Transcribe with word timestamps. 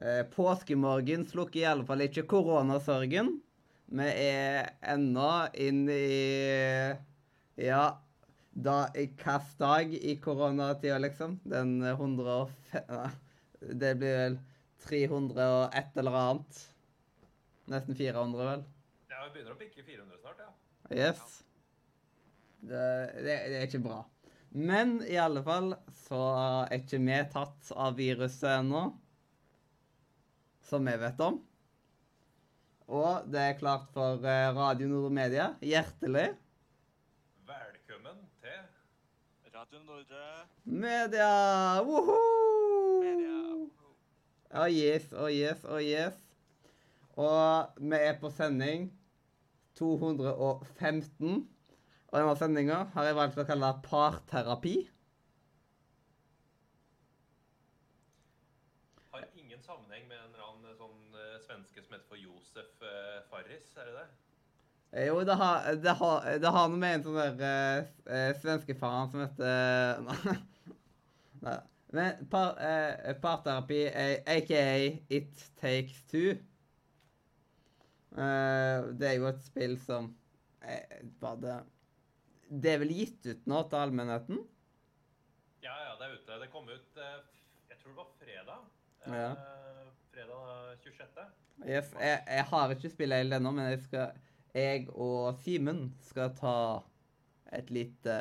Eh, 0.00 0.22
påskemorgen 0.30 1.26
slukker 1.26 1.60
i 1.60 1.64
alle 1.66 1.86
fall 1.86 2.04
ikke 2.04 2.26
koronasorgen. 2.30 3.32
Vi 3.88 4.04
er 4.06 4.68
ennå 4.94 5.30
inn 5.58 5.86
i 5.90 6.94
Ja, 7.58 7.98
da 8.52 8.76
i 8.94 9.08
hvilken 9.08 9.48
dag 9.58 9.94
i 9.94 10.14
koronatida, 10.22 10.98
liksom? 11.02 11.40
Den 11.42 11.82
105 11.82 13.10
Det 13.58 13.94
blir 13.98 14.14
vel 14.20 14.38
300 14.86 15.48
og 15.56 15.74
et 15.74 15.98
eller 15.98 16.18
annet. 16.20 16.60
Nesten 17.68 17.98
400, 17.98 18.44
vel. 18.52 18.62
Ja, 19.10 19.24
vi 19.24 19.32
begynner 19.34 19.56
å 19.56 19.58
bikke 19.58 19.82
400 19.82 20.20
snart, 20.22 20.44
ja. 20.44 20.52
Yes. 20.94 21.42
Det, 22.60 22.86
det, 23.18 23.34
det 23.50 23.58
er 23.58 23.66
ikke 23.66 23.82
bra. 23.82 23.98
Men 24.54 25.00
i 25.04 25.18
alle 25.20 25.42
fall 25.44 25.74
så 26.06 26.22
er 26.38 26.78
ikke 26.78 27.02
vi 27.02 27.18
tatt 27.34 27.74
av 27.74 27.98
viruset 27.98 28.48
ennå. 28.60 28.86
Som 30.68 30.84
vi 30.84 30.96
vet 31.00 31.20
om. 31.24 31.38
Og 32.88 33.24
det 33.32 33.40
er 33.40 33.58
klart 33.60 33.88
for 33.92 34.20
eh, 34.24 34.48
Radio 34.56 34.88
Nord 34.88 35.12
Media. 35.12 35.50
Hjertelig. 35.64 36.28
Velkommen 37.48 38.20
til 38.40 39.54
Radio 39.54 39.80
Nordre. 39.84 40.24
Media! 40.64 41.32
Woho! 41.84 42.16
Media. 43.00 43.38
Oh 44.50 44.68
yes, 44.72 45.12
oh 45.12 45.28
yes, 45.32 45.64
oh 45.64 45.82
yes. 45.82 46.16
Og 47.16 47.80
vi 47.80 47.96
er 47.96 48.20
på 48.20 48.30
sending 48.30 48.88
215. 49.76 51.48
Og 52.08 52.20
denne 52.20 52.36
sendinga 52.40 52.78
har 52.94 53.08
jeg 53.08 53.16
valgt 53.18 53.40
å 53.40 53.44
kalle 53.48 53.74
parterapi. 53.84 54.76
Har 59.12 59.28
ingen 59.36 59.60
sammenheng 59.60 60.08
med 60.08 60.16
en 60.16 60.32
eller 60.32 60.48
annen 60.48 60.78
sånn 60.80 61.20
eh, 61.20 61.36
svenske 61.44 61.84
som 61.84 61.98
heter 61.98 62.08
for 62.08 62.20
Josef 62.48 62.82
eh, 62.82 63.22
Farris, 63.28 63.76
er 63.76 63.84
det 63.84 63.94
det? 63.94 64.06
Eh, 64.92 65.06
Jo, 65.06 65.20
det 65.24 65.34
har, 65.36 65.74
det 65.74 65.90
har, 66.00 66.24
det 66.40 66.48
har 66.54 66.68
noe 66.72 66.80
med 66.80 66.94
en 66.98 67.02
sånn 67.04 67.18
der 67.18 67.42
eh, 67.44 67.88
eh, 68.08 68.30
svenskefaren 68.40 69.10
som 69.12 69.20
heter 69.24 70.00
Nei. 71.44 71.58
Men 71.92 72.26
par, 72.28 72.56
eh, 72.60 73.14
parterapi, 73.20 73.82
er 73.88 74.18
aka 74.28 74.62
It 75.08 75.44
Takes 75.60 76.02
Two 76.10 76.34
eh, 78.16 78.78
Det 78.92 79.08
er 79.08 79.16
jo 79.16 79.28
et 79.30 79.44
spill 79.46 79.78
som 79.80 80.10
eh, 80.60 81.00
bare 81.20 81.62
det, 82.48 82.70
er 82.74 82.80
vel 82.80 82.92
gitt 82.96 83.26
ut 83.28 83.48
nå 83.48 83.62
til 83.68 83.76
allmennheten? 83.82 84.40
Ja, 85.64 85.74
ja, 85.84 85.92
det 86.00 86.06
er 86.06 86.14
ute. 86.16 86.38
Det 86.40 86.48
kom 86.52 86.68
ut 86.70 86.96
Jeg 86.96 87.76
tror 87.80 87.92
det 87.92 87.98
var 87.98 88.12
fredag. 88.16 88.60
Ja. 89.04 89.30
Fredag 90.14 90.80
26. 90.80 91.26
Yes, 91.66 91.90
jeg, 92.00 92.22
jeg 92.26 92.44
har 92.52 92.70
ikke 92.74 92.90
spillet 92.92 93.22
helt 93.22 93.34
ennå, 93.38 93.50
men 93.54 93.70
jeg, 93.72 93.80
skal, 93.82 94.12
jeg 94.54 94.86
og 94.94 95.34
Simen 95.42 95.80
skal 96.06 96.30
ta 96.38 96.54
et 97.58 97.70
lite 97.74 98.14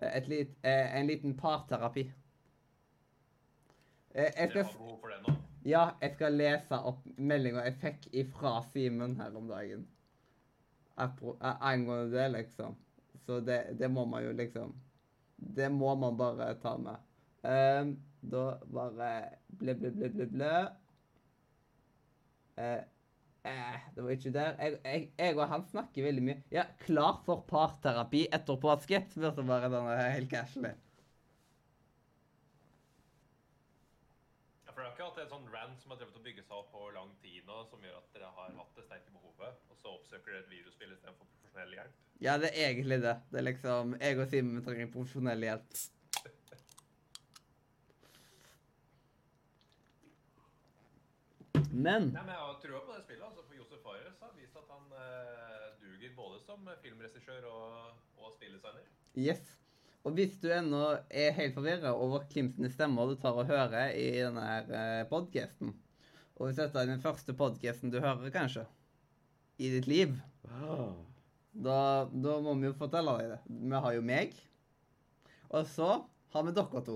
et 0.00 0.28
lit, 0.28 0.54
eh, 0.64 0.96
En 0.96 1.06
liten 1.06 1.36
parterapi. 1.36 2.06
Jeg, 4.14 4.32
Jeg 4.36 4.50
Dere 4.54 4.64
skal, 4.64 4.64
behov 4.64 5.00
for 5.00 5.12
det 5.12 5.20
nå? 5.26 5.34
ja, 5.68 5.82
jeg 6.00 6.14
skal 6.16 6.32
lese 6.40 6.78
opp 6.90 7.04
meldinga 7.16 7.64
jeg 7.68 7.76
fikk 7.82 8.08
ifra 8.24 8.54
Simen 8.72 9.16
her 9.20 9.36
om 9.38 9.48
dagen. 9.50 9.86
Eh, 10.98 11.10
Angående 11.40 12.10
det, 12.16 12.28
liksom. 12.28 12.76
Så 13.26 13.40
det, 13.40 13.76
det 13.78 13.90
må 13.90 14.04
man 14.08 14.24
jo 14.24 14.32
liksom 14.32 14.74
Det 15.36 15.70
må 15.72 15.94
man 15.96 16.16
bare 16.16 16.54
ta 16.60 16.76
med. 16.76 16.96
Um, 17.42 17.94
da 18.20 18.58
bare 18.68 19.12
ble, 19.48 19.74
ble, 19.74 19.90
ble, 19.96 20.08
ble, 20.12 20.26
ble. 20.34 20.50
Eh, 22.60 22.82
eh, 23.50 23.80
det 23.94 24.04
var 24.04 24.10
ikke 24.14 24.32
der. 24.34 24.54
Jeg, 24.60 24.78
jeg, 24.84 25.08
jeg 25.18 25.38
og 25.38 25.48
han 25.48 25.64
snakker 25.70 26.06
veldig 26.06 26.24
mye. 26.26 26.38
Ja, 26.52 26.66
klar 26.84 27.20
for 27.26 27.44
parterapi 27.48 28.26
etter 28.28 28.60
påske, 28.60 29.02
spurte 29.14 29.44
bare 29.48 29.70
denne 29.72 29.96
helt 30.02 30.30
casually. 30.32 30.74
Ja, 34.66 34.74
for 34.74 34.82
dere 34.82 34.90
har 34.90 34.96
ikke 34.96 35.08
hatt 35.08 35.22
en 35.24 35.32
sånn 35.32 35.48
rant 35.54 35.80
som 35.80 35.94
har 35.94 36.02
drevet 36.02 36.20
å 36.20 36.26
bygge 36.26 36.44
seg 36.44 36.58
opp 36.58 36.76
over 36.76 36.92
lang 36.98 37.14
tid 37.24 37.46
nå, 37.48 37.62
som 37.70 37.86
gjør 37.86 38.02
at 38.02 38.12
dere 38.16 38.34
har 38.36 38.52
hatt 38.58 38.76
det 38.76 38.84
sterke 38.88 39.14
behovet, 39.14 39.64
og 39.70 39.80
så 39.80 39.94
oppsøker 39.96 40.34
dere 40.34 40.44
et 40.44 40.52
videospill 40.58 40.92
istedenfor 40.92 41.30
profesjonell 41.30 41.78
hjelp? 41.78 42.04
Ja, 42.20 42.36
det 42.36 42.52
er 42.52 42.68
egentlig 42.68 43.00
det. 43.00 43.16
Det 43.32 43.40
er 43.40 43.48
liksom 43.48 43.96
Jeg 43.96 44.20
og 44.20 44.28
Simen 44.28 44.64
trenger 44.66 44.92
profesjonell 44.92 45.48
hjelp. 45.48 45.80
Men 51.70 52.10
Nei, 52.10 52.22
men 52.24 52.34
Jeg 52.34 52.42
har 52.42 52.56
trua 52.62 52.80
på 52.86 52.94
det 52.96 53.02
spillet. 53.04 53.24
altså 53.26 53.44
For 53.46 53.54
Josef 53.54 53.82
Fares 53.84 54.20
har 54.20 54.32
vist 54.36 54.56
at 54.58 54.70
han 54.74 54.86
eh, 54.98 55.66
duger 55.82 56.14
både 56.16 56.40
som 56.42 56.70
filmregissør 56.82 57.46
og, 57.50 57.92
og 58.18 58.32
spilldesigner. 58.34 58.88
Yes. 59.18 59.56
Og 60.02 60.16
hvis 60.16 60.34
du 60.40 60.48
ennå 60.50 60.80
er 61.12 61.34
helt 61.36 61.54
forvirra 61.54 61.92
over 61.92 62.24
hvem 62.32 62.48
sine 62.56 62.70
stemmer 62.72 63.10
du 63.10 63.18
tar 63.20 63.36
og 63.36 63.50
hører 63.50 63.92
i 63.92 64.08
denne 64.16 64.44
her 64.46 64.70
eh, 64.72 65.06
podcasten 65.10 65.74
Og 66.38 66.46
hvis 66.48 66.56
dette 66.56 66.80
er 66.80 66.88
den 66.88 67.02
første 67.04 67.34
podcasten 67.36 67.92
du 67.92 67.98
hører, 68.00 68.30
kanskje, 68.32 68.64
i 69.60 69.68
ditt 69.74 69.86
liv, 69.90 70.14
da, 71.52 71.80
da 72.08 72.36
må 72.40 72.54
vi 72.56 72.70
jo 72.70 72.76
fortelle 72.78 73.12
deg 73.20 73.34
det. 73.34 73.40
Vi 73.60 73.82
har 73.84 73.92
jo 73.92 74.04
meg, 74.08 74.32
og 75.50 75.66
så 75.68 75.90
har 76.32 76.46
vi 76.46 76.54
dere 76.56 76.82
to. 76.86 76.94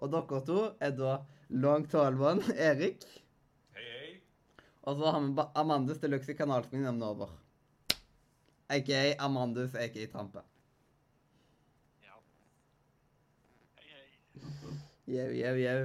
Og 0.00 0.14
dere 0.14 0.40
to 0.48 0.62
er 0.80 0.94
da 0.96 1.18
Long 1.52 1.84
Tall 1.90 2.16
One, 2.16 2.54
Erik. 2.70 3.04
Og 4.90 4.96
så 4.98 5.10
har 5.14 5.20
vi 5.22 5.44
Amandus 5.54 6.00
Deluxe 6.02 6.32
i 6.32 6.36
kanalsmien 6.36 6.82
nemlig 6.82 7.06
over. 7.06 7.30
Aka 8.74 9.14
Amandus, 9.22 9.74
aka 9.74 10.06
Trampe. 10.10 10.42
Ja. 12.02 12.16
Hei, 13.78 13.86
hei. 13.94 15.28
Jau. 15.62 15.84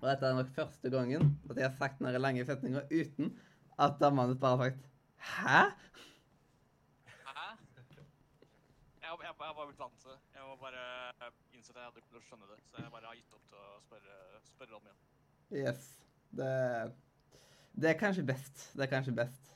Og 0.00 0.08
dette 0.08 0.26
er 0.26 0.38
nok 0.38 0.54
første 0.56 0.90
gangen 0.90 1.36
at 1.50 1.60
jeg 1.60 1.68
har 1.68 1.76
sagt 1.76 2.00
denne 2.00 2.24
lange 2.24 2.46
setninga 2.48 2.86
uten 2.88 3.34
at 3.76 4.00
Amandus 4.08 4.40
bare 4.40 4.56
har 4.56 4.70
sagt 4.70 4.88
Hæ? 5.20 5.60
Hæ? 7.04 7.48
Jeg, 9.04 9.12
jeg, 9.12 9.18
jeg 9.28 9.56
var 9.56 9.66
blitt 9.66 9.78
vant 9.84 10.00
til 10.00 10.14
det. 10.14 10.20
Jeg 10.34 10.42
var 10.48 10.56
bare 10.64 11.32
innsett 11.52 11.76
at 11.76 11.82
jeg 11.82 11.90
hadde 11.90 12.06
ikke 12.06 12.28
skjønne 12.30 12.48
det, 12.48 12.62
så 12.70 12.80
jeg 12.80 12.92
bare 12.96 13.12
har 13.12 13.20
gitt 13.20 13.36
opp 13.36 13.48
til 13.52 13.60
å 13.60 13.80
spørre, 13.84 14.20
spørre 14.54 14.80
om 14.80 14.88
igjen. 14.88 15.02
Yes. 15.66 15.99
Det, 16.36 16.50
det 17.74 17.90
er 17.90 17.98
kanskje 18.00 18.26
best. 18.28 18.68
Det 18.76 18.86
er 18.86 18.92
kanskje 18.92 19.16
best. 19.16 19.50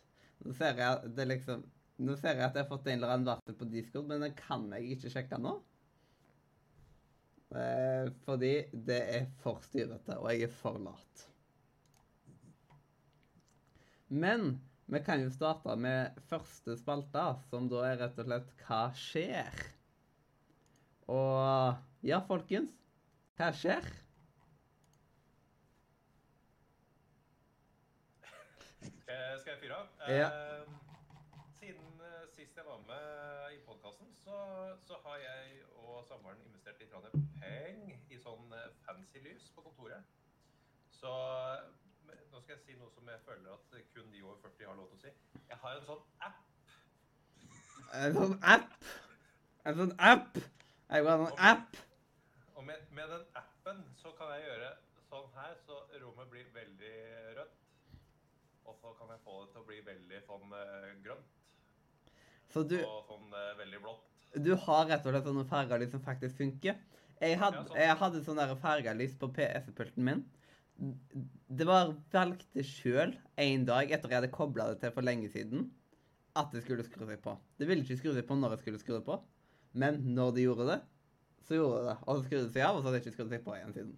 Nå 0.44 0.54
ser 0.56 0.80
jeg 0.80 1.14
det 1.16 1.28
liksom 1.30 1.64
Nå 2.04 2.16
ser 2.18 2.34
jeg 2.34 2.42
at 2.42 2.56
jeg 2.58 2.64
har 2.64 2.70
fått 2.72 2.88
en 2.90 2.96
eller 2.98 3.12
annen 3.14 3.28
varsel 3.28 3.54
på 3.54 3.68
Discord, 3.70 4.08
men 4.10 4.24
den 4.24 4.32
kan 4.34 4.64
jeg 4.74 4.96
ikke 4.96 5.12
sjekke 5.12 5.38
nå. 5.38 5.52
Eh, 7.54 8.08
fordi 8.24 8.50
det 8.88 8.96
er 9.14 9.28
for 9.44 9.62
styrete, 9.62 10.16
og 10.18 10.26
jeg 10.32 10.48
er 10.48 10.56
for 10.58 10.80
lat. 10.82 11.22
Men 14.10 14.48
vi 14.90 15.00
kan 15.06 15.22
jo 15.22 15.30
starte 15.32 15.76
med 15.80 16.18
første 16.28 16.74
spalte, 16.82 17.28
som 17.46 17.70
da 17.70 17.84
er 17.92 18.00
rett 18.02 18.18
og 18.18 18.26
slett 18.26 18.50
Hva 18.66 18.80
skjer? 18.98 19.62
Og 21.14 21.78
ja, 22.10 22.18
folkens. 22.26 22.74
Hva 23.38 23.52
skjer? 23.54 23.86
Eh, 29.06 29.22
skal 29.40 29.54
jeg 29.54 29.60
fyre 29.60 29.76
av? 29.76 29.86
Ja. 30.08 30.28
Eh, 30.28 30.66
siden 31.58 32.00
eh, 32.08 32.26
sist 32.34 32.56
jeg 32.56 32.66
var 32.66 32.82
med 32.88 33.54
i 33.56 33.60
podkasten, 33.66 34.10
så, 34.24 34.36
så 34.86 34.98
har 35.04 35.16
jeg 35.22 35.62
og 35.80 36.04
samboeren 36.08 36.42
investert 36.46 36.82
litt 36.82 36.92
penger 37.40 37.96
i 38.14 38.20
sånn 38.20 38.52
eh, 38.58 38.68
fancy 38.86 39.22
lys 39.24 39.48
på 39.56 39.64
kontoret. 39.66 40.04
Så 40.94 41.12
nå 42.06 42.40
skal 42.42 42.54
jeg 42.56 42.62
si 42.64 42.76
noe 42.78 42.90
som 42.94 43.08
jeg 43.10 43.22
føler 43.26 43.50
at 43.54 43.74
kun 43.94 44.12
de 44.12 44.22
over 44.22 44.38
40 44.42 44.70
har 44.70 44.78
lov 44.78 44.90
til 44.92 44.98
å 44.98 45.02
si. 45.04 45.40
Jeg 45.50 45.60
har 45.64 45.78
en 45.78 45.88
sånn 45.88 46.04
app. 46.28 46.44
En 47.94 48.16
sånn 48.18 48.38
app. 48.54 48.88
En 49.64 49.80
sånn 49.80 49.94
app. 50.12 50.40
Jeg 50.88 51.04
vil 51.04 51.10
ha 51.10 51.28
en 51.28 51.44
app. 51.50 51.76
Og 52.54 52.64
med, 52.66 52.88
med 52.96 53.10
den 53.10 53.28
appen 53.38 53.84
så 53.98 54.12
kan 54.18 54.34
jeg 54.34 54.48
gjøre 54.48 54.72
sånn 55.08 55.30
her, 55.36 55.54
så 55.66 55.78
rommet 56.02 56.30
blir 56.32 56.48
veldig 56.54 56.96
rødt. 57.38 57.53
Så 58.84 58.92
kan 58.98 59.08
jeg 59.14 59.20
få 59.24 59.38
det 59.40 59.52
til 59.54 59.62
å 59.62 59.68
bli 59.68 59.78
veldig 59.86 60.18
sånn 60.26 60.50
eh, 60.58 60.88
grønt 61.04 61.38
Så 62.52 62.62
du, 62.68 62.76
og 62.84 63.06
sånn 63.08 63.30
eh, 63.32 63.52
veldig 63.62 63.80
blått. 63.80 64.10
du 64.44 64.50
har 64.66 64.88
rett 64.90 65.06
og 65.06 65.14
slett 65.14 65.28
sånne 65.30 65.44
fargelys 65.48 65.94
som 65.94 66.02
faktisk 66.04 66.36
funker. 66.42 66.76
Jeg 67.22 67.38
hadde, 67.40 67.62
Ja, 67.62 67.68
sånn. 67.70 67.78
jeg 67.80 67.96
hadde 68.02 68.22
sånne 68.26 68.46
fargelys 68.60 69.14
på 69.16 69.30
PC-pulten 69.32 70.04
min. 70.04 70.24
Det 71.48 71.66
var 71.68 71.94
valgte 72.12 72.64
sjøl 72.66 73.14
en 73.40 73.64
dag 73.64 73.88
etter 73.94 74.10
jeg 74.10 74.20
hadde 74.20 74.32
kobla 74.34 74.68
det 74.72 74.80
til 74.82 74.92
for 74.92 75.06
lenge 75.06 75.30
siden, 75.32 75.70
at 76.36 76.50
det 76.52 76.64
skulle 76.66 76.84
skru 76.84 77.06
seg 77.08 77.22
på. 77.24 77.38
Det 77.56 77.68
ville 77.70 77.86
ikke 77.86 78.00
skru 78.02 78.12
seg 78.12 78.26
på 78.28 78.36
når 78.36 78.56
jeg 78.56 78.64
skulle 78.64 78.82
skru 78.82 78.96
det 78.98 79.04
på, 79.06 79.20
men 79.80 80.02
når 80.18 80.34
det 80.36 80.44
gjorde 80.48 80.66
det, 80.74 80.80
så 81.46 81.56
gjorde 81.56 81.78
det 81.80 81.86
det. 81.92 81.96
Og 82.04 82.18
så 82.18 82.26
skrudde 82.26 82.48
det 82.50 82.56
seg 82.58 82.66
av, 82.66 82.74
og 82.76 82.82
så 82.82 82.88
hadde 82.90 82.98
det 82.98 83.04
ikke 83.06 83.16
skrudd 83.16 83.32
seg 83.32 83.46
på 83.46 83.56
igjen 83.56 83.76
siden. 83.78 83.94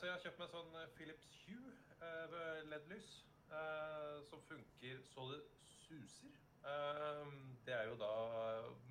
så 0.00 0.06
jeg 0.06 0.12
har 0.12 0.20
kjøpt 0.22 0.40
meg 0.42 0.50
sånn 0.52 0.74
eh, 0.76 0.88
Philips 0.96 1.29
LED-lys. 2.70 3.26
eh, 3.50 4.22
som 4.22 4.42
funker 4.42 5.00
så 5.02 5.24
det 5.32 5.40
suser. 5.64 6.34
Eh, 6.64 7.32
det 7.66 7.74
er 7.74 7.88
jo 7.88 7.96
da 7.98 8.10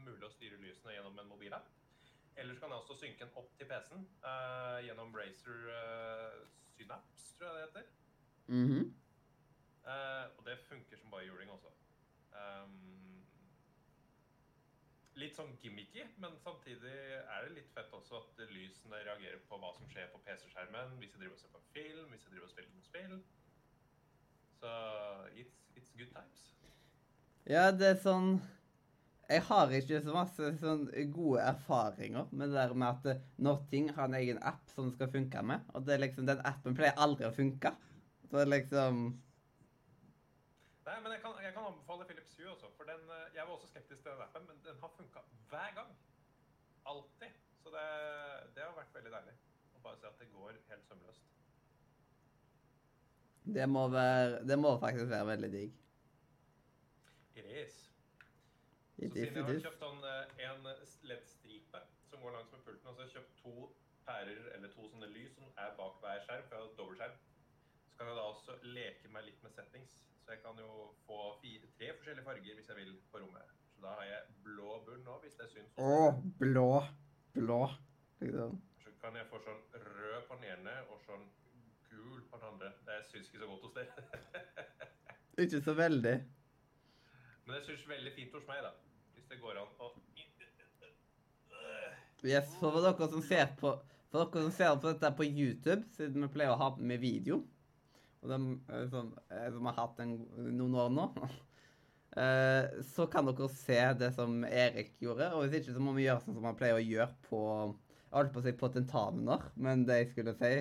mulig 0.03 0.25
å 0.27 0.31
styre 0.33 0.59
lysene 0.59 0.95
gjennom 0.95 1.19
en 1.19 1.29
mobilapp. 1.31 1.69
Eller 2.35 2.55
så 2.55 2.63
kan 2.63 2.73
jeg 2.73 2.81
også 2.83 2.97
synke 2.99 3.25
den 3.25 3.37
opp 3.39 3.51
til 3.57 3.67
PC-en 3.69 4.05
eh, 4.31 4.79
gjennom 4.87 5.15
Razer 5.15 5.69
eh, 5.75 6.39
Synapse, 6.75 7.35
tror 7.37 7.47
jeg 7.49 7.55
det 7.55 7.65
heter. 7.67 7.87
Mm 8.47 8.67
-hmm. 8.67 8.93
og 10.37 10.45
det 10.45 10.59
funker 10.59 10.97
som 10.97 11.11
bare 11.11 11.25
juling 11.25 11.51
også. 11.51 11.67
Um, 12.31 12.98
litt 15.19 15.35
sånn 15.37 15.51
gimmicky, 15.61 16.05
men 16.23 16.35
samtidig 16.43 16.93
er 17.19 17.45
det 17.45 17.55
litt 17.57 17.71
fett 17.75 17.91
også 17.95 18.21
at 18.21 18.43
lysene 18.53 19.01
reagerer 19.05 19.41
på 19.49 19.59
hva 19.59 19.71
som 19.75 19.89
skjer 19.91 20.09
på 20.13 20.21
PC-skjermen 20.25 20.95
hvis 21.01 21.13
jeg 21.13 21.23
driver 21.23 21.35
og 21.35 21.41
ser 21.41 21.53
på 21.53 21.59
en 21.61 21.73
film, 21.73 22.05
hvis 22.13 22.25
jeg 22.25 22.33
driver 22.33 22.47
og 22.47 22.53
spiller 22.53 22.71
noen 22.73 22.87
spill. 22.87 23.17
Så 24.59 24.71
it's, 25.39 25.59
it's 25.75 25.91
good 25.97 26.11
times. 26.15 26.45
Ja, 27.49 27.69
det 27.71 27.93
er 27.93 28.01
sånn 28.03 28.33
Jeg 29.29 29.43
har 29.47 29.71
ikke 29.77 29.99
så 30.03 30.13
masse 30.13 30.51
sånn 30.57 30.87
gode 31.13 31.43
erfaringer 31.45 32.31
med 32.31 32.49
det 32.49 32.57
der 32.57 32.71
med 32.73 32.87
at 32.89 33.09
eh, 33.11 33.19
når 33.37 33.59
ting 33.69 33.91
har 33.93 34.09
en 34.09 34.17
egen 34.17 34.39
app 34.41 34.71
som 34.73 34.89
skal 34.95 35.11
funke 35.13 35.43
med, 35.45 35.67
og 35.77 35.85
det 35.85 35.95
er 35.95 36.01
liksom, 36.07 36.25
den 36.25 36.41
appen 36.49 36.77
pleier 36.77 36.97
aldri 36.97 37.27
å 37.27 37.35
funke. 37.35 37.75
Så 38.31 38.45
liksom 38.47 39.11
Nei, 40.89 40.97
men 41.05 41.13
jeg 41.13 41.21
kan, 41.21 41.35
jeg 41.45 41.53
kan 41.53 41.67
anbefale 41.69 42.05
Philips 42.09 42.31
Hue 42.37 42.49
også, 42.49 42.69
for 42.77 42.83
den, 42.89 43.01
eh, 43.13 43.25
jeg 43.35 43.43
var 43.45 43.53
også 43.53 43.67
skeptisk 43.69 44.01
til 44.01 44.11
den 44.11 44.21
appen, 44.25 44.47
men 44.49 44.61
den 44.65 44.79
har 44.81 44.93
funka 44.97 45.19
hver 45.51 45.73
gang. 45.77 45.91
Alltid. 46.91 47.35
Så 47.61 47.69
det, 47.75 47.83
det 48.55 48.63
har 48.63 48.73
vært 48.77 48.95
veldig 48.95 49.11
deilig 49.13 49.35
å 49.75 49.83
bare 49.83 49.99
se 50.01 50.07
at 50.09 50.23
det 50.23 50.29
går 50.33 50.57
helt 50.71 50.87
sømløst. 50.87 51.27
Det 53.57 53.69
må 53.69 53.87
være 53.93 54.41
Det 54.49 54.57
må 54.59 54.71
faktisk 54.79 55.11
være 55.13 55.27
veldig 55.27 55.51
digg. 55.57 55.77
It 57.35 57.45
is. 57.45 57.77
Så 58.95 59.13
siden 59.13 59.37
jeg 59.37 59.45
har 59.45 59.63
kjøpt 59.69 59.83
sånn 59.85 60.03
eh, 60.09 60.45
en 60.49 60.67
LED-stripe 61.11 61.85
som 62.09 62.25
går 62.25 62.33
langs 62.35 62.51
med 62.55 62.65
pulten, 62.65 62.89
og 62.89 62.95
så 62.95 63.03
har 63.03 63.07
jeg 63.07 63.17
kjøpt 63.19 63.41
to 63.43 63.55
pærer 64.07 64.53
eller 64.55 64.73
to 64.73 64.89
sånne 64.89 65.13
lys 65.13 65.37
som 65.37 65.45
er 65.53 65.75
bak 65.77 66.01
hver 66.01 66.23
skjerm, 66.25 66.47
for 66.47 66.57
jeg 66.57 66.65
har 66.65 66.77
dobbeltskjerm, 66.81 67.19
så 67.85 67.99
kan 67.99 68.09
jeg 68.09 68.17
da 68.17 68.29
også 68.33 68.57
leke 68.79 69.11
meg 69.13 69.29
litt 69.29 69.43
med 69.45 69.53
settings. 69.53 69.99
Så 70.29 70.35
jeg 70.35 70.41
kan 70.43 70.59
jo 70.61 70.91
få 71.07 71.15
fire, 71.41 71.67
tre 71.77 71.87
forskjellige 71.97 72.23
farger 72.25 72.57
hvis 72.57 72.67
jeg 72.69 72.75
vil 72.77 72.89
på 73.11 73.17
rommet. 73.17 73.53
Så 73.73 73.81
da 73.81 73.93
har 73.97 74.03
jeg 74.05 74.35
blå 74.45 74.75
bunn 74.85 74.99
nå, 75.01 75.15
hvis 75.23 75.33
det 75.39 75.47
syns. 75.49 75.71
Å, 75.81 76.11
blå. 76.37 76.65
Blå. 77.33 77.57
Liksom. 78.19 78.59
Så 78.83 78.93
kan 79.01 79.17
jeg 79.17 79.25
få 79.31 79.39
sånn 79.41 79.63
rød 79.87 80.27
på 80.27 80.37
den 80.37 80.45
ene 80.51 80.75
og 80.93 81.01
sånn 81.07 81.25
gul 81.89 82.21
på 82.29 82.37
den 82.37 82.45
andre. 82.51 82.69
Det 82.85 82.99
syns 83.09 83.31
ikke 83.31 83.41
så 83.41 83.49
godt 83.49 83.65
hos 83.65 83.75
dere. 83.79 84.05
Ikke 85.47 85.63
så 85.65 85.77
veldig. 85.81 86.15
Men 87.47 87.57
det 87.57 87.65
syns 87.65 87.89
veldig 87.95 88.15
fint 88.21 88.37
hos 88.37 88.45
meg, 88.53 88.61
da. 88.69 88.75
Hvis 89.17 89.33
det 89.33 89.41
går 89.41 89.63
an 89.63 89.75
å 89.81 89.93
Yes, 92.21 92.53
for 92.61 92.83
dere 92.85 93.13
som 93.15 93.25
ser 93.25 93.49
på 93.57 93.79
for 94.11 94.29
dere 94.29 94.45
som 94.45 94.53
ser 94.53 94.77
på 94.77 94.91
dette 94.93 95.15
på 95.17 95.25
YouTube, 95.25 95.81
siden 95.97 96.21
vi 96.27 96.35
pleier 96.37 96.53
å 96.53 96.61
ha 96.61 96.75
med 96.77 97.01
video, 97.01 97.47
og 98.23 98.31
de, 98.31 98.39
eh, 98.69 98.87
som, 98.91 99.13
eh, 99.31 99.47
som 99.53 99.69
har 99.69 99.77
hatt 99.77 100.01
en, 100.03 100.15
noen 100.51 100.75
år 100.83 100.89
nå, 100.95 101.05
eh, 102.23 102.79
så 102.91 103.07
kan 103.11 103.29
dere 103.29 103.51
se 103.53 103.79
det 103.99 104.11
som 104.17 104.41
Erik 104.47 104.95
gjorde. 105.03 105.31
Og 105.35 105.45
hvis 105.45 105.61
ikke, 105.61 105.75
så 105.77 105.83
må 105.83 105.95
vi 105.97 106.07
gjøre 106.07 106.25
sånn 106.25 106.39
som 106.39 106.49
man 106.49 106.57
pleier 106.59 106.79
å 106.79 106.83
gjøre 106.83 107.13
på 107.29 107.43
jeg 108.09 108.17
holdt 108.17 108.31
på 108.33 108.41
å 108.41 108.43
si 108.47 108.51
på 108.57 108.67
tentamener, 108.73 109.43
men 109.61 109.83
det 109.85 109.99
jeg 109.99 110.07
skulle 110.15 110.31
si, 110.39 110.53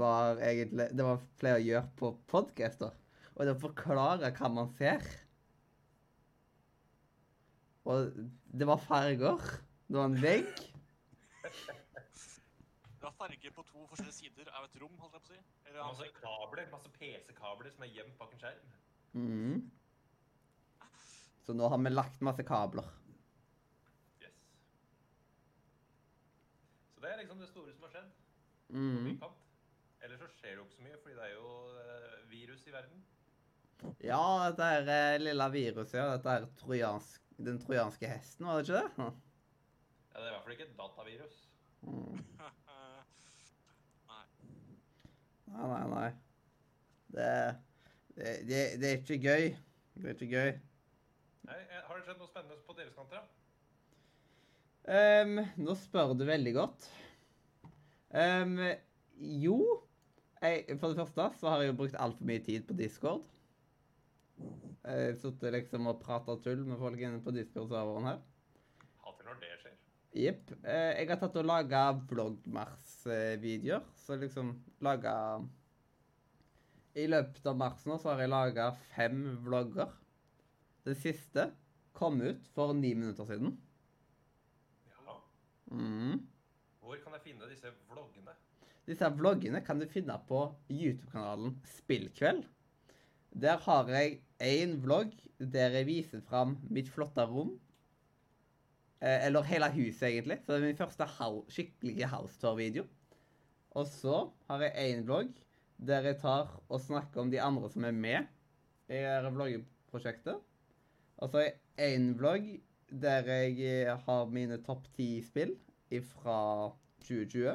var 0.00 0.40
egentlig 0.42 0.88
Det 0.98 1.04
var 1.06 1.20
pleier 1.38 1.60
å 1.60 1.62
gjøre 1.62 1.90
på 2.00 2.10
podcaster. 2.28 2.96
Og 3.36 3.46
det 3.46 3.54
å 3.54 3.60
forklare 3.62 4.32
hva 4.34 4.50
man 4.50 4.72
ser. 4.80 5.06
Og 7.86 8.10
det 8.50 8.66
var 8.66 8.82
farger. 8.82 9.46
Det 9.86 9.96
var 9.96 10.10
en 10.10 10.18
vegg. 10.20 10.50
Det 12.98 13.06
har 13.06 13.14
farger 13.14 13.52
på 13.54 13.62
to 13.62 13.84
forskjellige 13.86 14.16
sider 14.16 14.48
av 14.58 14.64
et 14.66 14.78
rom, 14.82 14.94
holdt 14.98 15.14
jeg 15.14 15.22
på 15.22 15.28
å 15.28 15.34
si. 15.34 15.42
Eller 15.68 15.84
Masse 15.86 16.08
kabler, 16.16 16.70
masse 16.72 16.90
PC-kabler 16.96 17.74
som 17.74 17.84
er 17.86 17.92
gjemt 17.94 18.16
bak 18.18 18.32
en 18.34 18.40
skjerm. 18.42 18.72
Mhm. 19.14 19.60
Så 21.46 21.54
nå 21.56 21.68
har 21.72 21.78
vi 21.80 21.90
lagt 21.94 22.20
masse 22.26 22.44
kabler. 22.44 22.88
Yes. 24.20 24.34
Så 26.94 27.00
det 27.04 27.12
er 27.12 27.22
liksom 27.22 27.38
det 27.40 27.48
store 27.48 27.72
som 27.76 27.86
har 27.86 27.94
skjedd. 27.94 28.10
Mm. 28.68 29.22
Ellers 30.04 30.20
så 30.20 30.28
skjer 30.34 30.50
det 30.50 30.58
jo 30.58 30.66
ikke 30.66 30.76
så 30.76 30.84
mye, 30.84 30.98
fordi 31.04 31.16
det 31.16 31.24
er 31.24 31.32
jo 31.38 31.46
eh, 31.84 32.18
virus 32.34 32.66
i 32.68 32.74
verden. 32.74 33.00
Ja, 34.04 34.20
dette 34.50 34.68
er 34.74 34.92
eh, 34.92 35.20
lille 35.22 35.48
viruset, 35.54 35.96
ja. 35.96 36.10
Dette 36.18 36.34
er 36.34 36.46
trojansk, 36.60 37.24
den 37.48 37.62
trojanske 37.62 38.10
hesten, 38.10 38.46
var 38.50 38.60
det 38.60 38.68
ikke 38.68 38.82
det? 38.82 39.08
Ja, 39.08 40.18
det 40.18 40.26
er 40.26 40.28
i 40.28 40.34
hvert 40.34 40.44
fall 40.44 40.56
ikke 40.58 40.68
et 40.68 40.78
datavirus. 40.82 41.40
Mm. 41.86 42.24
Nei. 45.58 45.68
Nei, 45.68 45.86
nei. 45.90 46.10
Det, 47.08 47.30
det, 48.14 48.34
det, 48.46 48.60
det 48.80 48.90
er 48.90 49.00
ikke 49.00 49.18
gøy. 49.18 49.48
Det 49.98 50.06
er 50.06 50.14
ikke 50.14 50.30
gøy. 50.30 50.52
Nei, 51.48 51.58
eh, 51.64 51.80
har 51.82 51.96
det 51.98 52.04
skjedd 52.06 52.20
noe 52.20 52.30
spennende 52.30 52.60
på 52.66 52.76
deres 52.78 52.94
kanter? 52.94 53.24
Ehm, 54.88 55.40
nå 55.60 55.74
spør 55.76 56.14
du 56.16 56.24
veldig 56.28 56.52
godt. 56.56 56.86
Um, 58.08 58.54
jo 59.18 59.58
jeg, 60.40 60.78
For 60.78 60.88
det 60.88 60.96
første 60.96 61.26
så 61.40 61.50
har 61.50 61.60
jeg 61.60 61.72
jo 61.72 61.78
brukt 61.80 61.98
altfor 61.98 62.28
mye 62.30 62.40
tid 62.46 62.62
på 62.68 62.76
Discord. 62.78 63.26
Jeg 64.86 65.18
Sittet 65.18 65.52
liksom 65.52 65.90
og 65.90 65.98
prata 66.00 66.38
tull 66.40 66.62
med 66.64 66.78
folk 66.80 67.02
inne 67.02 67.18
på 67.24 67.34
Discord-serveren 67.34 68.06
her. 68.12 68.22
Hater 69.02 69.26
når 69.26 69.42
det 69.42 69.50
skjer. 69.64 69.74
Jepp. 70.22 70.54
Eh, 70.62 70.92
jeg 71.00 71.10
har 71.10 71.20
tatt 71.20 71.42
og 71.42 71.50
laga 71.50 71.82
vloggmars-videoer. 73.04 73.82
Så 73.96 74.16
liksom 74.16 74.64
laga 74.80 75.44
I 76.94 77.06
løpet 77.06 77.46
av 77.46 77.56
mars 77.56 77.84
nå 77.86 77.98
så 77.98 78.12
har 78.12 78.24
jeg 78.24 78.32
laga 78.32 78.72
fem 78.94 79.36
vlogger. 79.44 79.90
Den 80.84 80.96
siste 80.98 81.50
kom 81.92 82.20
ut 82.20 82.46
for 82.54 82.74
ni 82.74 82.94
minutter 82.94 83.26
siden. 83.26 83.56
Ja. 84.88 85.18
Mm. 85.70 86.26
Hvor 86.80 86.96
kan 87.02 87.14
jeg 87.18 87.22
finne 87.22 87.48
disse 87.50 87.70
vloggene? 87.90 88.34
Disse 88.88 89.10
vloggene 89.14 89.62
kan 89.62 89.78
du 89.78 89.86
finne 89.86 90.16
på 90.26 90.46
YouTube-kanalen 90.70 91.58
Spillkveld. 91.76 92.46
Der 93.30 93.58
har 93.60 93.90
jeg 93.92 94.22
én 94.40 94.78
vlogg 94.82 95.12
der 95.38 95.76
jeg 95.76 95.86
viser 95.86 96.22
fram 96.26 96.56
mitt 96.70 96.88
flotte 96.90 97.22
rom. 97.28 97.58
Eh, 99.00 99.26
eller 99.26 99.46
hele 99.46 99.70
huset, 99.76 100.08
egentlig. 100.08 100.40
Så 100.42 100.52
det 100.52 100.58
er 100.58 100.66
min 100.66 100.78
første 100.78 101.06
house 101.06 102.40
tour-video. 102.40 102.86
Og 103.78 103.86
så 103.86 104.24
har 104.48 104.64
jeg 104.64 104.88
én 104.88 105.04
vlogg 105.06 105.30
der 105.78 106.08
jeg 106.08 106.18
tar 106.18 106.56
og 106.66 106.80
snakker 106.82 107.20
om 107.22 107.30
de 107.30 107.38
andre 107.40 107.68
som 107.70 107.84
er 107.86 107.94
med 107.94 108.26
i 108.90 108.98
vloggeprosjektet. 109.30 110.40
Og 111.16 111.30
så 111.30 111.38
har 111.38 111.46
jeg 111.46 111.94
én 111.94 112.10
vlogg 112.18 112.50
der 112.90 113.30
jeg 113.30 113.60
eh, 113.60 113.94
har 114.06 114.32
mine 114.34 114.58
topp 114.66 114.88
ti 114.96 115.22
spill 115.22 115.54
fra 116.10 116.40
2020 117.06 117.54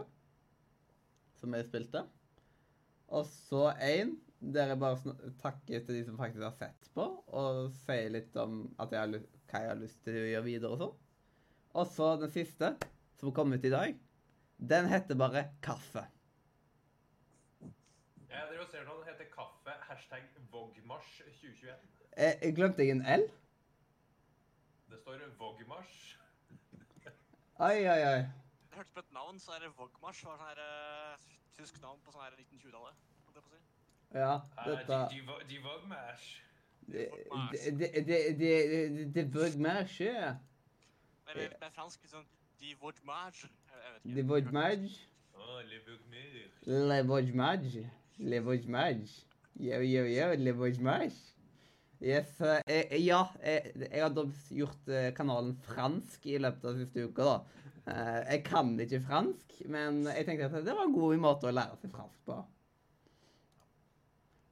som 1.41 1.57
jeg 1.57 1.67
spilte. 1.67 2.05
Og 3.13 3.27
så 3.27 3.73
en 3.83 4.15
der 4.39 4.73
jeg 4.73 4.79
bare 4.79 5.15
takker 5.41 5.83
til 5.83 5.95
de 5.95 6.05
som 6.05 6.17
faktisk 6.19 6.43
har 6.43 6.55
sett 6.55 6.89
på, 6.95 7.03
og 7.27 7.71
sier 7.83 8.11
litt 8.11 8.35
om 8.39 8.65
jeg 8.79 8.99
har, 8.99 9.13
hva 9.51 9.61
jeg 9.63 9.71
har 9.71 9.79
lyst 9.79 10.01
til 10.03 10.19
å 10.19 10.29
gjøre 10.31 10.47
videre 10.47 10.75
og 10.75 10.81
sånn. 10.81 11.02
Og 11.73 11.87
så 11.89 12.15
den 12.21 12.31
siste, 12.31 12.75
som 13.19 13.31
kom 13.33 13.53
ut 13.55 13.63
i 13.65 13.71
dag, 13.73 13.95
den 14.69 14.85
heter 14.91 15.17
bare 15.17 15.45
Kaffe. 15.65 16.03
Jeg 18.29 18.47
driver 18.49 18.63
og 18.65 18.69
ser 18.71 18.85
nå, 18.85 18.97
den 18.99 19.09
heter 19.09 19.29
kaffe, 19.33 19.73
hashtag 19.87 20.23
Vågmarsj 20.51 21.17
2021. 21.23 21.73
Jeg, 22.17 22.37
jeg 22.43 22.55
glemte 22.57 22.85
jeg 22.85 22.93
en 22.95 23.01
L? 23.15 23.25
Det 24.89 24.99
står 25.01 25.21
Vågmarsj. 25.39 25.99
Oi, 27.63 27.77
oi, 27.85 27.99
oi. 28.09 28.21
Jeg 28.21 28.79
hørte 28.79 28.93
på 28.93 28.99
et 29.03 29.11
navn, 29.13 29.39
så 29.39 29.51
er 29.57 29.65
det 29.65 29.71
Vågmarsj. 29.77 30.25
var 30.25 30.37
sånn 30.37 30.45
her 30.47 30.61
eh, 30.63 31.27
tysk 31.57 31.77
navn 31.81 32.01
på 32.05 32.13
sånn 32.13 32.25
her 32.25 32.37
1920-tallet. 32.37 33.03
holdt 33.25 33.37
jeg 33.37 33.43
på 33.43 33.49
å 33.49 33.53
si. 33.53 33.61
Ja, 34.13 34.33
Uh, 34.57 34.65
dette 34.69 34.97
de, 35.49 35.59
Vogmars. 35.65 36.25
Det 36.85 37.05
det- 37.51 37.77
det- 37.79 38.05
det- 38.07 38.37
det- 38.37 39.13
det 39.15 39.23
bør 39.33 39.55
mer 41.25 41.33
det, 41.33 41.47
Eller 41.47 41.59
med 41.61 41.75
fransk 41.75 42.07
sånn 42.11 42.25
De 42.61 42.73
Vogmars. 42.79 43.43
De 44.03 44.23
jeg. 44.23 44.47
Le. 44.53 44.95
Oh, 45.33 45.59
le 45.67 47.03
Vogmar. 47.03 47.67
Le 48.17 48.39
Vosmage. 48.45 49.25
Yo, 49.59 49.79
yo, 49.81 50.05
yo, 50.05 50.33
Le 50.37 50.53
Vosmage. 50.57 51.33
Yes, 52.03 52.39
eh, 52.41 52.59
eh, 52.67 52.97
ja, 52.99 53.21
jeg, 53.39 53.71
jeg 53.79 54.01
hadde 54.03 54.25
gjort 54.51 54.89
eh, 54.91 55.13
kanalen 55.15 55.53
fransk 55.63 56.25
i 56.27 56.39
løpet 56.41 56.65
av 56.67 56.79
siste 56.81 57.05
uka, 57.07 57.27
da. 57.29 57.69
Eh, 57.83 58.17
jeg 58.33 58.41
kan 58.47 58.73
ikke 58.83 58.99
fransk, 59.05 59.53
men 59.71 60.01
jeg 60.09 60.25
tenkte 60.27 60.49
at 60.49 60.65
det 60.67 60.75
var 60.75 60.89
en 60.89 60.95
god 60.95 61.21
måte 61.23 61.47
å 61.47 61.55
lære 61.55 61.79
seg 61.79 61.93
fransk 61.95 62.27
på. 62.27 62.41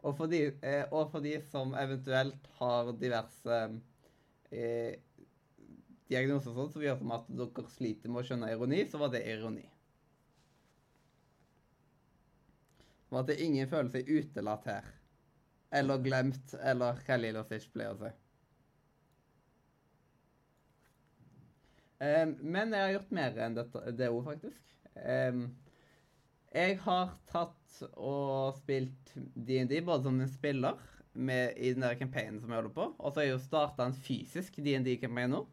Og 0.07 0.15
for 0.17 0.31
de, 0.31 0.45
eh, 0.63 0.85
og 0.89 1.11
for 1.11 1.23
de 1.23 1.35
som 1.51 1.75
eventuelt 1.77 2.47
har 2.61 2.93
diverse 3.01 3.59
eh, 4.51 4.95
diagnoser 6.11 6.55
sånn, 6.55 6.71
som 6.73 6.83
gjør 6.83 6.97
som 6.99 7.13
at 7.15 7.29
dere 7.31 7.69
sliter 7.71 8.11
med 8.11 8.21
å 8.21 8.25
skjønne 8.27 8.49
ironi, 8.53 8.81
så 8.91 8.99
var 9.01 9.13
det 9.13 9.23
ironi. 9.31 9.67
Og 13.11 13.21
at 13.21 13.31
det 13.31 13.41
ingen 13.43 13.69
føler 13.71 13.91
seg 13.91 14.09
utelatt 14.11 14.67
her. 14.71 14.89
Eller 15.71 16.03
glemt, 16.03 16.53
eller 16.59 16.99
hva 17.05 17.17
Lilo 17.19 17.43
Stitch 17.47 17.71
pleier 17.71 17.95
å 17.95 17.99
si. 18.01 18.11
Em, 22.01 22.33
men 22.41 22.71
jeg 22.73 22.81
har 22.81 22.95
gjort 22.95 23.11
mer 23.13 23.35
enn 23.45 23.57
dette, 23.59 23.83
det 23.95 24.09
òg, 24.09 24.23
faktisk. 24.25 24.71
Jeg 26.51 26.79
har 26.83 27.11
tatt 27.31 27.83
og 27.93 28.57
spilt 28.57 29.13
DND 29.15 29.77
både 29.87 30.07
som 30.07 30.17
en 30.19 30.31
spiller 30.31 30.81
med, 31.13 31.53
i 31.55 31.71
den 31.75 31.85
der 31.85 31.99
campaignen 31.99 32.39
som 32.41 32.51
jeg 32.51 32.61
holder 32.61 32.75
på, 32.75 32.87
og 32.97 33.11
så 33.11 33.21
har 33.21 33.27
jeg 33.27 33.35
jo 33.35 33.43
starta 33.43 33.87
en 33.87 33.95
fysisk 33.95 34.59
DND-campaign 34.63 35.35
nå. 35.35 35.45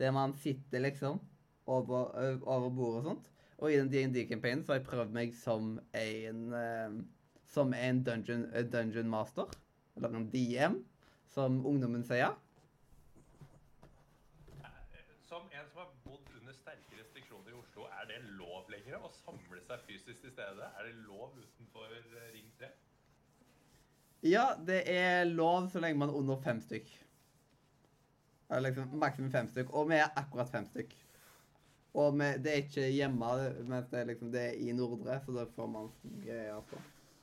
Der 0.00 0.14
man 0.16 0.32
sitter 0.40 0.80
liksom 0.80 1.20
over, 1.66 2.10
over 2.48 2.70
bordet 2.70 3.00
og 3.02 3.04
sånt. 3.04 3.30
Og 3.60 3.72
i 3.72 3.76
den 3.76 3.90
DND-campaignen 3.92 4.64
så 4.64 4.72
har 4.72 4.78
jeg 4.80 4.88
prøvd 4.88 5.10
meg 5.12 5.34
som 5.36 5.74
en 5.94 6.46
uh, 6.56 6.94
som 7.50 7.74
en 7.76 8.04
dungeon, 8.06 8.46
uh, 8.54 8.62
dungeon 8.72 9.10
master, 9.10 9.50
eller 9.96 10.16
en 10.16 10.30
DM, 10.32 10.78
som 11.28 11.58
ungdommen 11.66 12.04
sier. 12.06 12.32
Som 15.28 15.44
en 15.52 15.68
som 15.68 15.82
har 15.82 15.90
bodd 16.06 16.32
under 16.40 16.56
sterke 16.56 16.96
restriksjoner 17.02 17.52
i 17.52 17.58
Oslo, 17.58 17.84
er 18.00 18.08
det 18.08 18.22
lov 18.38 18.70
lenger 18.72 19.04
å 19.04 19.12
samle 19.20 19.60
seg 19.66 19.84
fysisk 19.90 20.24
til 20.24 20.32
stede? 20.32 20.70
Er 20.78 20.88
det 20.88 20.96
lov 21.04 21.36
utenfor 21.36 21.92
eh, 21.92 22.32
Ring 22.32 22.48
3? 22.58 22.72
Ja, 24.26 24.46
det 24.66 24.82
er 24.90 25.28
lov 25.28 25.68
så 25.70 25.84
lenge 25.84 26.00
man 26.00 26.10
er 26.10 26.18
under 26.18 26.40
fem 26.42 26.64
stykk. 26.64 26.88
Eller 28.50 28.70
liksom 28.70 28.98
maksimum 28.98 29.30
fem 29.32 29.48
stykk, 29.48 29.70
og 29.70 29.90
vi 29.90 29.98
er 30.00 30.10
akkurat 30.18 30.50
fem 30.50 30.66
stykk. 30.66 30.94
Og 32.00 32.14
vi, 32.18 32.30
det 32.42 32.52
er 32.52 32.62
ikke 32.64 32.86
hjemme, 32.94 33.28
mens 33.66 33.90
det 33.90 34.00
er 34.00 34.08
liksom 34.10 34.30
det 34.32 34.42
er 34.46 34.56
i 34.62 34.72
Nordre, 34.74 35.18
så 35.24 35.34
da 35.34 35.44
får 35.54 35.68
man 35.70 35.90
greier 36.24 36.62
på. 36.70 36.78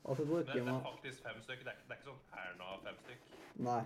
Og 0.08 0.16
så 0.18 0.24
Men 0.24 0.32
man... 0.32 0.46
det 0.48 0.62
er 0.68 0.84
faktisk 0.84 1.24
fem 1.24 1.42
stykk. 1.44 1.66
Det 1.66 1.74
er, 1.74 1.82
det 1.88 1.96
er 1.96 2.00
ikke 2.00 2.10
sånn 2.12 2.40
Erna 2.44 2.78
fem 2.84 3.00
stykk. 3.04 3.26
Nei. 3.68 3.82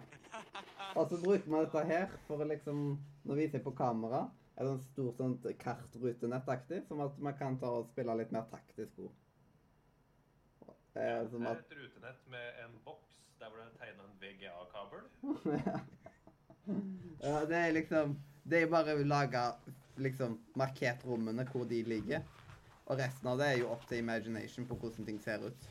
Og 0.95 1.07
så 1.09 1.17
bruker 1.23 1.49
man 1.49 1.65
dette 1.65 1.83
her 1.87 2.13
for 2.27 2.43
å 2.43 2.47
liksom 2.49 2.83
Nå 3.23 3.37
viser 3.37 3.59
jeg 3.59 3.65
på 3.65 3.73
kamera. 3.77 4.21
Et 4.57 4.67
sånt 4.67 4.85
stort 4.85 5.17
sånt 5.21 5.45
kartrutenettaktig, 5.61 6.81
som 6.87 7.01
at 7.05 7.17
man 7.21 7.37
kan 7.37 7.57
ta 7.61 7.69
og 7.79 7.89
spille 7.89 8.17
litt 8.19 8.33
mer 8.35 8.45
taktisk 8.51 8.99
ord. 9.05 9.17
Eh, 10.93 11.01
Ja, 11.01 11.23
det 11.23 11.41
er 11.41 11.61
et 11.61 11.77
rutenett 11.77 12.25
med 12.29 12.63
en 12.65 12.73
boks 12.85 13.21
der 13.39 13.49
hvor 13.49 13.61
det 13.61 13.67
er 13.69 13.77
tegna 13.79 14.05
en 14.09 14.17
VGA-kabel. 14.21 15.05
Ja, 17.21 17.45
det 17.45 17.57
er 17.57 17.73
liksom 17.75 18.15
Det 18.43 18.61
er 18.63 18.69
bare 18.71 18.95
å 18.97 19.03
lage 19.05 19.41
liksom 20.01 20.39
markert 20.57 21.03
rommene 21.05 21.45
hvor 21.51 21.67
de 21.69 21.83
ligger. 21.85 22.23
Og 22.89 22.97
resten 22.99 23.29
av 23.29 23.37
det 23.39 23.47
er 23.51 23.59
jo 23.61 23.69
opp 23.71 23.83
til 23.87 24.01
imagination 24.01 24.65
på 24.67 24.77
hvordan 24.81 25.05
ting 25.07 25.19
ser 25.21 25.43
ut. 25.45 25.67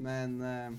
Men 0.00 0.38
eh, 0.40 0.78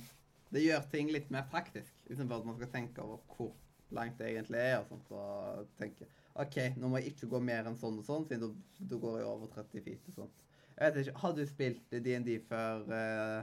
det 0.51 0.63
gjør 0.65 0.87
ting 0.91 1.11
litt 1.13 1.29
mer 1.31 1.45
praktisk, 1.51 1.93
istedenfor 2.09 2.41
at 2.41 2.49
man 2.49 2.57
skal 2.57 2.71
tenke 2.73 3.03
over 3.05 3.21
hvor 3.35 3.53
langt 3.95 4.17
det 4.19 4.31
egentlig 4.31 4.59
er. 4.59 4.79
og 4.81 4.89
sånt, 4.89 5.11
og 5.13 5.69
tenke 5.79 6.09
OK, 6.41 6.57
nå 6.79 6.89
må 6.89 6.99
jeg 7.01 7.13
ikke 7.13 7.29
gå 7.31 7.41
mer 7.43 7.67
enn 7.69 7.77
sånn 7.79 7.99
og 8.01 8.07
sånn, 8.07 8.25
siden 8.27 8.55
da- 8.79 8.99
går 9.03 9.19
jeg 9.19 9.27
over 9.29 9.51
30 9.53 9.83
feet 9.85 10.07
og 10.09 10.17
sånt. 10.17 10.45
Jeg 10.77 10.93
vet 10.95 11.01
ikke, 11.05 11.19
Har 11.19 11.33
du 11.35 11.41
spilt 11.45 11.91
DND 11.91 12.29
før 12.47 12.87
uh, 12.89 13.41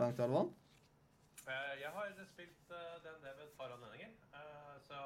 Long 0.00 0.14
Tall 0.16 0.36
Jeg 1.46 1.90
har 1.94 2.08
spilt 2.26 2.70
eh, 2.74 2.94
DND 3.04 3.22
ved 3.26 3.42
et 3.44 3.52
par 3.58 3.70
anledninger, 3.70 4.10
eh, 4.34 4.72
så 4.82 4.98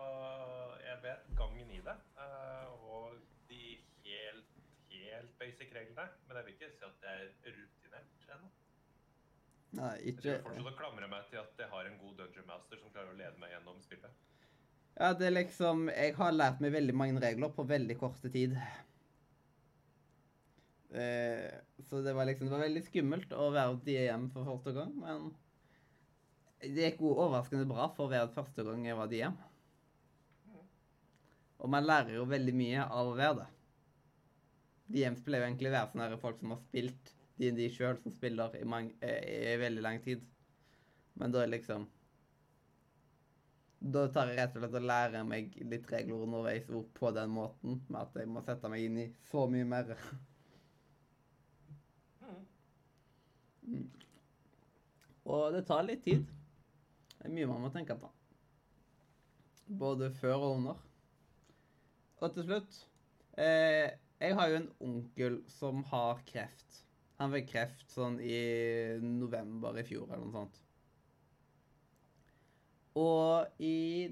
jeg 0.81 1.03
vet 1.03 1.27
gangen 1.37 1.71
i 1.75 1.81
det. 1.85 1.97
eh, 2.17 2.87
Og 2.89 3.19
de 3.51 3.59
helt, 4.07 4.55
helt 4.95 5.35
basic 5.39 5.75
reglene. 5.77 6.07
Men 6.27 6.37
jeg 6.39 6.47
vil 6.47 6.55
ikke 6.55 6.71
si 6.79 6.87
at 6.89 7.05
jeg 7.05 7.27
er 7.27 7.59
rutinert 7.59 8.33
ennå. 8.37 8.49
Nei, 9.81 9.93
Jeg 10.07 10.17
skal 10.17 10.41
fortsatt 10.47 10.73
å 10.73 10.77
klamre 10.81 11.11
meg 11.13 11.29
til 11.31 11.43
at 11.43 11.61
jeg 11.61 11.69
har 11.75 11.87
en 11.91 11.99
god 12.01 12.17
dungeon 12.23 12.49
master 12.49 12.81
som 12.81 12.91
klarer 12.95 13.13
å 13.13 13.19
lede 13.21 13.37
meg 13.39 13.53
gjennom 13.53 13.83
spillet. 13.85 14.17
Ja, 14.97 15.13
det 15.15 15.29
er 15.29 15.37
liksom 15.37 15.85
Jeg 15.93 16.17
har 16.17 16.33
lært 16.35 16.61
meg 16.61 16.73
veldig 16.75 16.95
mange 16.97 17.21
regler 17.23 17.53
på 17.55 17.69
veldig 17.69 17.99
korte 18.01 18.33
tid. 18.35 18.57
Så 21.87 22.01
det 22.03 22.17
var 22.17 22.27
liksom 22.27 22.49
Det 22.49 22.57
var 22.57 22.65
veldig 22.67 22.83
skummelt 22.89 23.33
å 23.37 23.47
være 23.55 23.79
DM 23.87 24.27
for 24.33 24.49
første 24.49 24.73
gang, 24.75 24.91
men 24.99 25.31
det 26.61 26.91
gikk 26.91 27.01
jo 27.01 27.15
overraskende 27.15 27.69
bra 27.69 27.87
for 27.97 28.13
være 28.13 28.33
første 28.35 28.65
gang 28.67 28.85
jeg 28.85 28.99
var 28.99 29.09
DM. 29.13 29.39
Og 31.61 31.73
man 31.73 31.87
lærer 31.87 32.17
jo 32.17 32.27
veldig 32.29 32.53
mye 32.57 32.85
av 32.85 33.09
å 33.09 33.17
være 33.17 33.39
det. 33.43 33.49
DMs 34.91 35.23
pleier 35.25 35.45
jo 35.45 35.49
egentlig 35.51 35.73
være 35.73 35.93
sånne 35.93 36.21
folk 36.21 36.41
som 36.41 36.55
har 36.55 36.61
spilt 36.65 37.15
DND 37.41 37.63
sjøl, 37.73 37.97
som 38.03 38.13
spiller 38.13 38.57
i, 38.59 38.65
mang, 38.69 38.91
eh, 39.01 39.53
i 39.53 39.57
veldig 39.61 39.85
lang 39.85 40.01
tid. 40.05 40.25
Men 41.21 41.33
da 41.33 41.45
er 41.45 41.53
liksom 41.53 41.87
da 43.81 44.03
tar 44.13 44.29
jeg 44.29 44.37
rett 44.37 44.57
og 44.57 44.61
slett 44.61 44.75
og 44.77 44.89
lærer 44.91 45.23
meg 45.25 45.55
litt 45.65 45.87
regler 45.89 46.27
underveis 46.27 46.67
og 46.69 46.91
på 46.99 47.13
den 47.17 47.31
måten, 47.33 47.79
med 47.89 48.01
at 48.03 48.19
jeg 48.21 48.29
må 48.29 48.43
sette 48.45 48.69
meg 48.69 48.85
inn 48.85 48.99
i 49.01 49.07
så 49.31 49.47
mye 49.49 49.69
mer. 49.69 49.95
Mm. 53.65 53.89
Og 55.31 55.55
det 55.55 55.65
tar 55.69 55.87
litt 55.89 56.05
tid. 56.05 56.29
Det 57.21 57.29
er 57.29 57.35
mye 57.37 57.49
man 57.51 57.61
må 57.61 57.71
tenke 57.73 57.97
på. 58.01 58.09
Både 59.81 60.09
før 60.17 60.39
og 60.39 60.55
under. 60.57 60.79
Og 62.21 62.33
til 62.35 62.47
slutt 62.49 62.79
eh, 63.39 63.93
Jeg 64.21 64.37
har 64.37 64.49
jo 64.51 64.57
en 64.59 64.71
onkel 64.85 65.37
som 65.53 65.85
har 65.93 66.25
kreft. 66.29 66.81
Han 67.21 67.33
fikk 67.37 67.51
kreft 67.53 67.93
sånn 67.93 68.17
i 68.25 68.41
november 69.05 69.77
i 69.77 69.85
fjor 69.85 70.09
eller 70.09 70.25
noe 70.25 70.35
sånt. 70.39 70.59
Og 72.97 73.63
i 73.63 74.09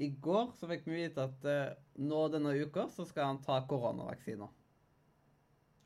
i 0.00 0.08
går 0.24 0.52
så 0.56 0.68
fikk 0.68 0.86
vi 0.88 1.02
vite 1.02 1.24
at 1.28 1.42
eh, 1.48 1.72
nå 2.00 2.20
denne 2.32 2.54
uka 2.56 2.86
så 2.92 3.04
skal 3.08 3.34
han 3.34 3.42
ta 3.44 3.58
koronavaksina. 3.68 4.46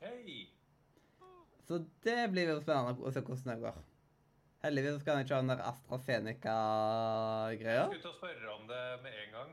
Hei! 0.03 0.45
Så 1.67 1.81
det 2.05 2.21
blir 2.31 2.53
jo 2.53 2.61
spennende 2.61 2.95
å 2.95 3.11
se 3.11 3.23
hvordan 3.25 3.51
det 3.51 3.57
går. 3.65 3.81
Heldigvis 4.65 4.97
skal 5.03 5.13
han 5.13 5.21
ikke 5.25 5.35
ha 5.35 5.41
den 5.43 5.51
der 5.51 5.59
AstraZeneca-greia. 5.69 7.83
skulle 7.85 8.01
til 8.01 8.09
å 8.09 8.17
spørre 8.17 8.47
om 8.55 8.63
det 8.71 8.83
med 9.03 9.11
en 9.21 9.29
gang. 9.35 9.49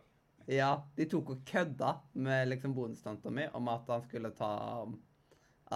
Ja, 0.49 0.71
de 0.97 1.05
tok 1.13 1.27
og 1.35 1.41
kødda 1.47 1.91
med 2.25 2.49
liksom 2.49 2.75
bonustanta 2.75 3.31
mi 3.31 3.45
om 3.55 3.69
at 3.71 3.89
han 3.93 4.03
skulle 4.07 4.31
ta 4.39 4.53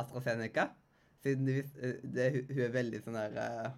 AstraZeneca. 0.00 0.64
Siden 1.22 1.44
de, 1.48 1.54
eh, 1.60 1.64
det, 2.02 2.30
hun 2.32 2.44
hun 2.54 2.62
er 2.64 2.72
veldig 2.78 3.00
sånn 3.04 3.18
der 3.18 3.32
eh, 3.42 3.70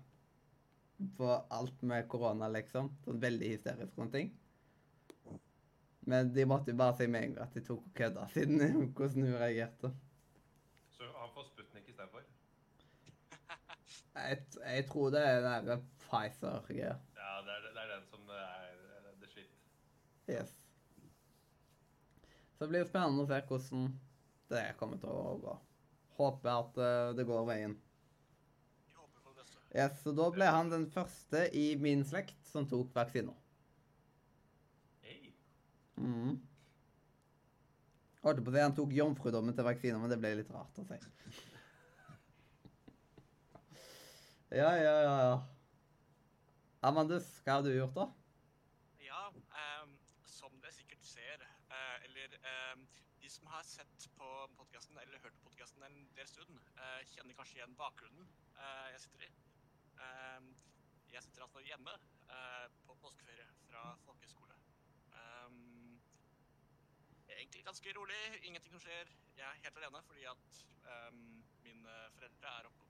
På 1.19 1.27
alt 1.55 1.83
med 1.83 2.09
korona, 2.11 2.49
liksom. 2.55 2.85
Sånn 3.05 3.21
veldig 3.23 3.49
hysterisk 3.57 3.91
og 3.93 3.99
sånne 3.99 4.15
ting. 4.15 4.29
Men 6.09 6.33
de 6.35 6.43
måtte 6.49 6.71
jo 6.73 6.81
bare 6.81 6.97
si 6.99 7.07
med 7.07 7.23
en 7.25 7.35
gang 7.37 7.47
at 7.51 7.55
de 7.55 7.61
tok 7.67 7.83
og 7.83 7.93
kødda, 7.99 8.23
siden 8.35 8.59
hvordan 8.97 9.27
hun 9.27 9.41
reagerte. 9.43 9.89
Så 10.97 11.03
han 11.19 11.31
får 11.35 11.45
Sputnik 11.51 11.87
istedenfor. 11.91 12.23
Jeg, 14.19 14.45
jeg 14.65 14.87
tror 14.91 15.11
det 15.15 15.23
er 15.23 15.41
den 15.45 15.69
der 15.69 15.83
Pfizer-greia. 16.03 16.95
Ja, 17.19 17.33
det 17.47 17.55
er, 17.55 17.67
det 17.75 17.83
er 17.83 17.91
den 17.95 18.07
som 18.11 18.31
er 18.35 19.13
the 19.21 19.31
shit. 19.31 19.51
Yes. 20.29 20.55
Så 22.57 22.65
det 22.65 22.73
blir 22.73 22.89
spennende 22.89 23.25
å 23.25 23.29
se 23.31 23.41
hvordan 23.47 23.91
det 24.51 24.65
kommer 24.81 24.99
til 25.03 25.13
å 25.13 25.37
gå. 25.43 25.59
Håper 26.19 26.51
at 26.55 26.81
eh, 26.83 27.11
det 27.19 27.27
går 27.29 27.45
veien. 27.47 27.77
Yes, 29.77 30.01
så 30.03 30.15
da 30.17 30.31
ble 30.33 30.49
han 30.49 30.71
den 30.73 30.87
første 30.91 31.45
i 31.53 31.75
min 31.79 32.01
slekt 32.09 32.41
som 32.49 32.67
tok 32.69 32.95
vaksiner. 32.97 33.37
Hei! 35.05 35.35
Mhm. 36.01 36.39
Holdt 38.25 38.41
på 38.43 38.51
å 38.51 38.55
si 38.57 38.65
han 38.65 38.75
tok 38.75 38.97
jomfrudommen 38.97 39.55
til 39.55 39.69
vaksiner, 39.69 40.01
men 40.03 40.11
det 40.11 40.19
ble 40.19 40.33
litt 40.41 40.51
rart 40.51 40.81
å 40.81 40.87
si. 40.89 40.99
Ja, 44.51 44.77
ja, 44.77 44.93
ja. 45.03 45.17
ja. 45.21 45.33
Amandus, 46.81 47.27
hva 47.45 47.59
har 47.59 47.65
du 47.67 47.69
gjort, 47.69 47.93
da? 47.99 48.07
Ja, 49.05 49.27
um, 49.83 49.91
som 50.25 50.55
dere 50.63 50.73
sikkert 50.73 51.05
ser, 51.05 51.45
uh, 51.69 51.97
eller 52.07 52.37
um, 52.73 52.87
de 53.21 53.29
som 53.29 53.51
har 53.53 53.67
sett 53.69 54.07
på 54.17 54.31
podkasten 54.57 54.97
eller 55.03 55.21
hørt 55.21 55.37
på 55.43 55.51
podkasten 55.51 55.85
en 55.85 55.99
del 56.17 56.31
stund, 56.31 56.57
uh, 56.81 57.03
kjenner 57.13 57.37
kanskje 57.37 57.59
igjen 57.59 57.77
bakgrunnen 57.77 58.25
uh, 58.57 58.89
jeg 58.95 59.05
sitter 59.05 59.27
i. 59.29 59.31
Um, 60.01 60.49
jeg 61.13 61.27
sitter 61.27 61.45
altså 61.45 61.67
hjemme 61.69 61.99
på 62.85 62.95
påskeferie 63.01 63.45
fra 63.69 63.85
folkehøyskole. 64.05 64.57
Egentlig 67.33 67.63
ganske 67.65 67.95
rolig, 67.97 68.19
ingenting 68.43 68.75
som 68.75 68.83
skjer. 68.85 69.09
Jeg 69.39 69.47
er 69.49 69.63
helt 69.65 69.81
alene 69.81 70.03
fordi 70.05 70.27
at 70.29 70.61
mine 71.65 71.97
foreldre 72.19 72.53
er 72.53 72.69
oppe 72.69 72.88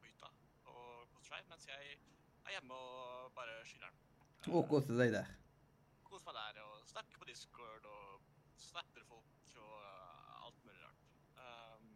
koser 1.29 1.43
seg, 1.43 1.49
mens 1.51 1.67
jeg 1.69 1.97
er 2.47 2.55
hjemme 2.55 2.75
og 2.75 3.33
bare 3.37 3.57
chiller'n. 3.69 3.97
Og 4.49 4.69
kose 4.71 4.95
deg 4.97 5.13
der. 5.13 5.29
Koser 6.09 6.25
meg 6.25 6.37
der 6.39 6.61
og 6.65 6.87
snakker 6.89 7.21
på 7.21 7.29
Discord 7.29 7.85
og 7.85 8.23
snapper 8.57 9.05
folk 9.05 9.51
og 9.59 9.75
eh, 9.83 10.47
alt 10.47 10.65
mulig 10.65 10.81
rart. 10.85 11.03
Um, 11.37 11.91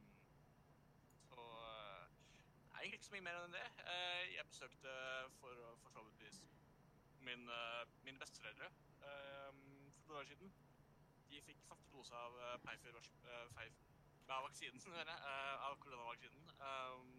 så 1.31 1.47
eh, 1.63 2.11
det 2.11 2.75
er 2.75 2.83
egentlig 2.83 3.01
ikke 3.01 3.09
så 3.09 3.15
mye 3.15 3.27
mer 3.29 3.41
enn 3.41 3.57
det. 3.57 3.65
Uh, 3.87 4.21
jeg 4.35 4.49
besøkte 4.51 4.97
for, 5.39 5.65
for 5.81 5.97
så 5.97 6.05
vidt 6.09 6.43
min, 7.23 7.49
eh, 7.49 7.83
mine 8.05 8.19
besteforeldre 8.19 8.69
ehm, 8.69 9.93
for 10.03 10.13
noen 10.13 10.25
år 10.25 10.29
siden. 10.33 10.53
De 11.31 11.41
fikk 11.47 11.63
første 11.71 11.93
dose 11.95 12.19
av 12.19 12.35
uh, 12.37 12.57
av 14.33 14.47
vaksinen, 14.49 14.83
eh, 15.15 15.69
av 15.69 15.79
koronavaksinen 15.81 16.51
ehm, 16.59 17.15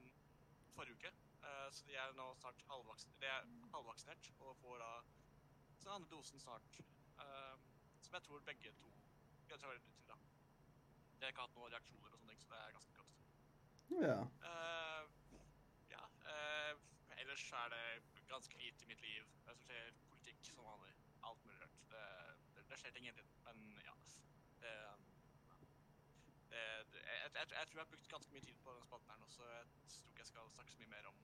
forrige 0.75 0.99
uke. 0.99 1.13
Eh, 1.43 1.69
så 1.75 1.85
de 1.87 1.95
er 1.99 2.15
nå 2.17 2.29
snart 2.39 2.63
halvvaksinert, 2.69 3.19
de 3.21 3.29
er 3.29 3.47
halvvaksinert 3.75 4.31
og 4.39 4.57
får 4.61 4.77
da 4.83 4.91
den 5.83 5.91
andre 5.95 6.09
dosen 6.09 6.39
snart. 6.39 6.79
ehm, 7.19 7.59
som 8.01 8.13
jeg 8.13 8.23
tror 8.23 8.39
begge 8.39 8.71
to 8.71 8.93
veldig 9.49 9.81
til. 9.81 10.07
da. 10.07 10.15
De 11.17 11.21
har 11.21 11.27
ikke 11.27 11.41
hatt 11.41 11.55
noen 11.55 11.73
reaksjoner 11.73 12.13
og 12.13 12.19
sånne 12.19 12.31
ting, 12.31 12.41
så 12.41 12.49
det 12.53 12.59
er 12.59 12.71
ganske 12.77 12.93
godt. 12.99 13.13
Ja. 14.05 14.17
Uh, 14.47 15.03
ja. 15.91 16.03
Uh, 16.25 17.19
ellers 17.21 17.51
er 17.51 17.69
det 17.75 18.25
ganske 18.27 18.57
lite 18.57 18.83
i 18.83 18.87
mitt 18.87 19.01
liv 19.01 19.21
eh, 19.21 19.53
som 19.53 19.61
skjer. 19.67 19.93
Politikk 20.09 20.45
som 20.45 20.65
vanlig. 20.65 20.93
Alt 21.29 21.45
mulig 21.45 21.61
rart. 21.61 21.77
Det, 21.91 22.05
det, 22.55 22.65
det 22.69 22.79
skjer 22.79 22.95
ting 22.95 23.05
hele 23.05 23.17
tiden. 23.17 23.43
Men 23.43 23.81
ja. 23.85 23.95
Det, 24.63 24.73
jeg, 26.53 26.87
jeg, 26.93 27.19
jeg, 27.23 27.51
jeg 27.57 27.67
tror 27.69 27.79
jeg 27.79 27.83
har 27.83 27.91
brukt 27.91 28.09
ganske 28.15 28.35
mye 28.35 28.45
tid 28.47 28.57
på 28.63 28.73
den 28.73 28.87
spalten 28.87 29.13
her 29.13 29.19
nå, 29.21 29.29
så 29.33 29.47
jeg 29.49 29.67
tror 29.97 30.09
ikke 30.13 30.23
jeg 30.23 30.31
skal 30.31 30.49
snakke 30.55 30.73
så 30.73 30.81
mye 30.81 30.91
mer 30.95 31.11
om 31.11 31.21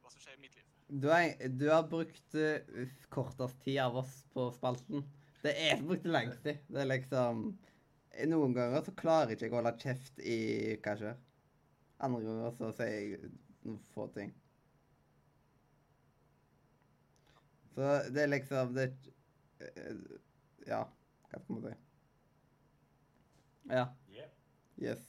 hva 0.00 0.12
som 0.12 0.24
skjer 0.24 0.36
i 0.38 0.42
mitt 0.44 0.58
liv. 0.58 0.68
Du, 0.90 1.08
er, 1.14 1.48
du 1.60 1.66
har 1.70 1.88
brukt 1.90 2.36
uh, 2.36 2.94
kortest 3.14 3.60
tid 3.64 3.80
av 3.84 3.98
oss 4.02 4.14
på 4.34 4.48
spalten. 4.56 5.04
Det 5.40 5.54
er 5.68 5.82
brukte 5.82 6.12
lengst 6.12 6.42
tid. 6.44 6.62
Det 6.68 6.84
er 6.84 6.90
liksom 6.90 7.50
Noen 8.26 8.52
ganger 8.52 8.82
så 8.84 8.92
klarer 8.98 9.30
ikke 9.32 9.46
jeg 9.46 9.52
å 9.54 9.60
holde 9.60 9.70
kjeft 9.80 10.18
i 10.26 10.38
hva 10.82 10.96
skjer. 10.98 11.20
Andre 12.02 12.24
ganger 12.26 12.56
så 12.58 12.70
sier 12.74 12.96
jeg 12.96 13.30
noen 13.62 13.78
få 13.94 14.08
ting. 14.16 14.32
Så 17.76 17.92
det 18.10 18.24
er 18.24 18.32
liksom 18.32 18.74
det 18.76 18.88
eh, 19.62 20.02
Ja, 20.68 20.82
hva 21.30 21.40
skal 21.40 21.54
man 21.54 21.64
si? 21.68 21.76
Ja. 23.70 23.86
Yes. 24.80 25.06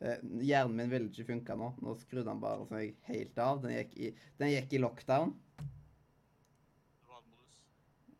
Eh, 0.00 0.22
hjernen 0.46 0.76
min 0.78 0.90
ville 0.92 1.10
ikke 1.10 1.28
funka 1.32 1.56
nå. 1.58 1.74
Nå 1.84 1.94
skrudde 2.00 2.30
han 2.32 2.40
bare 2.42 2.66
seg 2.70 2.96
helt 3.10 3.38
av. 3.42 3.60
Den 3.64 3.74
gikk 3.76 3.96
i, 3.98 4.14
den 4.40 4.54
gikk 4.54 4.74
i 4.78 4.82
lockdown. 4.82 5.34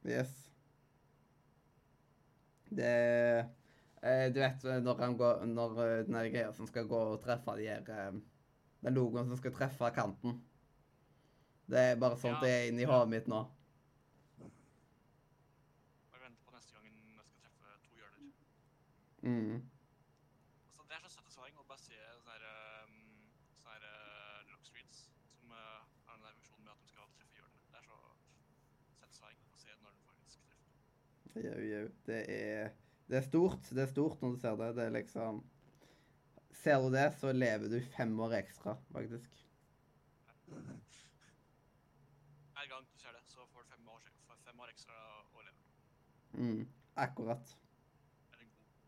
Yes. 0.08 0.32
Det 2.70 2.90
eh, 4.02 4.26
Du 4.32 4.38
vet 4.40 4.62
når 4.84 5.00
han 5.02 5.16
går 5.18 5.42
Når 5.50 5.80
eh, 5.84 6.04
den 6.06 6.18
greia 6.32 6.52
som 6.56 6.68
skal 6.70 6.86
gå 6.88 7.00
og 7.14 7.18
treffe 7.24 7.56
de 7.58 7.66
her 7.68 7.90
eh, 7.90 8.20
Den 8.80 8.94
logoen 8.96 9.28
som 9.28 9.36
skal 9.36 9.52
treffe 9.52 9.90
kanten. 9.94 10.38
Det 11.70 11.78
er 11.78 11.98
bare 12.00 12.16
sånt 12.18 12.40
Ja. 12.40 12.46
det 12.46 12.50
er 12.50 12.68
inni 12.70 12.86
hodet 12.88 13.10
mitt 13.10 13.26
nå. 13.28 13.40
Bare 16.10 16.22
venter 16.24 16.42
på 16.46 16.54
neste 16.54 16.72
gang 16.74 16.86
jeg 16.88 17.26
skal 17.28 17.36
treffe 17.42 17.74
to 17.84 17.92
hjørner. 18.00 18.32
Mm. 19.22 19.60
Altså, 20.70 20.82
det 20.88 20.96
er 20.96 21.02
så 21.04 21.12
satisfying 21.18 21.60
å 21.60 21.66
bare 21.68 21.84
se 21.84 22.00
sånne 22.16 22.32
her, 22.34 22.42
um, 22.88 22.96
sånne 23.60 23.76
her 23.76 23.84
uh, 23.92 24.50
lock 24.50 24.64
streets 24.66 25.04
som 25.36 25.52
uh, 25.52 25.84
har 26.08 26.16
den 26.16 26.26
der 26.26 26.34
funksjonen 26.40 26.64
med 26.64 26.72
at 26.74 26.82
de 26.82 26.88
skal 26.90 27.06
treffe 27.20 27.38
hjørnene. 27.38 27.68
Det 27.70 27.78
er 27.78 27.86
så 27.86 28.00
satisfying 29.04 29.38
å 29.54 29.62
se 29.66 29.76
når 29.84 29.92
de 29.94 30.02
faktisk 30.08 30.48
treffer. 30.48 30.74
Jau, 31.34 31.60
jau. 31.62 31.88
Det 32.06 32.24
er 32.28 32.70
Det 33.10 33.16
er 33.18 33.22
stort. 33.26 33.70
Det 33.70 33.82
er 33.82 33.86
stort 33.90 34.22
når 34.22 34.30
du 34.34 34.38
ser 34.42 34.56
det. 34.56 34.76
Det 34.76 34.84
er 34.84 34.90
liksom 34.94 35.44
Ser 36.60 36.78
du 36.82 36.88
det, 36.92 37.14
så 37.16 37.32
lever 37.32 37.68
du 37.72 37.80
fem 37.96 38.20
år 38.20 38.32
ekstra, 38.36 38.76
faktisk. 38.92 39.46
Hver 40.46 40.62
gang 42.68 42.84
du 42.84 42.98
ser 43.00 43.12
det, 43.16 43.22
så 43.26 43.40
får 43.52 43.60
du 43.62 43.68
fem 43.70 43.88
år, 43.88 44.00
fem 44.44 44.60
år 44.60 44.68
ekstra 44.74 44.94
å 45.38 45.40
leve. 45.46 45.60
Mm. 46.34 46.68
Akkurat. 47.00 47.56
Det 48.26 48.36
er 48.36 48.40
en 48.42 48.50
god, 48.50 48.66
god. 48.74 48.86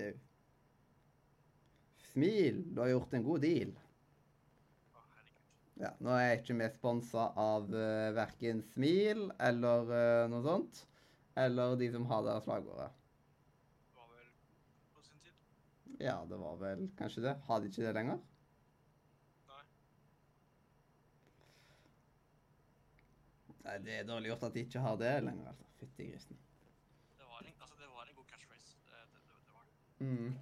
Jau. 0.00 0.14
Smil, 2.10 2.56
du 2.74 2.78
har 2.82 2.90
gjort 2.92 3.12
en 3.16 3.26
god 3.30 3.40
deal. 3.46 3.72
Ja, 5.80 5.94
nå 6.04 6.12
er 6.12 6.26
jeg 6.26 6.42
ikke 6.42 6.58
vi 6.58 6.66
sponsa 6.74 7.22
av 7.40 7.70
uh, 7.72 8.12
verken 8.12 8.58
Smil 8.74 9.30
eller 9.40 9.88
uh, 9.88 10.28
noe 10.28 10.44
sånt. 10.44 10.82
Eller 11.34 11.76
de 11.76 11.92
som 11.92 12.06
har 12.06 12.22
det 12.22 12.40
slagordet. 12.42 12.90
Det 13.84 13.94
var 13.96 14.08
vel 14.08 14.26
på 14.94 15.02
sin 15.02 15.18
tid. 15.18 15.32
Ja, 15.98 16.24
det 16.28 16.36
var 16.36 16.56
vel 16.56 16.90
kanskje 16.98 17.22
det. 17.22 17.36
Har 17.46 17.60
de 17.60 17.70
ikke 17.70 17.86
det 17.86 17.94
lenger? 17.94 18.18
Nei. 19.50 19.62
Nei, 23.64 23.78
det 23.86 23.98
er 24.00 24.08
dårlig 24.08 24.32
gjort 24.32 24.46
at 24.50 24.54
de 24.58 24.66
ikke 24.66 24.84
har 24.86 24.96
det 25.00 25.14
lenger, 25.28 25.52
altså. 25.52 25.68
Fytti 25.80 26.10
grisen. 26.10 26.40
Det 27.18 27.24
var 27.28 27.46
en, 27.46 27.54
altså, 27.60 27.76
det 27.78 27.88
var 27.94 28.08
en 28.08 28.14
god 28.18 28.26
catchphrase. 28.32 28.76
Det, 28.90 29.04
det, 29.12 29.20
det, 29.46 29.54
var 29.54 29.64
det. 29.68 30.06
Mm. 30.06 30.34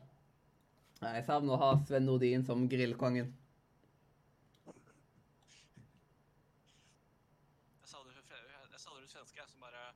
Jeg 1.03 1.25
savner 1.29 1.55
å 1.55 1.63
ha 1.63 1.71
Sven 1.87 2.09
Nordin 2.09 2.43
som 2.47 2.65
grillkongen. 2.71 3.29
Jeg 7.79 7.91
savner 7.93 8.17
jeg, 8.19 8.25
jeg 8.73 8.81
savner 8.83 9.05
det 9.05 9.13
svenske, 9.13 9.47
som 9.53 9.63
bare 9.63 9.91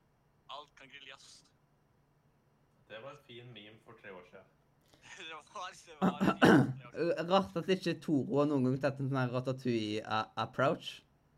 Alt 0.53 0.75
kan 0.77 0.89
griljas. 0.89 1.45
Det 2.87 2.92
var 3.03 3.15
en 3.15 3.23
fin 3.27 3.47
meme 3.53 3.79
for 3.85 3.97
tre 4.01 4.11
år 4.11 4.25
siden. 4.29 4.49
det 5.17 5.33
var, 5.33 5.43
det 5.87 5.95
var 5.99 6.19
fint. 6.21 6.83
Det 6.93 7.07
var 7.09 7.29
Rart 7.29 7.57
at 7.59 7.71
ikke 7.75 7.95
Toro 8.01 8.39
har 8.39 8.49
noen 8.49 8.67
gang 8.67 8.77
tatt 8.83 9.01
en 9.01 9.11
sånn 9.11 9.33
ratatouille-approach. 9.33 10.91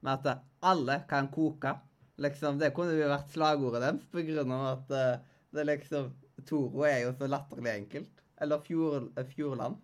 Med 0.06 0.28
at 0.28 0.44
alle 0.72 1.00
kan 1.10 1.30
koke. 1.34 1.74
Liksom, 2.22 2.60
Det 2.62 2.72
kunne 2.76 2.96
jo 2.96 3.08
vært 3.12 3.34
slagordet 3.34 3.82
deres, 3.84 4.06
på 4.12 4.24
grunn 4.28 4.54
av 4.56 4.68
at 4.70 4.94
uh, 4.96 5.34
det 5.52 5.64
er 5.64 5.70
liksom 5.74 6.12
Toro 6.48 6.86
er 6.88 7.02
jo 7.06 7.16
så 7.18 7.28
latterlig 7.32 7.74
enkelt. 7.74 8.22
Eller 8.44 8.62
Fjord, 8.68 9.10
uh, 9.18 9.24
Fjordland. 9.32 9.80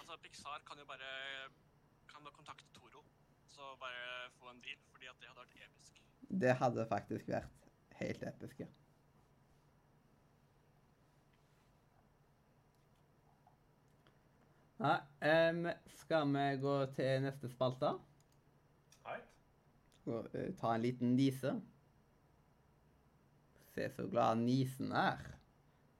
Altså, 0.00 0.18
Pixar 0.24 0.62
kan 0.66 0.80
jo 0.80 0.86
bare 0.88 1.10
kan 2.10 2.30
kontakte 2.30 2.70
Toro, 2.74 3.04
så 3.54 3.74
bare 3.82 4.30
få 4.38 4.50
en 4.54 4.62
deal, 4.64 4.80
fordi 4.94 5.10
at 5.12 5.20
det 5.20 5.30
hadde 5.30 5.44
vært 5.44 5.68
episk. 5.68 6.00
Det 6.44 6.56
hadde 6.62 6.88
faktisk 6.90 7.30
vært 7.36 7.68
helt 8.00 8.26
episk. 8.32 8.64
ja. 8.64 8.72
Ja, 14.78 15.00
Um, 15.24 15.68
skal 15.86 16.26
vi 16.28 16.56
gå 16.60 16.72
til 16.92 17.22
neste 17.22 17.48
spalte? 17.48 17.94
Hei. 19.06 19.20
Gå, 20.04 20.18
eh, 20.34 20.50
ta 20.58 20.74
en 20.74 20.82
liten 20.82 21.14
nise. 21.16 21.54
Se 23.74 23.86
så 23.96 24.06
glad 24.10 24.42
nisen 24.42 24.92
er. 24.92 25.22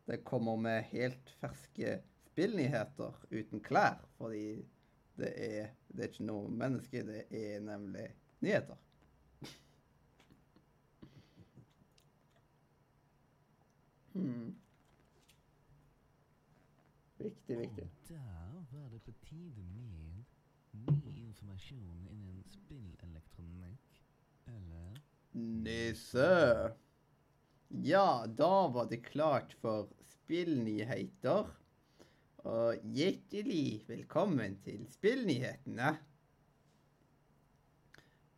Det 0.06 0.24
kommer 0.24 0.56
med 0.56 0.82
helt 0.90 1.30
ferske 1.40 2.02
spillnyheter 2.26 3.14
uten 3.30 3.62
klær, 3.64 4.02
fordi 4.18 4.66
det 5.16 5.30
er, 5.36 5.70
det 5.88 6.04
er 6.04 6.12
ikke 6.12 6.26
noe 6.26 6.50
menneske, 6.50 7.06
det 7.06 7.24
er 7.30 7.62
nemlig 7.64 8.10
nyheter. 8.44 8.76
Hmm. 14.12 14.54
Viktig, 17.24 17.58
viktig. 17.58 17.84
Og 17.84 18.08
der 18.08 18.66
var 18.70 18.88
det 18.88 18.93
på 19.04 19.12
tide 19.12 19.62
med 19.62 20.24
ny 20.72 21.26
informasjon 21.26 22.06
innen 22.10 22.44
spillelektronikk. 22.48 24.00
Eller 24.46 25.00
Nisse. 25.32 26.72
Ja, 27.68 28.24
da 28.26 28.68
var 28.68 28.88
det 28.88 29.02
klart 29.04 29.52
for 29.60 29.90
spillnyheter. 30.08 31.50
Og 32.44 32.88
hjertelig 32.96 33.84
velkommen 33.88 34.56
til 34.64 34.84
spillnyhetene. 34.92 35.94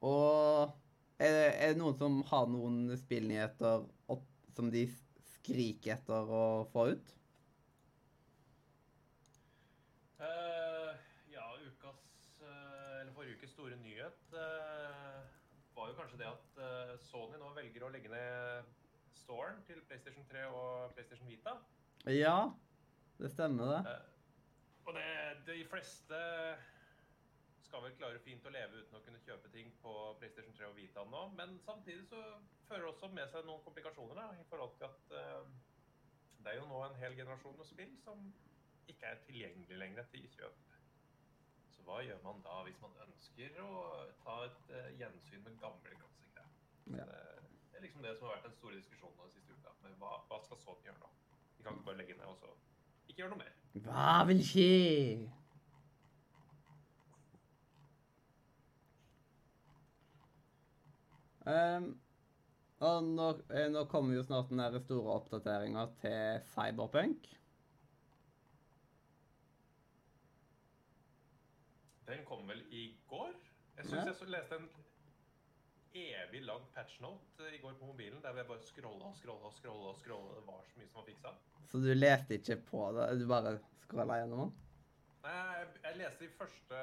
Og 0.06 0.72
er 1.18 1.34
det, 1.34 1.46
er 1.50 1.74
det 1.74 1.80
noen 1.80 1.98
som 1.98 2.18
har 2.30 2.50
noen 2.50 2.80
spillnyheter 2.98 3.86
opp, 4.12 4.26
som 4.54 4.70
de 4.74 4.86
skriker 5.36 5.96
etter 5.96 6.34
å 6.38 6.46
få 6.72 6.90
ut? 6.94 7.16
Eh, 10.16 10.55
Eller 12.42 13.12
forrige 13.16 13.38
ukes 13.38 13.52
store 13.54 13.76
nyhet 13.80 14.36
eh, 14.36 15.22
var 15.76 15.88
jo 15.90 15.96
kanskje 15.98 16.20
det 16.20 16.28
at 16.28 16.60
eh, 16.66 16.92
Sony 17.08 17.38
nå 17.40 17.50
velger 17.56 17.84
å 17.86 17.90
legge 17.92 18.12
ned 18.12 18.70
storen 19.16 19.60
til 19.68 19.82
PlayStation 19.88 20.24
3 20.30 20.46
og 20.52 20.94
PlayStation 20.96 21.28
Vita. 21.28 21.56
Ja, 22.12 22.38
det 23.20 23.30
stemmer 23.32 23.72
det. 23.72 23.82
Eh, 23.92 24.16
og 24.86 24.94
det, 24.96 25.06
de 25.48 25.62
fleste 25.68 26.18
skal 27.66 27.82
vel 27.82 27.96
klare 27.98 28.20
fint 28.22 28.44
å 28.46 28.52
leve 28.54 28.82
uten 28.82 28.98
å 28.98 29.02
kunne 29.04 29.22
kjøpe 29.24 29.50
ting 29.52 29.72
på 29.82 29.94
PlayStation 30.20 30.54
3 30.56 30.68
og 30.70 30.76
Vita 30.78 31.04
nå, 31.10 31.24
men 31.38 31.56
samtidig 31.64 32.06
så 32.08 32.22
fører 32.68 32.86
det 32.86 32.92
også 32.92 33.10
med 33.12 33.32
seg 33.32 33.48
noen 33.48 33.64
komplikasjoner 33.66 34.20
da, 34.20 34.28
i 34.38 34.46
forhold 34.50 34.76
til 34.78 34.86
at 34.88 35.16
eh, 35.18 35.48
det 36.44 36.52
er 36.52 36.60
jo 36.60 36.68
nå 36.70 36.84
en 36.86 37.00
hel 37.00 37.16
generasjon 37.18 37.58
med 37.58 37.68
spill 37.68 37.92
som 38.04 38.22
ikke 38.86 39.10
er 39.10 39.22
tilgjengelig 39.26 39.80
lenger 39.82 40.06
til 40.12 40.28
kjøp. 40.36 40.75
Hva 41.86 42.02
gjør 42.02 42.22
man 42.24 42.40
da 42.42 42.60
hvis 42.66 42.78
man 42.82 42.94
ønsker 43.06 43.58
å 43.62 43.72
ta 44.24 44.36
et 44.48 44.70
uh, 44.74 44.88
gjensyn 44.98 45.44
med 45.46 45.58
gamle 45.62 45.98
klassikere? 46.00 46.46
Ja. 46.90 47.06
Det, 47.06 47.78
er 47.78 47.84
liksom 47.84 48.02
det 48.02 48.16
som 48.18 48.26
har 48.26 48.36
vært 48.36 48.48
den 48.48 48.56
store 48.58 48.78
diskusjonen 48.80 49.20
den 49.22 49.34
siste 49.36 49.54
uka. 49.54 49.74
Men 49.84 49.94
hva, 50.00 50.16
hva 50.26 50.40
skal 50.42 50.58
Sony 50.64 50.88
gjøre 50.88 50.98
nå? 51.04 51.12
De 51.56 51.66
kan 51.66 51.78
ikke 51.78 51.88
bare 51.90 52.00
legge 52.02 52.18
ned 52.18 52.30
og 52.32 52.40
så 52.42 52.54
ikke 53.06 53.22
gjøre 53.22 53.36
noe 53.36 53.44
mer. 53.44 53.54
Hva 53.86 54.14
vil 54.28 54.42
skje? 54.44 54.70
Um, 61.46 61.92
og 62.82 63.06
nå, 63.06 63.28
eh, 63.54 63.68
nå 63.70 63.86
kommer 63.88 64.16
jo 64.18 64.24
snart 64.26 64.50
den 64.50 64.80
store 64.82 65.20
oppdateringa 65.20 65.86
til 66.02 66.42
Cyberpunk. 66.50 67.30
Den 72.06 72.24
kom 72.24 72.46
vel 72.48 72.62
i 72.70 72.88
går? 73.10 73.32
Jeg 73.76 73.88
syns 73.90 74.10
jeg 74.10 74.18
så 74.18 74.28
leste 74.30 74.58
en 74.60 74.68
evig 75.96 76.42
lang 76.44 76.62
patchnote 76.74 77.48
i 77.54 77.58
går 77.62 77.74
på 77.80 77.88
mobilen 77.88 78.20
der 78.22 78.36
jeg 78.36 78.48
bare 78.48 78.64
scrolla 78.64 79.08
og 79.10 79.16
scrolla 79.16 79.48
og 79.48 79.54
scrolla. 79.56 79.90
og 79.90 79.98
scrolla. 80.00 80.36
Det 80.36 80.44
var 80.46 80.62
så 80.68 80.78
mye 80.80 80.90
som 80.90 81.00
var 81.00 81.08
fiksa. 81.08 81.32
Så 81.70 81.80
du 81.82 81.90
leste 81.94 82.38
ikke 82.38 82.56
på 82.70 82.84
det, 82.96 83.08
du 83.20 83.26
bare 83.30 83.56
scrolla 83.86 84.20
gjennom 84.20 84.44
den? 84.44 84.54
Nei, 85.26 85.40
jeg, 85.58 85.70
jeg 85.86 86.00
leste 86.02 86.24
de 86.24 86.30
første 86.38 86.82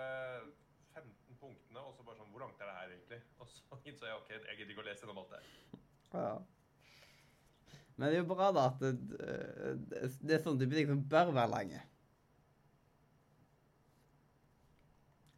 15 0.94 1.40
punktene, 1.40 1.80
og 1.80 1.94
så 1.96 2.04
bare 2.04 2.20
sånn 2.20 2.34
Hvor 2.34 2.44
langt 2.44 2.60
er 2.60 2.70
det 2.70 2.76
her, 2.80 2.92
egentlig? 2.98 3.22
Og 3.40 3.48
så 3.54 3.80
innså 3.88 4.10
jeg 4.10 4.20
OK, 4.20 4.34
jeg 4.36 4.60
gidder 4.60 4.76
ikke 4.76 4.86
å 4.86 4.90
lese 4.90 5.06
gjennom 5.06 5.24
alt 5.24 5.38
det. 5.38 5.44
Ja. 6.14 6.36
Men 7.96 8.10
det 8.10 8.18
er 8.18 8.24
jo 8.24 8.30
bra 8.34 8.52
da 8.52 8.68
at 8.72 8.80
det, 8.82 8.94
det, 9.08 10.06
det 10.20 10.36
er 10.36 10.44
sånn 10.44 10.60
type 10.60 10.76
ting 10.76 10.90
som 10.90 11.02
bør 11.10 11.32
være 11.36 11.54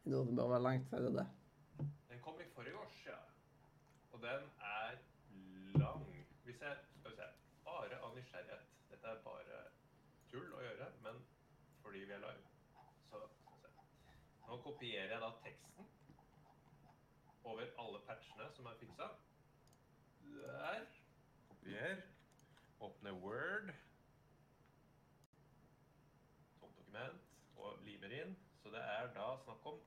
lange. 0.06 0.16
Noe 0.16 0.26
det 0.26 0.36
bør 0.36 0.48
være 0.48 0.62
langt, 0.62 0.88
før 0.90 0.98
det. 0.98 1.26
Den 2.10 2.20
kom 2.20 2.40
i 2.40 2.44
forrige 2.54 2.78
års, 2.78 3.06
ja. 3.06 3.16
Og 4.12 4.20
den 4.22 4.50
er 4.60 4.98
lang. 5.78 6.26
Hvis 6.44 6.60
jeg 6.60 6.76
Skal 7.00 7.10
vi 7.10 7.16
se. 7.16 7.22
Bare 7.64 8.00
av 8.00 8.14
nysgjerrighet. 8.14 8.66
Dette 8.90 9.06
er 9.06 9.22
bare 9.24 9.58
tull 10.30 10.52
å 10.54 10.60
gjøre, 10.62 10.86
men 11.02 11.18
fordi 11.82 11.98
vi 11.98 12.12
er 12.12 12.18
live, 12.18 12.42
så 13.10 13.20
skal 13.38 13.54
vi 13.54 13.60
se. 13.62 13.68
Nå 14.46 14.60
kopierer 14.62 15.12
jeg 15.12 15.20
da 15.20 15.30
teksten 15.42 15.88
over 17.44 17.66
alle 17.78 18.00
patchene 18.06 18.46
som 18.54 18.66
er 18.66 18.78
fiksa. 18.78 19.10
Der. 20.22 20.86
Kopier. 21.48 22.02
Åpne 22.80 23.12
Word. 23.12 23.74
Tomt 26.60 26.78
dokument. 26.78 27.22
Og 27.56 27.78
limer 27.82 28.18
inn. 28.22 28.36
Så 28.62 28.70
det 28.70 28.82
er 28.82 29.12
da 29.14 29.28
snakk 29.44 29.66
om 29.66 29.78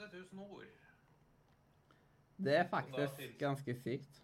8000 0.00 0.38
ord. 0.38 0.64
Det 2.44 2.56
er 2.56 2.68
faktisk 2.68 3.38
ganske 3.38 3.74
sykt. 3.82 4.22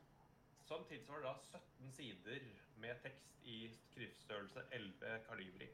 Som 0.65 0.85
tilsvarer 0.89 1.23
da 1.23 1.35
17 1.59 1.93
sider 1.93 2.47
med 2.77 3.03
tekst 3.03 3.27
i 3.45 3.69
skriftstørrelse 3.75 4.63
11 4.73 5.19
kalibri. 5.29 5.69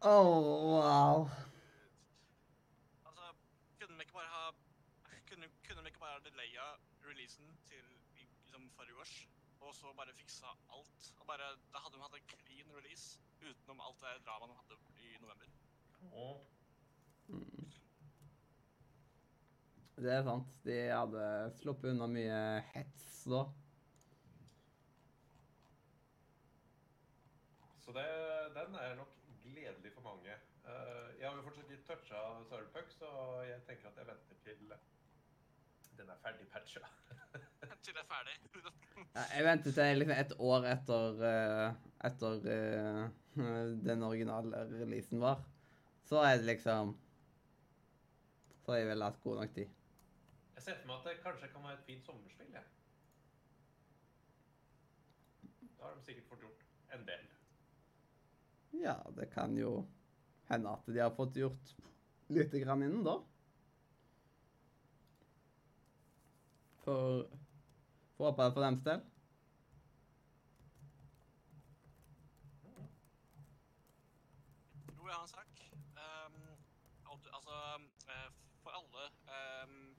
Oh, 0.00 0.26
wow. 0.72 1.28
Altså, 3.06 3.24
kunne 3.80 3.94
de 3.94 4.00
ikke 4.00 4.12
bare 4.12 4.32
ha 4.36 4.50
Kunne, 5.28 5.48
kunne 5.66 5.82
de 5.82 5.88
ikke 5.90 5.98
bare 6.00 6.12
ha 6.16 6.20
delaya 6.24 6.66
releasen 7.08 7.50
til 7.68 7.84
liksom 8.20 8.70
forrige 8.76 8.96
års, 9.00 9.28
og 9.60 9.74
så 9.74 9.92
bare 9.96 10.14
fiksa 10.16 10.46
alt? 10.76 11.12
Og 11.20 11.26
bare, 11.26 11.48
da 11.72 11.82
hadde 11.84 11.96
de 11.96 12.02
hatt 12.02 12.14
en 12.16 12.30
clean 12.32 12.70
release 12.76 13.20
utenom 13.42 13.80
alt 13.80 14.00
det 14.00 14.24
dramaet 14.26 14.50
de 14.50 14.56
hadde 14.60 14.76
i 15.04 15.18
november. 15.20 15.46
Oh. 16.12 16.40
Mm. 17.28 17.72
Det 19.98 20.12
er 20.14 20.22
sant. 20.22 20.52
De 20.62 20.76
hadde 20.94 21.22
sluppet 21.58 21.90
unna 21.90 22.06
mye 22.10 22.42
hets 22.72 23.24
da. 23.30 23.40
Så 27.82 27.94
det, 27.96 28.04
den 28.54 28.76
er 28.78 28.94
nok 29.00 29.16
gledelig 29.42 29.92
for 29.96 30.04
mange. 30.06 30.36
Eh, 30.68 31.08
jeg 31.18 31.26
har 31.26 31.34
jo 31.34 31.44
fortsatt 31.48 31.72
ikke 31.72 31.86
toucha 31.88 32.22
Sørpuck, 32.50 32.92
så 32.94 33.10
jeg 33.48 33.62
tenker 33.66 33.90
at 33.90 33.98
jeg 33.98 34.10
venter 34.10 34.40
til 34.44 34.62
den 35.98 36.10
er 36.14 36.18
ferdig 36.22 36.46
patcha. 36.52 36.80
Til 37.82 37.94
det 37.94 38.02
er 38.04 38.10
ferdig. 38.10 38.36
Ja, 39.16 39.22
Jeg 39.36 39.44
venter 39.46 39.72
til 39.74 39.98
liksom 39.98 40.14
et 40.14 40.32
år 40.50 40.64
etter, 40.68 41.20
eh, 41.28 41.78
etter 42.06 42.46
eh, 42.54 43.38
den 43.88 44.02
originale 44.06 44.62
releasen 44.70 45.20
var. 45.22 45.42
Så 46.06 46.22
er 46.22 46.36
det 46.38 46.46
liksom 46.52 46.94
Så 48.62 48.72
har 48.72 48.78
jeg 48.82 48.90
vel 48.92 49.02
hatt 49.06 49.20
god 49.24 49.40
nok 49.40 49.54
tid. 49.54 49.77
Ser 50.68 50.76
for 50.82 50.88
meg 50.90 50.98
at 50.98 51.06
det 51.08 51.20
kanskje 51.24 51.48
kan 51.48 51.62
være 51.64 51.78
et 51.78 51.84
fint 51.86 52.04
sommerspill. 52.04 52.48
Ja. 52.52 52.60
Da 55.78 55.84
har 55.86 55.94
de 55.96 56.02
sikkert 56.04 56.26
fått 56.28 56.42
gjort 56.44 56.64
en 56.92 57.06
del. 57.08 57.22
Ja, 58.82 58.96
det 59.16 59.30
kan 59.32 59.54
jo 59.56 59.70
hende 60.50 60.74
at 60.76 60.90
de 60.92 61.00
har 61.00 61.14
fått 61.16 61.38
gjort 61.40 61.72
lite 62.28 62.60
grann 62.60 62.84
innen 62.84 63.06
da. 63.06 63.14
For 66.84 67.24
Får 68.18 68.28
håpe 68.28 68.44
det 68.50 68.52
for 68.58 68.66
dems 68.66 68.84
del. 68.84 69.00
Jo, 74.98 75.06
jeg 75.06 75.14
har 75.14 75.22
en 75.22 75.32
sak. 75.32 75.62
Um, 75.96 76.36
alt- 77.14 77.32
altså, 77.40 77.56
eh, 78.12 78.28
for 78.62 78.76
alle 78.82 79.08
um, 79.38 79.96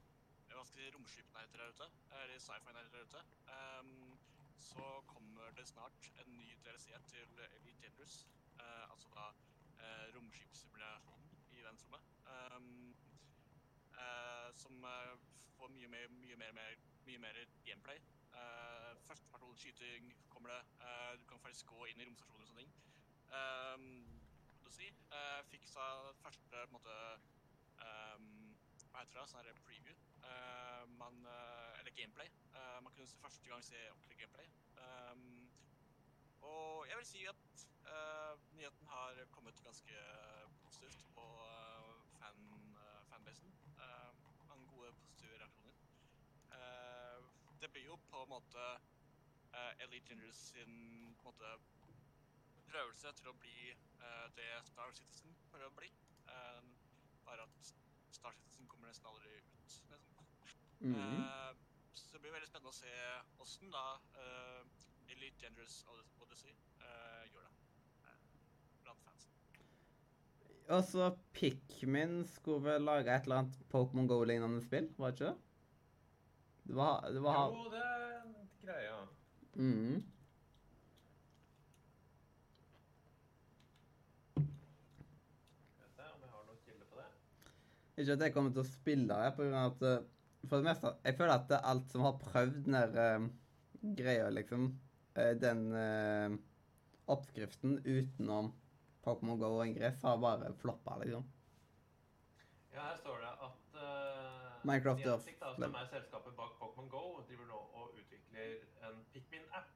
hva 0.60 0.66
skal 0.68 0.90
romskipnerder 0.92 1.56
der 1.56 1.68
ute, 1.72 1.86
eller 2.12 2.38
sci-fi-nerder 2.38 2.90
der 2.92 3.04
ute, 3.08 3.20
um, 3.80 4.18
så 4.58 4.88
kommer 5.06 5.50
det 5.56 5.68
snart 5.68 6.10
en 6.20 6.38
ny 6.38 6.50
DLC 6.64 6.86
til 7.08 7.38
Elite 7.56 7.80
Dangerous. 7.82 8.28
Uh, 8.60 8.90
altså 8.92 9.08
da 9.14 9.28
uh, 9.30 10.16
romskipsimulasjonen 10.16 11.30
i 11.50 11.62
verdensrommet. 11.62 12.00
Um, 12.26 12.94
uh, 14.02 14.52
som 14.54 14.84
eh, 14.84 15.16
får 15.56 15.68
mye 15.68 15.88
mer, 15.88 16.08
mye 16.08 16.36
mer, 16.36 16.52
mer, 16.52 16.76
mye 17.06 17.18
mer 17.18 17.40
gameplay. 17.64 17.98
Uh, 18.34 18.92
Førsteperson 19.06 19.56
skyting 19.56 20.12
kommer 20.28 20.48
det. 20.48 20.60
Eh, 20.86 21.18
du 21.20 21.24
kan 21.24 21.40
faktisk 21.40 21.66
gå 21.66 21.84
inn 21.84 22.00
i 22.00 22.04
romstasjoner 22.04 22.44
og 22.44 22.48
sånne 22.48 22.60
ting. 22.60 22.72
Um, 23.40 24.20
si, 24.68 24.92
uh, 25.12 25.40
fiksa 25.50 25.88
første 26.22 26.50
på 26.50 26.62
en 26.66 26.72
måte 26.72 26.96
um, 27.80 28.56
Hva 28.90 29.02
heter 29.02 29.20
det? 29.20 29.28
Sånn 29.30 29.64
preview. 29.64 30.09
Eh, 30.24 30.86
man, 30.86 31.26
eh, 31.26 31.78
eller 31.78 31.90
gameplay. 31.90 32.30
Eh, 32.54 32.82
man 32.82 32.92
kunne 32.92 33.06
se 33.06 33.16
første 33.16 33.48
gang 33.48 33.64
se 33.64 33.90
ordentlig 33.90 34.18
gameplay. 34.18 34.48
Og 36.40 36.88
jeg 36.88 36.96
vil 36.96 37.06
si 37.06 37.24
at 37.24 37.36
nyheten 38.52 38.86
har 38.86 39.24
kommet 39.30 39.62
ganske 39.64 39.94
positivt 40.62 41.04
på 41.14 41.24
fan, 42.18 42.76
fanbasen. 43.10 43.54
Mange 44.48 44.66
gode, 44.66 44.92
positive 44.92 45.38
reaksjoner. 45.38 45.74
Det 47.60 47.70
blir 47.72 47.84
jo 47.84 47.96
på 47.96 48.22
en 48.22 48.28
måte 48.28 48.80
Elite 49.78 50.08
Gingers 50.08 50.34
sin 50.34 51.14
på 51.22 51.28
en 51.28 51.34
måte 51.34 51.58
prøvelse 52.70 53.12
til 53.12 53.28
å 53.28 53.36
bli 53.42 53.74
det 54.36 54.50
Star 54.64 54.92
Citizen 54.92 55.36
prøver 55.50 55.68
å 55.68 55.76
bli. 55.76 55.92
Bare 57.24 57.42
at 57.42 57.74
Star 58.20 58.36
kommer 58.68 58.90
nesten 58.90 59.08
aldri 59.10 59.32
ut. 59.38 59.50
Nesten. 59.64 59.96
-hmm. 60.80 61.18
uh, 61.24 61.56
så 61.92 62.12
det 62.12 62.20
blir 62.20 62.32
veldig 62.32 62.48
spennende 62.48 62.72
å 62.72 62.78
se 62.78 62.92
åssen 63.44 63.72
da 63.72 63.84
uh, 64.16 64.62
Elite 65.10 65.42
Dangerous 65.42 65.84
Odyssey 66.22 66.52
uh, 66.80 67.24
gjør 67.32 67.42
det 67.44 67.52
eh, 68.06 68.18
blant 68.84 69.02
fansen. 69.04 69.32
Og 70.68 70.84
så 70.84 71.10
Pikmin 71.32 72.24
skulle 72.26 72.64
vel 72.64 72.86
lage 72.86 73.14
et 73.14 73.28
eller 73.28 73.42
annet 73.42 73.58
Pokémon 73.72 74.08
Go-lignende 74.08 74.62
spill, 74.64 74.92
var 74.98 75.10
det 75.10 75.20
ikke 75.20 75.32
det? 75.32 75.38
Det 76.70 76.76
var, 76.76 77.10
det 77.10 77.22
var 77.22 77.42
Jo, 77.50 77.64
det 77.72 77.84
er 77.84 78.22
greia. 78.62 79.00
Mm 79.54 79.74
Mhm. 79.74 80.04
Skal 85.74 85.84
vi 85.86 85.92
se 85.96 86.02
om 86.14 86.20
jeg 86.22 86.30
har 86.30 86.44
noen 86.46 86.60
kilder 86.64 86.86
på 86.86 86.96
det. 87.00 87.08
Ikke 88.00 88.16
at 88.16 88.24
jeg 88.24 88.32
kommer 88.34 88.52
til 88.54 88.62
å 88.62 88.68
spille 88.68 89.08
det, 89.12 89.32
på 89.36 89.44
grunn 89.44 89.58
av 89.60 89.74
at 89.74 89.82
eh, 89.88 90.04
for 90.48 90.60
det 90.60 90.70
meste 90.70 90.92
Jeg 91.04 91.16
føler 91.18 91.34
at 91.34 91.50
alt 91.58 91.90
som 91.92 92.06
har 92.06 92.20
prøvd 92.20 92.62
den 92.64 92.76
der 92.76 93.18
uh, 93.20 93.26
greia, 93.98 94.30
liksom 94.32 94.70
uh, 95.18 95.32
Den 95.42 95.66
uh, 95.74 96.38
oppskriften 97.10 97.80
utenom 97.84 98.52
Pokémon 99.04 99.40
GO 99.40 99.50
og 99.58 99.66
Ingress 99.66 100.02
har 100.04 100.18
bare 100.20 100.52
floppa, 100.60 100.98
liksom. 101.00 101.24
Ja, 102.72 102.82
her 102.84 102.98
står 103.00 103.22
det 103.24 103.30
at 103.46 103.78
uh, 103.80 104.58
Minecraft 104.68 105.06
Earth. 105.06 105.24
Niantic, 105.24 105.38
da, 105.40 105.54
som 105.56 105.78
er 105.80 105.88
selskapet 105.92 106.36
bak 106.36 106.52
Pokémon 106.60 106.90
GO, 106.92 107.04
driver 107.28 107.48
nå 107.48 107.62
og 107.80 107.96
utvikler 107.96 108.60
en 108.88 109.00
Pikmin-app. 109.14 109.72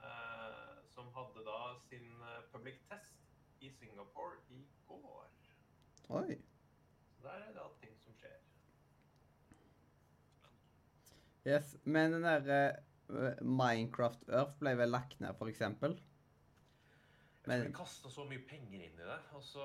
Uh, 0.00 0.76
som 0.92 1.08
hadde 1.16 1.42
da 1.48 1.58
sin 1.88 2.06
public 2.52 2.78
test 2.88 3.16
i 3.60 3.72
Singapore 3.80 4.38
i 4.48 4.62
går. 4.88 5.26
Oi. 6.20 6.38
Der 7.22 7.30
er 7.36 7.52
det 7.52 7.60
alt 7.64 7.80
ting 7.82 7.96
som 8.00 8.14
skjer. 8.16 8.38
Yes, 11.46 11.76
Men 11.84 12.12
den 12.12 12.22
der 12.24 12.78
uh, 13.08 13.42
Minecraft 13.42 14.28
Earth 14.28 14.56
ble 14.60 14.76
vel 14.78 14.92
lagt 14.92 15.20
ned. 15.20 15.34
Jeg 15.40 15.98
Men- 17.46 17.66
Vi 17.66 17.72
kasta 17.72 18.10
så 18.10 18.24
mye 18.28 18.42
penger 18.48 18.82
inn 18.84 18.98
i 19.00 19.06
det, 19.06 19.20
og 19.32 19.42
så 19.42 19.64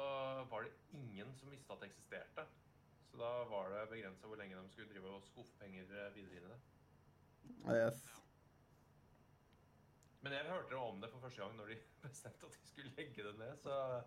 var 0.50 0.64
det 0.64 0.72
ingen 0.94 1.34
som 1.36 1.52
visste 1.52 1.74
at 1.74 1.82
det 1.82 1.90
eksisterte. 1.92 2.46
Så 3.12 3.18
da 3.20 3.32
var 3.50 3.70
det 3.70 3.90
begrensa 3.90 4.28
hvor 4.28 4.36
lenge 4.40 4.56
de 4.56 4.70
skulle 4.72 4.90
drive 4.94 5.12
og 5.16 5.24
skuffe 5.24 5.54
penger 5.60 5.84
eh, 5.84 6.16
videre 6.16 6.38
inn 6.38 6.48
i 6.48 6.54
det. 6.54 6.62
Yes. 7.76 8.00
Men 10.22 10.34
jeg 10.34 10.48
hørte 10.50 10.76
om 10.82 11.02
det 11.02 11.12
for 11.12 11.20
første 11.20 11.42
gang 11.44 11.56
når 11.58 11.66
de 11.74 11.78
bestemte 12.08 12.46
at 12.48 12.56
de 12.58 12.68
skulle 12.72 12.96
legge 12.98 13.24
det 13.28 13.36
ned, 13.38 13.58
så, 13.62 14.02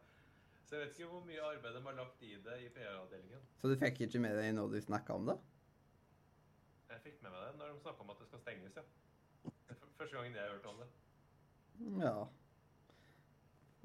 så 0.68 0.76
jeg 0.76 0.84
vet 0.84 0.98
ikke 0.98 1.10
hvor 1.10 1.22
mye 1.24 1.44
arbeid 1.48 1.76
de 1.78 1.84
har 1.86 1.96
lagt 1.96 2.24
i 2.28 2.34
det 2.44 2.56
i 2.60 2.68
PR-avdelingen. 2.76 3.44
Så 3.60 3.70
du 3.72 3.76
fikk 3.80 4.02
ikke 4.04 4.20
med 4.20 4.36
deg 4.36 4.50
når 4.52 4.74
du 4.74 4.80
snakka 4.84 5.16
om 5.16 5.30
det? 5.30 5.38
Jeg 6.92 7.04
fikk 7.06 7.22
med 7.24 7.32
meg 7.32 7.46
det 7.46 7.54
når 7.60 7.72
de 7.72 7.80
snakka 7.86 8.04
om 8.04 8.12
at 8.12 8.20
det 8.20 8.28
skal 8.28 8.42
stenges, 8.42 8.76
ja. 8.76 8.84
Det 9.48 9.76
er 9.76 9.96
Første 9.98 10.14
gangen 10.16 10.36
jeg 10.36 10.52
hørte 10.52 10.74
om 10.74 10.82
det. 10.82 10.88
Ja. 12.02 12.12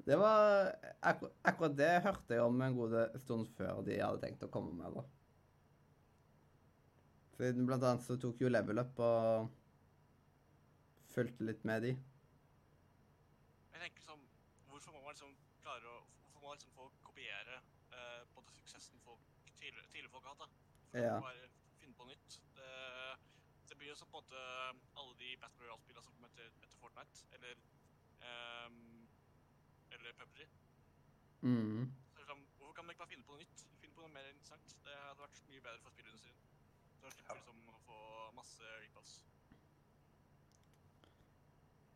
Det 0.04 0.16
var 0.20 0.70
akkur 1.00 1.30
Akkurat 1.48 1.76
det 1.78 1.90
hørte 2.04 2.36
jeg 2.36 2.44
om 2.44 2.62
en 2.62 2.76
god 2.76 3.18
stund 3.22 3.48
før 3.56 3.80
de 3.86 3.96
hadde 4.00 4.20
tenkt 4.20 4.44
å 4.44 4.50
komme 4.52 4.72
med 4.76 4.98
det. 4.98 5.04
Siden 7.34 7.66
blant 7.66 7.82
annet 7.82 8.04
så 8.04 8.16
tok 8.20 8.42
jo 8.44 8.50
Level 8.52 8.78
Up 8.82 9.00
og 9.02 9.48
fulgte 11.14 11.46
litt 11.48 11.64
med 11.66 11.86
de. 11.86 11.94
Jeg 13.72 13.80
tenker 13.80 13.96
liksom, 14.02 14.20
Hvorfor 14.68 14.94
må 14.94 15.00
man 15.06 15.16
liksom 15.16 15.32
klare 15.64 15.88
å 15.88 16.02
Hvorfor 16.20 16.40
må 16.42 16.52
man 16.52 16.60
liksom 16.60 16.76
få 16.76 16.90
kopiere 17.08 17.58
eh, 17.94 18.22
på 18.34 18.44
det 18.44 18.54
suksessen 18.58 19.00
folk 19.06 19.22
tidligere, 19.54 19.88
tidligere 19.88 20.14
folk 20.14 20.30
hatt? 20.94 21.04
Ja. 21.04 21.16
å 21.18 21.26
bare 21.26 21.48
finne 21.82 21.98
på 21.98 22.08
nytt? 22.08 22.38
Det, 22.56 22.70
det 23.70 23.78
blir 23.80 23.92
jo 23.92 23.98
som 23.98 24.10
på 24.12 24.22
en 24.22 24.24
måte 24.24 24.44
alle 25.02 25.18
de 25.22 25.34
Battle 25.42 25.66
Royale-spillene 25.66 26.06
som 26.06 26.16
kom 26.16 26.28
etter, 26.30 26.52
etter 26.62 26.80
Fortnite, 26.80 27.26
eller 27.38 27.58
um, 28.24 28.78
eller 29.94 30.16
PUBG. 30.18 30.48
Mm. 31.44 31.92
Så 32.12 32.18
liksom, 32.18 32.46
hvorfor 32.56 32.72
kan 32.72 32.84
man 32.84 32.94
ikke 32.94 33.04
bare 33.04 33.12
finne 33.14 33.26
på 33.26 33.36
noe 33.36 33.42
nytt? 33.44 33.66
Finne 33.80 33.94
på 33.94 34.02
noe 34.04 34.14
mer 34.16 34.26
interessant? 34.30 34.74
Det 34.86 34.96
hadde 34.96 35.22
vært 35.26 35.44
mye 35.50 35.62
bedre 35.66 35.82
for 35.84 35.94
spillindustrien. 35.94 36.42
Så 37.00 37.12
slipper 37.12 37.36
vi 37.36 37.40
liksom 37.42 37.70
å 37.74 37.80
få 37.84 38.00
masse 38.38 38.74
repass. 38.80 39.14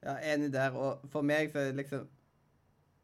Ja, 0.03 0.15
enig 0.33 0.53
der. 0.55 0.77
Og 0.79 1.07
for 1.13 1.27
meg 1.27 1.51
så 1.53 1.63
er 1.63 1.71
det 1.71 1.81
liksom 1.81 2.09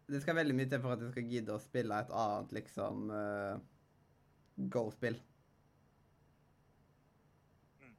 Det 0.07 0.21
skal 0.23 0.37
veldig 0.37 0.55
mye 0.55 0.69
til 0.69 0.83
for 0.85 0.93
at 0.93 1.01
jeg 1.01 1.15
skal 1.15 1.31
gidde 1.33 1.55
å 1.55 1.63
spille 1.63 1.99
et 1.99 2.11
annet 2.13 2.51
liksom 2.53 3.07
uh, 3.09 3.55
Go-spill. 4.75 5.17
Mm. 7.81 7.95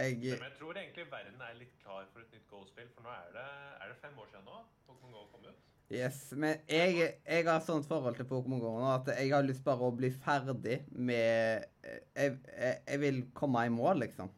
Jeg 0.00 0.16
Men 0.22 0.46
jeg 0.48 0.54
tror 0.58 0.78
egentlig 0.80 1.04
verden 1.10 1.42
er 1.44 1.58
litt 1.58 1.74
klar 1.82 2.06
for 2.12 2.22
et 2.22 2.32
nytt 2.32 2.46
Go-spill, 2.48 2.88
for 2.94 3.04
nå 3.04 3.12
er 3.12 3.34
det, 3.34 3.48
er 3.82 3.90
det 3.90 3.98
fem 4.00 4.16
år 4.22 4.30
siden 4.30 4.46
nå 4.48 4.62
Pokémon 4.88 5.12
Go 5.18 5.26
kom 5.34 5.44
ut. 5.44 5.66
Yes, 5.90 6.18
men 6.38 6.60
jeg, 6.70 7.16
jeg 7.26 7.46
har 7.48 7.62
sånt 7.66 7.88
forhold 7.90 8.14
til 8.16 8.28
Pokémon 8.30 8.60
GO 8.62 8.76
nå 8.78 8.92
at 8.94 9.08
jeg 9.10 9.32
har 9.34 9.42
lyst 9.42 9.64
bare 9.66 9.88
å 9.88 9.94
bli 9.98 10.12
ferdig 10.14 10.76
med 10.94 11.64
Jeg, 11.82 12.36
jeg, 12.54 12.76
jeg 12.86 13.00
vil 13.02 13.18
komme 13.34 13.64
i 13.66 13.72
mål, 13.74 14.04
liksom. 14.04 14.30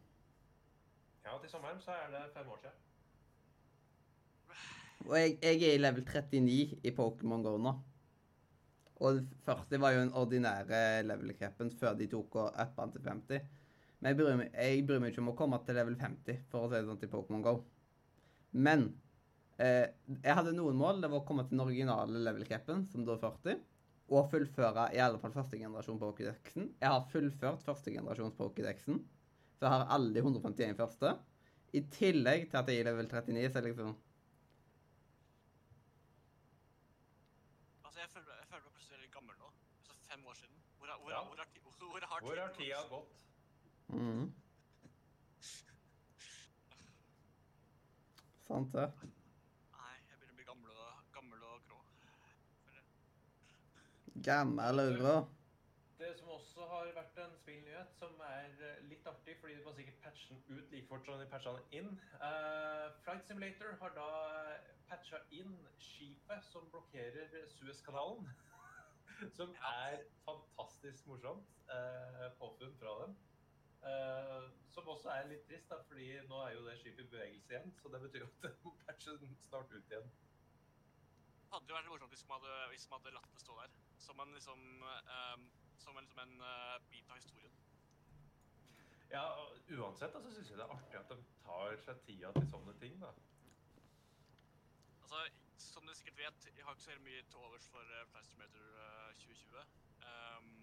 Ja, 1.23 1.37
til 1.37 1.51
sommeren 1.51 1.79
så 1.83 1.93
er 1.93 2.09
det 2.09 2.23
fem 2.33 2.49
år 2.49 2.63
siden. 2.63 2.79
Og 5.05 5.17
jeg, 5.19 5.37
er 5.43 5.75
i 5.75 5.81
level 5.81 6.03
39 6.09 6.79
i 6.83 6.95
Pokémon 6.97 7.45
GO 7.45 7.55
nå. 7.61 7.75
Og 9.05 9.21
40 9.45 9.81
var 9.83 9.93
jo 9.93 10.01
den 10.03 10.13
ordinære 10.17 11.03
level 11.05 11.35
capen 11.37 11.69
før 11.77 11.93
de 11.99 12.09
tok 12.09 12.39
og 12.41 12.63
uppa 12.65 12.87
den 12.87 12.97
til 12.97 13.09
50. 13.13 13.53
Men 14.03 14.09
jeg 14.11 14.17
bryr, 14.19 14.35
meg, 14.35 14.49
jeg 14.59 14.81
bryr 14.87 14.99
meg 14.99 15.13
ikke 15.13 15.21
om 15.23 15.29
å 15.31 15.35
komme 15.39 15.57
til 15.63 15.77
level 15.79 15.95
50, 15.99 16.41
for 16.51 16.65
å 16.65 16.69
si 16.71 16.75
det 16.75 16.83
sånn, 16.89 16.99
til 16.99 17.11
Pokémon 17.13 17.43
GO. 17.45 17.53
Men 18.67 18.83
eh, 19.63 19.93
jeg 20.19 20.35
hadde 20.35 20.51
noen 20.57 20.75
mål. 20.75 20.99
Det 21.05 21.09
var 21.13 21.21
å 21.21 21.27
komme 21.29 21.45
til 21.47 21.55
den 21.55 21.63
originale 21.63 22.19
level 22.25 22.43
capen, 22.49 22.83
som 22.91 23.05
da 23.07 23.15
er 23.15 23.21
40. 23.23 23.61
Og 24.13 24.27
fullføre 24.33 24.89
i 24.93 24.99
alle 24.99 25.21
fall 25.21 25.31
første 25.33 25.55
generasjon 25.61 26.01
Pokédexen. 26.01 26.73
Jeg 26.83 26.91
har 26.91 27.05
fullført 27.13 27.63
første 27.63 27.93
generasjons 27.95 28.35
Pokédexen. 28.35 28.99
Så 29.55 29.63
jeg 29.63 29.71
har 29.71 29.87
alle 29.95 30.11
de 30.17 30.19
151 30.25 30.75
første. 30.81 31.13
I 31.73 31.85
tillegg 31.95 32.49
til 32.51 32.59
at 32.59 32.67
jeg 32.69 32.81
er 32.81 32.83
i 32.83 32.89
level 32.91 33.07
39, 33.07 33.47
så 33.53 33.61
er 33.61 33.63
det 33.63 33.71
liksom 33.71 33.95
Altså, 37.87 37.99
jeg 38.03 38.11
føler, 38.11 38.35
jeg 38.41 38.49
føler 38.51 38.65
meg 38.67 38.75
plutselig 38.75 38.97
veldig 38.99 39.11
gammel 39.15 39.39
nå. 39.39 39.49
Altså, 39.79 39.95
fem 40.11 40.27
år 40.29 40.37
siden. 40.41 40.59
Hvor, 40.77 40.91
er- 40.91 40.99
hvor, 41.01 41.15
er- 41.15 41.27
hvor, 41.31 41.39
er 41.39 41.47
hvor, 41.63 41.73
hvor 41.87 42.09
har 42.11 42.27
tiden 42.27 42.57
tida 42.59 42.83
gått? 42.91 43.22
Mhm. 43.93 44.33
Sant 48.47 48.73
det. 48.73 48.87
Nei, 49.73 49.93
jeg 50.09 50.17
begynner 50.19 50.33
å 50.33 50.37
bli 50.37 50.47
gammel 50.47 50.79
og, 50.85 51.03
gammel 51.15 51.45
og 51.49 51.67
grå. 51.67 51.77
Gammel 54.27 54.81
og 54.83 54.97
grå. 54.99 55.15
Det 55.99 56.09
som 56.19 56.33
også 56.35 56.65
har 56.71 56.89
vært 56.97 57.19
en 57.23 57.35
spillnyhet 57.39 57.93
som 57.99 58.23
er 58.27 58.49
eh, 58.67 58.81
litt 58.89 59.05
artig, 59.07 59.37
fordi 59.41 59.59
de 59.59 59.65
må 59.67 59.75
sikkert 59.77 60.01
patche 60.03 60.33
den 60.33 60.41
ut 60.57 60.73
like 60.73 60.89
fort 60.89 61.05
som 61.05 61.21
de 61.21 61.29
patcha 61.31 61.53
den 61.59 61.77
inn. 61.79 61.91
Uh, 62.17 62.89
Flight 63.05 63.29
Simulator 63.29 63.77
har 63.83 63.93
da 63.99 64.09
patcha 64.89 65.21
inn 65.31 65.53
skipet 65.77 66.49
som 66.49 66.65
blokkerer 66.73 67.37
Suezkanalen. 67.55 68.25
som 69.37 69.53
er 69.69 70.01
fantastisk 70.25 71.07
morsomt. 71.07 71.53
Uh, 71.69 72.27
påfunn 72.41 72.75
fra 72.81 72.97
dem. 73.05 73.15
Eh, 73.83 74.43
som 74.71 74.87
også 74.87 75.09
er 75.11 75.27
litt 75.27 75.43
trist, 75.47 75.67
da, 75.71 75.81
fordi 75.89 76.05
nå 76.29 76.37
er 76.45 76.53
jo 76.55 76.63
det 76.67 76.77
skipet 76.79 77.03
i 77.03 77.09
bevegelse 77.11 77.51
igjen. 77.51 77.73
Så 77.81 77.91
det 77.91 77.99
betyr 78.05 78.27
at 78.27 78.37
de 78.45 78.53
må 78.63 78.75
patche 78.85 79.17
den 79.21 79.35
snart 79.47 79.73
ut 79.73 79.91
igjen. 79.91 80.07
Hadde 81.53 81.69
jo 81.69 81.77
vært 81.77 81.91
morsomt 81.91 82.15
hvis 82.15 82.25
man 82.29 82.41
hadde, 82.41 82.69
hvis 82.71 82.87
man 82.89 83.03
hadde 83.03 83.17
latt 83.17 83.35
det 83.35 83.43
stå 83.43 83.57
der. 83.59 83.75
Som 84.01 84.23
en, 84.23 84.33
liksom, 84.37 84.63
um, 84.87 85.43
som 85.83 85.99
en, 85.99 86.07
liksom 86.07 86.23
en 86.23 86.33
uh, 86.41 86.79
bit 86.89 87.11
av 87.11 87.19
historien. 87.19 87.59
Ja, 89.13 89.27
Uansett 89.77 90.15
altså, 90.17 90.31
syns 90.33 90.49
jeg 90.49 90.57
det 90.57 90.65
er 90.65 90.73
artig 90.73 90.97
at 90.97 91.11
de 91.11 91.19
tar 91.43 91.75
seg 91.85 91.99
tida 92.07 92.31
til 92.33 92.47
sånne 92.49 92.73
ting. 92.81 92.95
da. 93.03 93.11
Altså, 95.03 95.27
som 95.61 95.85
dere 95.85 95.99
sikkert 95.99 96.17
vet, 96.23 96.47
jeg 96.49 96.65
har 96.65 96.73
ikke 96.73 96.87
så 96.87 96.95
mye 97.05 97.25
til 97.29 97.45
overs 97.45 97.67
for 97.69 97.93
eh, 97.99 98.07
2020. 99.19 99.67
Ehm, 100.07 100.62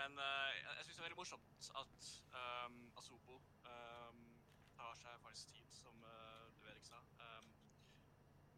men 0.00 0.18
eh, 0.20 0.56
jeg, 0.56 0.84
syns 0.84 0.96
det 0.96 1.00
er 1.00 1.06
veldig 1.06 1.18
morsomt 1.20 1.68
at 1.80 2.08
um, 2.40 2.80
Asobo 3.00 3.38
um, 3.66 4.18
tar 4.76 4.98
seg 5.00 5.22
faktisk 5.24 5.54
tid, 5.54 5.70
som 5.76 6.02
uh, 6.04 6.48
du 6.58 6.66
Erik 6.68 6.84
sa, 6.84 7.00
um, 7.00 7.48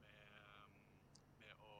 med, 0.03 0.41
med 1.39 1.63
å 1.63 1.77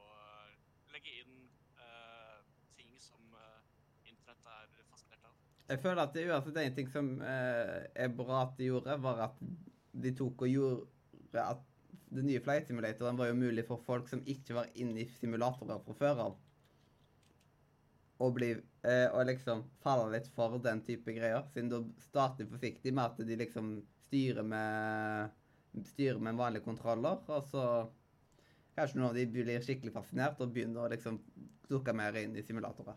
legge 0.95 1.17
inn 1.23 1.35
uh, 1.81 2.39
ting 2.79 2.95
som 3.03 3.35
uh, 3.35 3.59
internett 4.07 4.53
er 4.55 4.87
fascinert 4.93 5.27
av. 5.27 5.35
Jeg 5.73 5.83
føler 5.83 6.05
at 6.05 6.15
det 6.15 6.29
uansett 6.31 6.63
en 6.63 6.79
ting 6.79 6.93
som 6.93 7.11
er 7.27 8.15
bra 8.17 8.45
at 8.47 8.55
de 8.61 8.71
gjorde, 8.71 8.95
var 9.05 9.27
at 9.27 9.43
de 9.93 10.15
tok 10.17 10.47
og 10.47 10.55
gjorde 10.55 11.43
at 11.45 11.67
den 12.09 12.25
nye 12.31 12.41
flight 12.41 12.71
simulatoren 12.71 13.19
var 13.19 13.29
jo 13.29 13.37
mulig 13.37 13.67
for 13.69 13.83
folk 13.85 14.09
som 14.09 14.23
ikke 14.25 14.57
var 14.57 14.71
inne 14.81 15.03
i 15.03 15.11
simulatorer 15.19 15.83
fra 15.85 15.97
før 15.99 16.23
av. 16.25 16.39
Å 18.19 18.31
bli 18.35 18.55
eh, 18.85 19.07
Og 19.13 19.27
liksom 19.27 19.65
falle 19.83 20.11
litt 20.15 20.29
for 20.35 20.59
den 20.63 20.83
type 20.87 21.13
greier. 21.17 21.45
Siden 21.55 21.71
da 21.73 21.83
starter 22.03 22.49
forsiktig 22.51 22.95
med 22.95 23.05
at 23.05 23.29
de 23.29 23.39
liksom 23.43 23.79
styrer 24.07 24.47
med 24.47 25.37
styrer 25.85 26.19
med 26.19 26.39
vanlige 26.39 26.65
kontroller, 26.65 27.21
og 27.29 27.45
så 27.53 27.65
Kanskje 28.79 29.01
noen 29.01 29.09
av 29.09 29.17
de 29.19 29.25
blir 29.27 29.65
skikkelig 29.67 29.91
fascinert 29.91 30.39
og 30.39 30.53
begynner 30.55 30.85
å 30.85 30.91
liksom 30.93 31.17
dukke 31.67 31.91
mer 31.99 32.15
inn 32.21 32.37
i 32.39 32.45
simulatorer. 32.47 32.95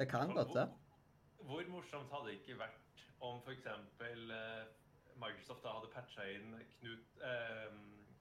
Det 0.00 0.06
kan 0.08 0.32
godt 0.32 0.54
det. 0.56 0.64
Hvor, 1.36 1.50
hvor 1.50 1.68
morsomt 1.74 2.08
hadde 2.14 2.30
det 2.30 2.38
ikke 2.38 2.56
vært 2.56 3.04
om 3.20 3.42
f.eks. 3.44 3.66
Eh, 3.68 4.62
Microsoft 5.20 5.60
da 5.66 5.74
hadde 5.76 5.92
patcha 5.92 6.24
inn 6.32 6.54
Knut 6.78 7.20
eh, 7.20 7.76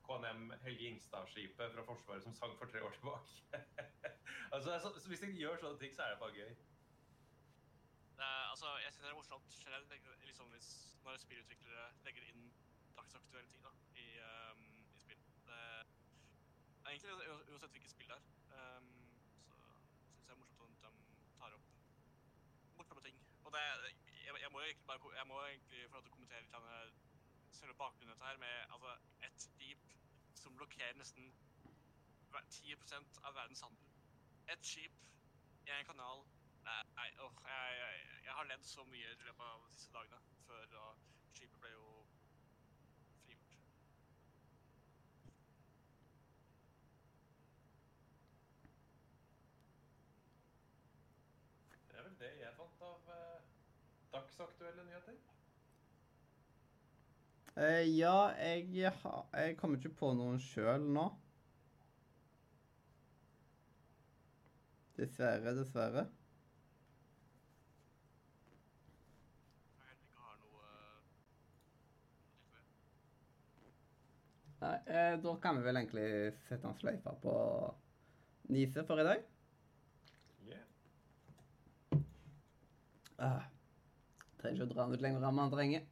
KNM 0.10 0.54
Helge 0.64 0.88
Ingstad-skipet 0.90 1.74
fra 1.74 1.84
Forsvaret 1.86 2.24
som 2.24 2.34
sang 2.34 2.56
for 2.58 2.66
tre 2.66 2.82
år 2.84 2.94
tilbake. 2.98 3.32
altså, 4.56 4.72
altså, 4.72 5.08
Hvis 5.08 5.20
de 5.20 5.28
gjør 5.38 5.58
sånne 5.62 5.80
ting, 5.80 5.96
så 5.96 6.04
er 6.04 6.16
det 6.16 6.20
bare 6.24 6.38
gøy. 6.40 6.54
Det 8.18 8.26
er, 8.26 8.46
altså, 8.54 8.72
jeg 8.84 8.92
synes 8.94 9.04
det 9.06 9.12
er 9.12 9.20
morsomt 9.20 9.60
generelt 9.64 9.92
liksom, 10.30 10.48
hvis, 10.54 10.70
når 11.04 11.22
spillutviklere 11.26 11.86
legger 12.08 12.26
inn 12.32 12.50
dagsaktuelle 12.98 13.50
ting 13.52 13.64
da, 13.68 13.74
i, 14.04 14.08
um, 14.32 14.66
i 14.96 15.04
spill. 15.04 15.22
Det 15.46 15.60
egentlig 16.90 17.30
uansett 17.54 17.72
hvilket 17.78 17.94
spill 17.94 18.10
det 18.10 18.18
er. 18.18 18.26
Um, 18.58 18.90
så 19.46 19.62
synes 20.10 20.26
jeg 20.26 20.26
det 20.26 20.36
er 20.38 20.42
morsomt 20.42 20.90
at 20.90 20.98
de 21.06 21.30
tar 21.38 21.56
opp 21.60 21.70
morsomme 22.82 23.06
ting. 23.06 23.22
Og 23.46 23.54
det, 23.54 23.64
jeg, 24.26 24.42
jeg, 24.42 24.52
må 24.52 24.66
egentlig 24.66 24.90
bare, 24.90 25.14
jeg 25.22 25.28
må 25.28 25.40
egentlig 25.46 25.86
få 25.86 26.00
lov 26.00 26.04
til 26.04 26.12
å 26.12 26.18
kommentere 26.18 26.44
litt 26.48 27.08
selve 27.60 27.78
bakgrunnen 27.84 28.14
dette 28.14 28.26
her 28.26 28.38
med 28.42 28.76
altså, 28.76 28.98
et 29.28 29.42
skip 29.48 29.89
som 30.50 30.58
blokkerer 30.58 30.96
nesten 30.98 31.34
10% 32.50 33.20
av 33.24 33.36
verdens 33.36 33.62
handel. 33.62 33.90
Et 34.50 34.66
skip 34.66 34.96
i 35.66 35.70
en 35.70 35.86
kanal 35.86 36.26
Nei, 36.70 37.10
åh, 37.24 37.36
jeg, 37.46 37.76
jeg, 37.80 38.24
jeg 38.26 38.34
har 38.38 38.48
ledd 38.50 38.66
så 38.68 38.84
mye 38.86 39.12
i 39.12 39.24
løpet 39.26 39.46
av 39.46 39.62
disse 39.72 39.94
dagene 39.94 40.20
før 40.46 40.66
da 40.74 40.82
skipet 41.38 41.62
ble 41.64 41.72
jo 41.72 41.86
frigjort. 43.24 43.56
Det 51.88 51.98
er 51.98 52.08
vel 52.10 52.20
det 52.22 52.34
jeg 52.44 52.56
fant 52.60 52.86
av 52.92 53.12
eh, 53.18 53.50
dagsaktuelle 54.14 54.86
nyheter. 54.92 55.29
Eh, 57.60 57.98
ja, 57.98 58.30
jeg, 58.40 58.70
jeg 58.72 59.56
kommer 59.60 59.82
ikke 59.82 59.98
på 60.00 60.14
noen 60.16 60.38
sjøl 60.40 60.86
nå. 60.96 61.10
Dessverre, 64.96 65.52
dessverre. 65.58 66.06
Nei, 74.60 74.74
eh, 74.88 75.20
da 75.20 75.36
kan 75.44 75.60
vi 75.60 75.68
vel 75.68 75.82
egentlig 75.82 76.08
sette 76.48 76.68
en 76.68 76.80
sløyfe 76.80 77.18
på 77.26 77.36
Nise 78.56 78.88
for 78.88 79.04
i 79.04 79.08
dag. 79.08 79.30
Yeah. 80.48 80.66
Ah, 83.20 83.48
trenger 84.40 84.62
ikke 84.62 84.72
å 84.72 84.76
dra 84.78 84.86
den 84.86 84.96
ut 84.96 85.10
lenger 85.10 85.28
enn 85.28 85.42
man 85.44 85.52
trenger. 85.52 85.88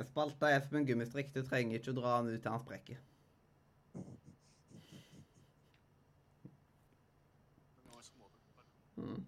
En 0.00 0.06
spalte 0.08 0.48
er 0.48 0.62
som 0.64 0.78
en 0.78 0.86
gummistrikk. 0.88 1.34
Du 1.34 1.42
trenger 1.44 1.76
ikke 1.76 1.92
å 1.92 1.98
dra 1.98 2.12
den 2.22 2.32
ut 2.32 2.40
til 2.40 2.54
han 2.54 2.62
sprekker. 2.64 2.96
Er. 2.96 4.16
Mm. 8.96 9.26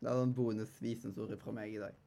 Det 0.00 0.10
er 0.10 0.22
en 0.24 0.34
bonusvisensord 0.34 1.36
fra 1.38 1.54
meg 1.54 1.76
i 1.76 1.80
dag. 1.82 2.02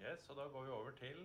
Yes, 0.00 0.24
og 0.32 0.40
da 0.40 0.48
går 0.48 0.64
vi 0.64 0.76
over 0.80 0.96
til 1.04 1.22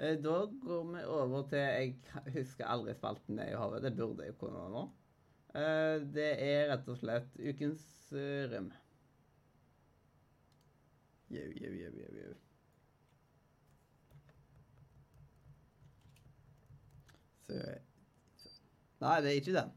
Eh, 0.00 0.16
Da 0.16 0.46
går 0.64 0.84
vi 0.92 1.04
over 1.04 1.42
til 1.48 1.58
Jeg 1.58 1.96
husker 2.32 2.66
aldri 2.66 2.94
spalten 2.96 3.38
i 3.38 3.52
hodet. 3.52 3.82
Det 3.82 3.96
burde 3.96 4.24
jeg 4.24 4.38
kunne 4.40 4.68
nå. 4.72 4.84
Eh, 5.54 5.96
Det 6.14 6.28
er 6.46 6.68
rett 6.70 6.88
og 6.88 6.98
slett 7.00 7.36
ukens 7.40 7.82
røm. 8.12 8.50
rim. 8.52 8.70
Jau, 11.30 11.46
jau, 11.62 11.72
jau, 11.80 11.92
jau, 12.00 12.14
jau. 12.20 12.34
Så 17.46 17.54
Nei, 19.00 19.20
det 19.24 19.30
er 19.30 19.38
ikke 19.40 19.54
den. 19.56 19.70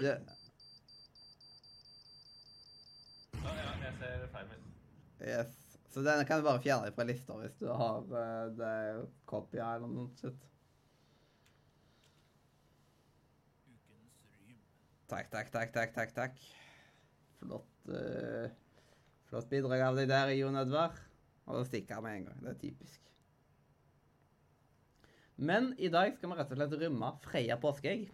Det, 0.00 0.14
Ja, 3.44 3.50
ja, 3.58 3.72
jeg 3.84 3.94
ser 3.98 4.28
feil 4.32 4.46
min. 4.48 4.62
yes. 5.20 5.50
Så 5.92 6.00
den 6.02 6.24
kan 6.26 6.38
du 6.40 6.44
bare 6.46 6.62
fjerne 6.64 6.92
fra 6.96 7.04
lista 7.04 7.32
hvis 7.38 7.58
du 7.60 7.66
har 7.68 7.98
eh, 8.20 8.46
det 8.58 9.08
copy 9.30 9.58
eller 9.60 9.84
noe 9.90 10.08
sånt. 10.18 10.46
Ukens 13.68 14.16
rym. 14.30 14.56
Takk, 15.04 15.28
takk, 15.32 15.50
takk, 15.52 15.72
takk, 15.74 15.90
takk, 15.92 16.12
takk. 16.16 16.44
Flott, 17.42 17.72
uh, 17.92 18.46
flott 19.28 19.50
bidrag 19.50 19.82
av 19.84 19.98
deg 20.00 20.08
der, 20.08 20.32
Jon 20.38 20.56
Edvard. 20.56 20.96
Og 21.44 21.58
da 21.58 21.64
stikker 21.68 21.98
han 21.98 22.06
med 22.06 22.18
en 22.18 22.28
gang. 22.30 22.38
Det 22.40 22.52
er 22.54 22.60
typisk. 22.62 23.00
Men 25.36 25.72
i 25.82 25.90
dag 25.92 26.14
skal 26.14 26.30
vi 26.30 26.38
rett 26.38 26.52
og 26.54 26.60
slett 26.60 26.76
rømme 26.80 27.10
Freia 27.24 27.58
påskeegg. 27.60 28.06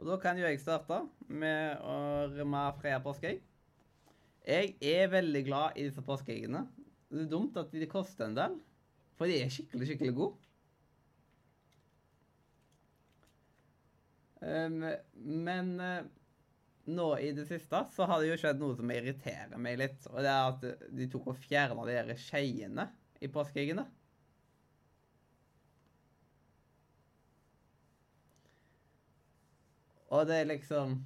Og 0.00 0.08
da 0.08 0.18
kan 0.20 0.38
jo 0.38 0.46
jeg 0.46 0.60
starte 0.62 1.02
med 1.26 1.80
å 1.82 1.96
rømme 2.30 2.62
Freia 2.78 3.00
påskeegg. 3.02 3.42
Jeg 4.46 4.76
er 4.80 5.10
veldig 5.12 5.42
glad 5.48 5.76
i 5.76 5.88
disse 5.88 6.04
påskeeggene. 6.04 6.62
Det 7.10 7.24
er 7.24 7.32
dumt 7.32 7.58
at 7.58 7.74
de 7.74 7.88
koster 7.90 8.28
en 8.28 8.38
del, 8.38 8.54
for 9.18 9.28
de 9.28 9.42
er 9.42 9.50
skikkelig, 9.52 9.90
skikkelig 9.90 10.14
gode. 10.16 10.49
Um, 14.40 14.82
men 15.14 15.74
uh, 15.80 16.00
nå 16.90 17.08
i 17.20 17.30
det 17.36 17.46
siste 17.48 17.82
så 17.94 18.06
har 18.08 18.20
det 18.20 18.30
jo 18.30 18.38
skjedd 18.40 18.60
noe 18.62 18.76
som 18.78 18.92
irriterer 18.92 19.60
meg 19.60 19.78
litt. 19.80 20.06
Og 20.12 20.20
det 20.24 20.32
er 20.32 20.50
at 20.50 20.90
de 20.96 21.08
tok 21.12 21.32
og 21.34 21.40
fjerna 21.44 21.86
de 21.88 21.96
der 21.98 22.20
skeiene 22.20 22.88
i 23.20 23.30
påskeeggene. 23.32 23.86
Og 30.10 30.26
det 30.26 30.40
er 30.40 30.48
liksom 30.50 30.98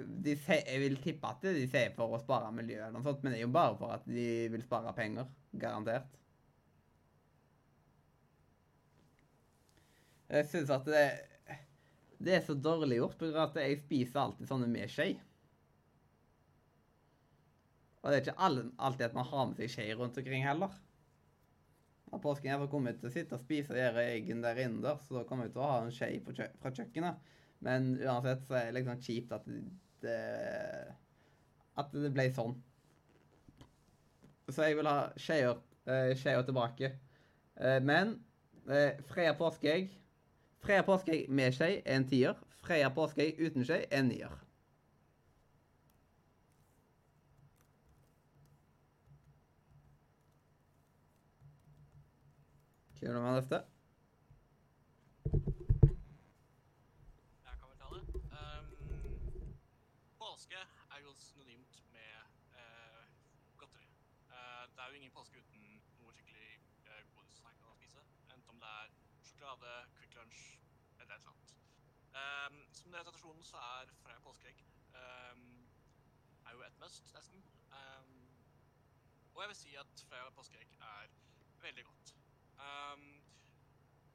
de 0.00 0.34
sier, 0.40 0.64
Jeg 0.64 0.80
vil 0.80 0.96
tippe 1.04 1.28
at 1.28 1.42
de 1.44 1.66
sier 1.68 1.92
for 1.96 2.16
å 2.16 2.20
spare 2.22 2.48
miljøet, 2.56 2.86
eller 2.86 2.96
noe 2.96 3.04
sånt, 3.04 3.22
men 3.22 3.34
det 3.34 3.40
er 3.40 3.44
jo 3.44 3.52
bare 3.52 3.76
for 3.76 3.98
at 3.98 4.06
de 4.08 4.26
vil 4.52 4.64
spare 4.64 4.94
penger. 4.96 5.28
Garantert. 5.60 6.19
Jeg 10.30 10.46
syns 10.46 10.70
at 10.70 10.86
det, 10.86 11.06
det 12.22 12.36
er 12.36 12.44
så 12.46 12.54
dårlig 12.54 13.00
gjort, 13.00 13.22
av 13.32 13.40
at 13.48 13.58
jeg 13.58 13.80
spiser 13.80 14.22
alltid 14.22 14.50
sånne 14.50 14.68
med 14.70 14.92
skje. 14.92 15.08
Og 18.00 18.06
det 18.08 18.16
er 18.16 18.22
ikke 18.24 18.50
alltid 18.78 19.08
at 19.08 19.16
man 19.16 19.28
har 19.28 19.50
med 19.50 19.58
seg 19.60 19.72
skje 19.74 19.98
rundt 19.98 20.20
omkring 20.22 20.46
heller. 20.46 20.78
Når 22.10 22.22
påsken 22.22 22.54
er, 22.54 22.70
kommer 22.70 22.90
jeg 22.90 23.00
til 23.00 23.10
å 23.10 23.14
sitte 23.14 23.36
og 23.36 23.42
spise 23.42 23.74
og 23.74 23.78
gjøre 23.78 24.06
eggene 24.14 24.46
der 24.46 24.62
innendørs, 24.64 25.02
så 25.06 25.18
da 25.18 25.26
kommer 25.28 25.46
jeg 25.46 25.54
til 25.54 25.62
å 25.62 25.68
ha 25.68 25.76
en 25.82 25.92
skje 25.94 26.08
kjø 26.30 26.48
fra 26.62 26.72
kjøkkenet. 26.78 27.28
Men 27.66 27.92
uansett 28.00 28.46
så 28.46 28.56
er 28.56 28.70
det 28.70 28.78
liksom 28.78 29.04
kjipt 29.04 29.36
at 29.36 29.46
det, 29.50 29.60
det 30.04 30.18
At 31.78 31.92
det 31.94 32.10
ble 32.14 32.26
sånn. 32.34 32.56
Så 34.50 34.66
jeg 34.66 34.78
vil 34.78 34.88
ha 34.90 35.10
skjeer 35.20 35.60
eh, 35.86 36.44
tilbake. 36.46 36.90
Eh, 37.60 37.78
men 37.84 38.16
eh, 38.66 38.98
Freia 39.06 39.36
påskeegg 39.38 39.92
Freia 40.60 40.82
påskeegg 40.82 41.28
med 41.28 41.52
skje 41.56 41.72
er 41.80 41.96
en 41.96 42.08
tier. 42.08 42.38
Freia 42.60 42.92
påskeegg 42.92 43.40
uten 43.40 43.64
skje 43.64 43.82
er 43.86 43.98
en 43.98 44.08
nier. 44.12 44.38
Du 53.00 53.06
med 53.06 53.34
neste? 53.34 53.58
Jeg 57.44 57.54
kan 57.60 57.68
vel 57.70 57.78
ta 57.80 57.88
det. 57.94 58.02
Ehm, 58.38 58.66
påske 60.18 60.60
er 60.94 61.00
jo 61.04 61.14
synonymt 61.16 61.74
med 61.94 62.12
eh, 62.60 63.06
godteri. 63.56 63.88
Eh, 64.28 64.62
det 64.74 64.80
er 64.82 64.88
jo 64.88 64.94
ingen 65.00 65.16
påske 65.16 65.38
uten 65.38 65.80
noe 66.02 66.12
skikkelig 66.12 66.60
uh, 66.86 67.00
godis 67.14 67.42
man 67.46 67.56
kan 67.62 67.72
spise. 67.80 68.00
Enten 68.34 68.50
om 68.52 68.60
det 68.60 68.70
er 68.82 68.88
sjokolade, 69.24 69.72
Quick 69.96 70.14
Lunch 70.14 70.60
eller 71.00 71.14
et 71.14 71.20
eller 71.20 71.32
annet. 71.32 71.56
Ehm, 72.20 72.58
som 72.72 72.92
det 72.92 72.98
er 72.98 73.04
tradisjonen, 73.04 73.44
så 73.44 73.56
er 73.56 73.92
Freia 74.02 74.20
påskeegg 74.24 74.62
um, 75.00 75.68
er 76.46 76.52
jo 76.56 76.62
et 76.66 76.78
must, 76.82 77.12
nesten. 77.14 77.44
Um, 77.72 78.16
og 79.34 79.42
jeg 79.42 79.48
vil 79.52 79.58
si 79.60 79.74
at 79.82 80.04
Freia 80.08 80.30
påskeegg 80.38 80.74
er 80.80 81.14
veldig 81.66 81.84
godt. 81.84 82.14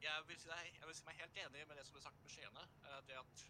Jeg 0.00 0.28
vil, 0.28 0.38
si 0.38 0.48
deg, 0.48 0.68
jeg 0.78 0.86
vil 0.86 0.94
si 0.94 1.06
meg 1.06 1.18
helt 1.20 1.38
enig 1.42 1.64
med 1.66 1.78
det 1.78 1.86
som 1.86 1.96
ble 1.96 2.02
sagt 2.04 2.22
med 2.22 2.34
skjeene. 2.34 2.66
Uh, 2.84 3.00
det 3.08 3.16
at, 3.22 3.46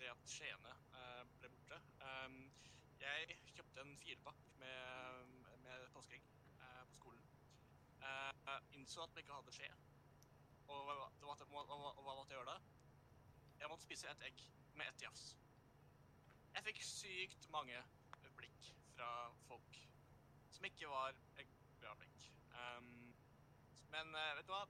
det 0.00 0.12
at 0.12 0.30
skjeene 0.36 0.76
uh, 0.92 1.24
ble 1.40 1.50
borte. 1.56 1.80
Jeg 3.00 3.38
kjøpte 3.56 3.82
en 3.82 3.96
firepakk 4.00 4.46
med, 4.60 5.34
med 5.64 5.88
påskeegg 5.96 6.30
uh, 6.60 6.84
på 6.92 7.00
skolen. 7.00 7.26
Innså 8.76 9.02
at 9.02 9.16
vi 9.16 9.24
ikke 9.24 9.40
hadde 9.40 9.56
skje. 9.56 9.72
Og 10.68 10.82
hva, 10.86 10.94
hva, 11.22 11.34
hva, 11.50 11.64
hva 11.66 12.14
måtte 12.14 12.34
jeg 12.34 12.38
gjøre 12.38 12.54
da? 12.54 12.85
Jeg 13.60 13.70
måtte 13.72 13.86
spise 13.86 14.10
et 14.10 14.24
egg 14.28 14.42
med 14.76 14.88
ett 14.90 15.02
jafs. 15.06 15.26
Jeg 16.56 16.64
fikk 16.68 16.82
sykt 16.84 17.48
mange 17.52 17.82
blikk 18.36 18.70
fra 18.94 19.10
folk 19.48 19.80
som 20.56 20.64
ikke 20.68 20.88
var 20.88 21.16
bra 21.80 21.94
blikk. 22.00 22.28
Um, 22.56 23.12
men 23.92 24.14
eh, 24.16 24.34
vet 24.38 24.48
du 24.48 24.54
hva? 24.54 24.64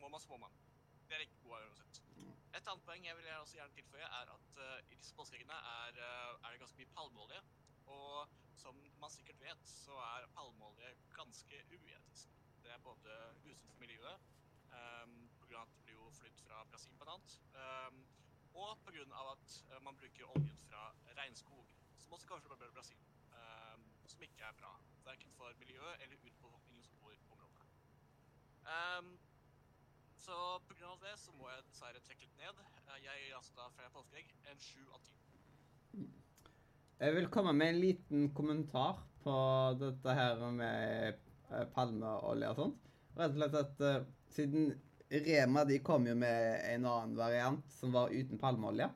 Må 0.00 0.10
man, 0.12 0.20
så 0.20 0.36
må. 0.36 0.50
Det 1.08 1.16
er 1.16 1.24
ikke 1.24 1.40
god 1.44 1.58
av 1.58 1.66
uansett. 1.68 2.00
Et 2.52 2.68
annet 2.68 2.84
poeng 2.84 3.06
jeg 3.06 3.16
vil 3.16 3.28
også 3.38 3.56
gjerne 3.56 3.76
tilføye, 3.78 4.08
er 4.20 4.32
at 4.34 4.58
uh, 4.60 4.78
i 4.92 4.96
disse 4.98 5.16
påskeeggene 5.16 5.56
er, 5.72 6.00
uh, 6.00 6.34
er 6.42 6.52
det 6.52 6.60
ganske 6.60 6.80
mye 6.80 6.92
palmeolje. 6.96 7.40
Og 7.92 8.34
som 8.60 8.78
man 9.00 9.12
sikkert 9.12 9.40
vet, 9.40 9.62
så 9.68 9.96
er 10.04 10.28
palmeolje 10.36 10.92
ganske 11.16 11.62
uetisk. 11.72 12.36
Det 12.62 12.74
er 12.74 12.84
både 12.84 13.16
usunt 13.46 13.72
for 13.72 13.80
miljøet, 13.82 14.28
um, 14.68 15.16
pga. 15.40 15.62
at 15.62 15.72
det 15.76 15.86
blir 15.86 15.96
jo 15.96 16.10
flydd 16.18 16.44
fra 16.46 16.60
Brasil 16.70 17.00
annet, 17.06 17.38
um, 17.56 18.04
og 18.54 18.78
pga. 18.84 19.04
at 19.32 19.64
eh, 19.70 19.82
man 19.82 19.96
bruker 19.96 20.30
oljen 20.34 20.58
fra 20.68 20.82
regnskog, 21.18 21.66
som 21.98 22.12
også 22.12 22.26
kommer 22.26 22.42
fra 22.42 22.70
Brasil. 22.74 22.98
Um, 23.32 23.84
som 24.06 24.22
ikke 24.22 24.44
er 24.44 24.54
bra, 24.60 24.72
verken 25.04 25.30
for 25.36 25.52
miljøet 25.58 26.02
eller 26.02 26.16
utbefolkningen 26.26 26.84
som 26.84 26.98
bor 27.00 27.12
i 27.12 27.20
området. 27.32 27.64
Um, 28.74 29.18
så 30.16 30.36
pga. 30.68 30.92
det 31.04 31.14
så 31.18 31.32
må 31.38 31.48
jeg 31.50 31.64
dessverre 31.68 32.02
trekke 32.06 32.28
litt 32.28 32.36
ned. 32.44 32.60
Eh, 32.86 32.98
Jeg 33.06 33.24
gir 33.24 33.36
altså 33.36 33.56
da 33.56 33.68
fra 33.76 33.88
påskeegg 33.96 34.34
en 34.52 34.60
sju 34.60 34.82
av 34.94 35.00
ti. 35.06 35.16
Jeg 37.02 37.14
vil 37.16 37.28
komme 37.34 37.52
med 37.52 37.72
en 37.72 37.80
liten 37.80 38.28
kommentar 38.34 39.00
på 39.24 39.34
dette 39.80 40.14
her 40.14 40.44
med 40.54 41.18
eh, 41.50 41.66
palmeolje 41.74 42.52
og 42.52 42.60
sånt. 42.60 42.88
Rett 43.16 43.34
og 43.34 43.40
slett 43.40 43.56
at 43.58 43.82
uh, 43.82 44.06
siden 44.32 44.70
Rema 45.12 45.64
de 45.68 45.76
kom 45.84 46.06
jo 46.08 46.14
med 46.16 46.62
en 46.70 46.86
annen 46.88 47.16
variant 47.18 47.72
som 47.76 47.92
var 47.92 48.12
uten 48.14 48.40
palmeolje. 48.40 48.88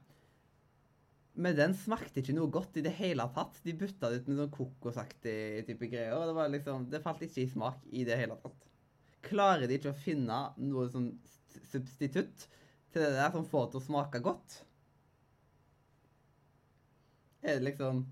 Men 1.36 1.56
den 1.58 1.74
smakte 1.76 2.22
ikke 2.22 2.32
noe 2.32 2.48
godt 2.48 2.78
i 2.80 2.84
det 2.86 2.94
hele 2.96 3.26
tatt. 3.34 3.58
De 3.66 3.74
bytta 3.76 4.08
det 4.08 4.22
ut 4.22 4.30
med 4.30 4.38
sånn 4.40 4.54
kokosaktig 4.54 5.66
type 5.68 5.90
greier. 5.92 6.14
og 6.16 6.32
Det 6.32 6.46
liksom, 6.54 6.86
det 6.92 7.02
falt 7.04 7.20
ikke 7.26 7.42
i 7.42 7.50
smak 7.52 7.82
i 7.92 8.06
det 8.08 8.16
hele 8.16 8.38
tatt. 8.40 8.62
Klarer 9.26 9.68
de 9.68 9.76
ikke 9.76 9.92
å 9.92 9.98
finne 10.06 10.38
noe 10.56 10.86
sånn 10.88 11.10
substitutt 11.68 12.46
til 12.92 13.02
det 13.04 13.12
der 13.18 13.34
som 13.34 13.44
får 13.44 13.66
det 13.66 13.74
til 13.74 13.82
å 13.82 13.86
smake 13.90 14.22
godt? 14.24 14.60
Er 17.44 17.60
det 17.60 17.68
liksom 17.68 18.06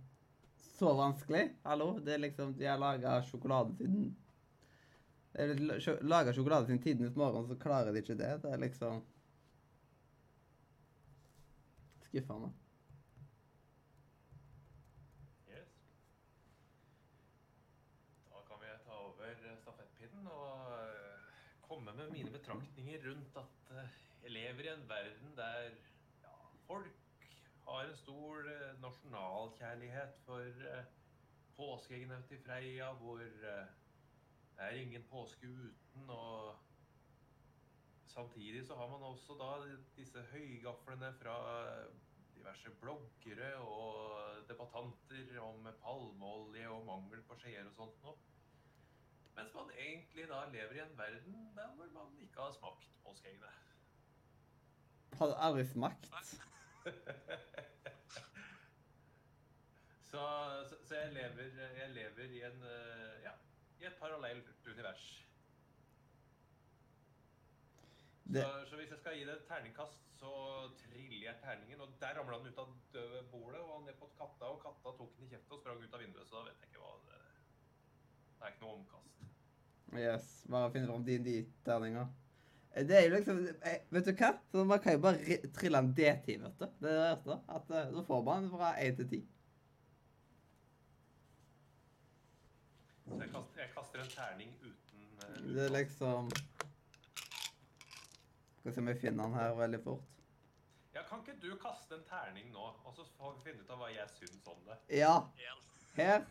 så 0.76 0.92
vanskelig? 0.98 1.46
Hallo? 1.64 1.94
Det 2.04 2.18
er 2.18 2.26
liksom, 2.26 2.52
De 2.58 2.68
har 2.68 2.82
laga 2.82 3.16
sjokolade 3.24 3.78
siden 3.78 4.12
Laga 5.34 6.32
sjokolade 6.32 6.66
siden 6.66 6.82
tidenes 6.82 7.16
morgen, 7.16 7.48
så 7.48 7.56
klarer 7.58 7.92
de 7.92 7.98
ikke 7.98 8.14
det. 8.14 8.42
Det 8.42 8.52
er 8.52 8.60
liksom 8.62 9.02
Skuffende. 12.04 12.52
Yes. 15.50 15.72
Da 18.30 18.42
kan 18.46 18.62
vi 18.62 18.70
ta 18.86 18.98
over 19.08 19.34
stafettpinnen 19.64 20.28
og 20.30 20.76
eh, 20.76 21.24
komme 21.66 21.96
med 21.98 22.12
mine 22.14 22.30
betraktninger 22.30 23.08
rundt 23.08 23.40
at 23.42 23.74
eh, 23.74 23.96
jeg 24.22 24.36
lever 24.36 24.68
i 24.68 24.74
en 24.76 24.88
verden 24.88 25.34
der 25.36 25.72
ja, 26.22 26.36
folk 26.68 27.02
har 27.66 27.88
en 27.88 27.96
stor 27.96 28.46
eh, 28.52 28.80
nasjonalkjærlighet 28.82 30.20
for 30.26 30.68
eh, 30.70 30.84
påskeeggene 31.56 32.22
til 32.28 32.38
Freia, 32.46 32.92
hvor 33.02 33.18
eh, 33.18 33.66
det 34.56 34.64
er 34.64 34.80
ingen 34.80 35.04
påske 35.10 35.48
uten, 35.48 36.10
og 36.10 36.56
samtidig 38.06 38.66
så 38.66 38.76
har 38.78 38.88
man 38.88 39.02
også 39.02 39.34
da 39.40 39.50
disse 39.96 40.22
høygaflene 40.30 41.10
fra 41.18 41.36
diverse 42.34 42.70
bloggere 42.80 43.54
og 43.56 44.48
debattanter 44.48 45.40
om 45.40 45.68
palmeolje 45.82 46.68
og 46.68 46.86
mangel 46.86 47.22
på 47.28 47.38
skjeer 47.40 47.66
og 47.66 47.74
sånt 47.74 48.02
noe. 48.06 48.16
Mens 49.34 49.54
man 49.54 49.70
egentlig 49.74 50.28
da 50.30 50.44
lever 50.52 50.78
i 50.78 50.82
en 50.84 50.98
verden 50.98 51.38
der 51.56 51.70
hvor 51.74 51.90
man 51.96 52.18
ikke 52.22 52.40
har 52.40 52.52
smakt 52.54 52.90
påskeeggene. 53.02 53.50
Har 55.18 55.34
aldri 55.48 55.64
smakt. 55.66 56.10
Så, 60.14 60.20
så, 60.68 60.76
så 60.86 60.94
jeg, 60.94 61.12
lever, 61.12 61.48
jeg 61.74 61.90
lever 61.90 62.34
i 62.36 62.42
en 62.46 62.60
eh, 62.62 63.22
ja, 63.24 63.32
i 63.84 63.90
et 63.90 64.00
parallelt 64.00 64.48
univers. 64.70 65.04
Det, 68.24 68.40
Så, 68.40 68.52
så 68.70 68.76
hvis 68.80 68.90
jeg 68.90 68.98
skal 69.02 69.18
gi 69.18 69.24
det 69.28 69.34
et 69.36 69.46
terningkast, 69.48 70.00
så 70.16 70.30
triller 70.80 71.26
jeg 71.26 71.40
terningen, 71.42 71.80
og 71.84 71.92
der 72.00 72.16
ramla 72.18 72.38
den 72.40 72.52
ut 72.54 72.60
av 72.62 72.70
døde 72.94 73.22
bordet 73.32 73.60
og 73.60 73.82
ned 73.84 73.98
på 74.00 74.08
katta, 74.16 74.48
og 74.48 74.62
katta 74.62 74.94
tok 74.96 75.12
den 75.18 75.26
i 75.28 75.32
kjeften 75.34 75.56
og 75.58 75.60
sprang 75.60 75.82
ut 75.82 75.96
av 75.98 76.00
vinduet, 76.00 76.28
så 76.30 76.38
da 76.38 76.46
vet 76.48 76.62
jeg 76.64 76.70
ikke 76.72 76.84
hva 76.84 76.94
det 77.10 77.20
Det 78.38 78.46
er 78.48 78.54
ikke 78.54 78.64
noe 78.64 78.76
omkast. 78.78 79.24
yes, 80.00 80.30
bare 80.50 80.70
finne 80.72 80.88
fram 80.88 81.04
D&D-terninger. 81.06 82.08
Det 82.74 82.96
er 82.98 83.04
jo 83.06 83.10
liksom 83.12 83.36
eh, 83.70 83.84
Vet 83.94 84.08
du 84.08 84.12
hva? 84.18 84.32
Så 84.50 84.64
Man 84.66 84.80
kan 84.82 84.96
jo 84.96 85.02
bare 85.04 85.36
trille 85.54 85.78
en 85.78 85.92
D10, 85.94 86.40
vet 86.42 86.56
du. 86.58 86.64
Det 86.80 86.90
er 86.90 86.96
det 86.96 87.04
verste. 87.04 87.36
At 87.54 87.70
eh, 87.70 87.92
Da 87.94 88.02
får 88.08 88.24
man 88.26 88.48
fra 88.50 88.72
1 88.82 88.96
til 88.98 89.08
10. 89.12 89.20
Så 93.08 93.20
jeg 93.20 93.30
kaster, 93.30 93.60
jeg 93.60 93.70
kaster 93.74 94.00
en 94.00 94.10
terning 94.12 94.50
uten 94.62 95.00
eh, 95.22 95.54
Det 95.54 95.64
er 95.66 95.72
liksom 95.74 96.30
Skal 98.58 98.70
vi 98.70 98.72
se 98.74 98.80
om 98.80 98.88
jeg 98.88 99.00
finner 99.02 99.24
den 99.24 99.34
her 99.34 99.54
veldig 99.58 99.80
fort. 99.84 100.10
Ja, 100.94 101.02
Kan 101.08 101.20
ikke 101.20 101.36
du 101.42 101.56
kaste 101.60 101.98
en 101.98 102.04
terning 102.08 102.52
nå, 102.52 102.70
og 102.84 102.94
så 102.96 103.04
får 103.18 103.34
vi 103.36 103.50
finne 103.50 103.64
ut 103.64 103.70
av 103.74 103.82
hva 103.82 103.90
jeg 103.92 104.08
syns 104.14 104.46
om 104.48 104.60
det? 104.68 104.78
Ja, 105.00 105.14
her 105.98 106.24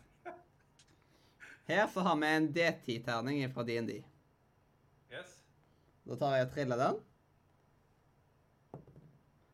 Her 1.68 1.86
så 1.88 2.00
har 2.04 2.16
vi 2.20 2.28
en 2.36 2.48
D10-terning 2.52 3.52
fra 3.54 3.62
D&D. 3.64 4.02
Yes? 5.12 5.38
Da 6.04 6.16
tar 6.20 6.34
jeg 6.36 6.46
og 6.48 6.52
triller 6.52 6.80
den. 6.80 6.98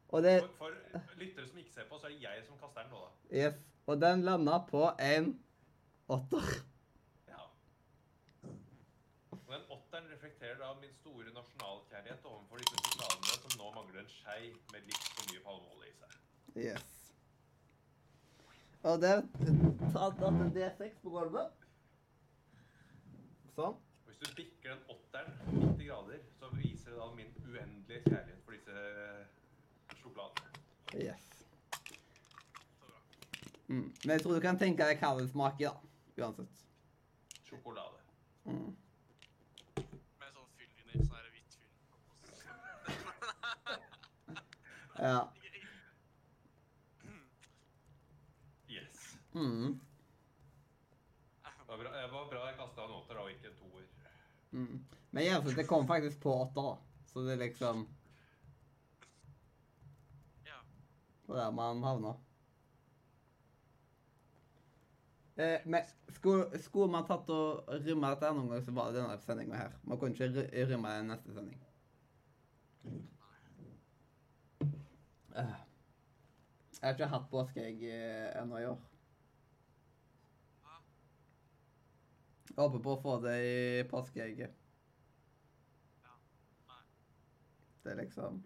Og 0.08 0.22
det 0.22 0.32
For, 0.58 0.74
for 0.94 1.20
lyttere 1.20 1.46
som 1.46 1.58
ikke 1.58 1.74
ser 1.74 1.86
på, 1.90 1.98
så 1.98 2.08
er 2.08 2.16
det 2.16 2.22
jeg 2.24 2.42
som 2.48 2.58
kaster 2.58 2.82
den 2.82 2.90
nå, 2.90 3.04
da. 3.04 3.36
Yes. 3.44 3.60
Og 3.86 4.00
den 4.02 4.24
landa 4.26 4.58
på 4.70 4.88
en 5.02 5.30
åtter. 6.10 6.50
Ja. 7.28 7.44
Og 9.30 9.52
den 9.52 9.70
åtteren 9.70 10.10
reflekterer 10.40 10.58
da 10.58 10.80
min 10.80 10.92
store 10.94 11.32
nasjonalkjærlighet 11.34 12.24
overfor 12.24 12.56
disse 12.56 12.76
sjokoladene 12.80 13.34
som 13.42 13.52
nå 13.60 13.66
mangler 13.74 14.00
en 14.00 14.08
skei 14.08 14.52
med 14.72 14.86
litt 14.88 15.08
for 15.16 15.28
mye 15.28 15.42
palmeolje 15.44 15.90
i 15.90 15.94
seg. 15.98 16.10
Yes. 16.64 16.86
Og 18.88 19.02
det 19.02 19.12
tatt 19.92 20.16
at 20.16 20.24
en 20.30 20.52
D6 20.54 20.96
på 21.02 21.12
gulvet. 21.12 21.66
Sånn. 23.58 23.76
Hvis 24.08 24.22
du 24.22 24.32
bikker 24.40 24.72
den 24.72 24.82
åtteren 24.96 25.36
90 25.52 25.84
grader, 25.84 26.24
så 26.40 26.48
viser 26.56 26.94
det 26.94 26.98
da 27.02 27.12
min 27.20 27.32
uendelige 27.44 28.02
kjærlighet 28.08 28.42
for 28.46 28.56
disse 28.56 28.76
eh, 29.04 29.22
sjokoladene. 30.00 30.48
Yes. 30.96 31.26
Mm. 33.68 33.92
Men 34.04 34.16
jeg 34.16 34.22
tror 34.22 34.34
du 34.34 34.44
kan 34.48 34.58
tenke 34.58 34.88
deg 34.88 35.04
hva 35.04 35.16
det 35.20 35.28
smaker, 35.34 35.68
da. 35.68 36.24
Uansett. 36.24 36.62
Sjokolade. 37.44 38.00
Mm. 38.48 38.72
Med 40.20 40.34
sånn 40.34 40.48
fyllvinner, 40.58 41.02
sånn 41.02 41.16
her 41.16 41.26
hvitt 41.34 41.54
fyll. 41.56 41.70
Ja. 45.00 45.32
Yes. 48.68 49.18
Mm. 49.32 49.80
Det 51.42 51.68
var 51.68 51.78
bra, 51.78 51.90
det 51.90 52.08
var 52.12 52.26
bra 52.30 52.46
jeg 52.46 52.56
kasta 52.58 52.84
en 52.84 52.90
åtter 52.98 53.20
og 53.22 53.30
ikke 53.32 53.48
en 53.48 53.54
toer. 53.56 53.86
Mm. 54.50 54.82
Men 55.10 55.24
gjennomsnittet 55.24 55.68
kom 55.70 55.86
faktisk 55.88 56.20
på 56.20 56.34
åtter, 56.42 56.66
da. 56.66 57.06
Så 57.12 57.22
det 57.24 57.32
er 57.32 57.40
liksom 57.46 57.86
Ja. 60.44 60.58
Det 61.22 61.32
var 61.32 61.40
der 61.44 61.50
man 61.50 61.82
havna. 61.82 62.12
Eh, 65.36 65.60
men 65.64 65.82
skulle, 66.08 66.58
skulle 66.58 66.92
man 66.92 67.08
tatt 67.08 67.32
og 67.32 67.72
rømme 67.72 68.12
dette 68.12 68.34
noen 68.36 68.52
gang, 68.52 68.64
så 68.66 68.76
var 68.76 68.92
det 68.92 69.00
denne 69.00 69.16
sendinga 69.24 69.56
her. 69.62 69.78
Man 69.82 69.98
kunne 69.98 70.12
ikke 70.12 70.66
rømme 70.74 70.92
neste 71.08 71.32
sending. 71.32 71.56
Eh. 75.40 75.58
Jeg 76.80 76.86
har 76.86 76.96
ikke 76.96 77.10
hatt 77.12 77.28
påskeegg 77.32 77.82
eh, 77.88 78.30
ennå 78.40 78.60
i 78.60 78.68
år. 78.70 78.80
Jeg 82.50 82.56
håper 82.58 82.82
på 82.84 82.94
å 82.94 83.02
få 83.02 83.18
det 83.24 83.36
i 83.46 83.84
påskeegget. 83.90 84.56
Det 87.80 87.92
er 87.92 88.02
liksom 88.02 88.42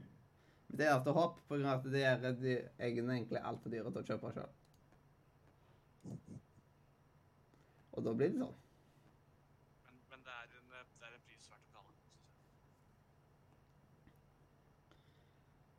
Det 0.68 0.86
eneste 0.86 1.10
håp, 1.14 1.40
på 1.48 1.54
grunn 1.54 1.70
av 1.70 1.78
at 1.78 1.86
de 1.92 2.02
er 2.02 2.68
eggene 2.82 3.14
egentlig 3.16 3.40
altfor 3.40 3.70
dyre 3.70 3.90
til 3.94 4.02
å 4.02 4.08
kjøpe 4.08 4.32
sjøl. 4.34 4.52
Og 7.94 8.02
da 8.06 8.14
blir 8.18 8.32
det 8.34 8.40
sånn. 8.42 8.56
Men, 9.84 10.00
men 10.10 10.24
det, 10.26 10.34
er 10.34 10.56
en, 10.58 10.72
eh, 10.74 10.88
det 10.98 11.06
er 11.08 11.14
en 11.14 11.26
pris 11.28 11.44
verdt 11.50 11.62
å 11.62 11.68
betale, 11.68 11.94
synes 12.00 12.16
jeg. 12.18 12.26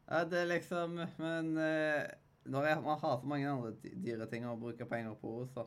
Ja, 0.06 0.22
det 0.30 0.38
er 0.40 0.46
liksom 0.46 1.00
Men 1.18 1.58
eh, 1.58 2.04
når 2.46 2.64
jeg, 2.64 2.82
man 2.86 3.00
har 3.00 3.20
så 3.20 3.26
mange 3.26 3.50
andre 3.50 3.72
dyre 3.82 4.28
ting 4.30 4.46
å 4.46 4.58
bruke 4.60 4.86
penger 4.86 5.16
på, 5.18 5.32
så 5.50 5.64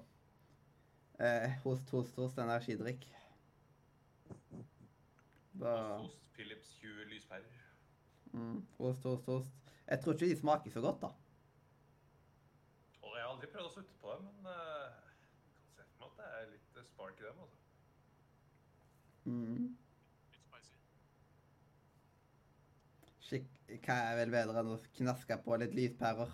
eh, 1.18 1.56
Host, 1.64 1.90
host, 1.90 2.14
host, 2.14 2.38
energidrikk. 2.38 3.08
Bare, 5.58 5.96
Ost, 5.98 6.04
host, 6.04 6.28
Philips 6.36 6.76
20 6.78 7.08
lyspærer. 7.10 7.64
mm, 8.32 8.60
host, 8.78 9.02
host, 9.02 9.26
host. 9.26 9.74
Jeg 9.88 10.00
tror 10.04 10.14
ikke 10.14 10.30
de 10.30 10.36
smaker 10.38 10.70
så 10.70 10.80
godt, 10.84 11.02
da. 11.02 11.10
Og 13.02 13.16
jeg 13.16 13.24
har 13.24 13.32
aldri 13.32 13.50
prøvd 13.50 13.66
å 13.66 13.74
slutte 13.74 13.98
på 13.98 14.14
dem, 14.14 14.28
men 14.28 14.46
uh, 14.46 14.86
jeg 14.94 15.72
kan 15.72 15.74
se 15.74 15.88
for 15.88 15.98
meg 16.04 16.10
at 16.12 16.18
det 16.22 16.30
er 16.38 16.50
litt 16.52 16.80
spark 16.92 17.18
i 17.18 17.26
dem. 17.26 17.42
altså. 17.42 17.58
Mm. 19.24 19.87
Hva 23.68 23.96
er 24.10 24.16
vel 24.22 24.30
bedre 24.32 24.60
enn 24.62 24.72
å 24.72 24.78
knaske 24.98 25.36
på 25.44 25.56
litt 25.60 25.74
lyspærer? 25.76 26.30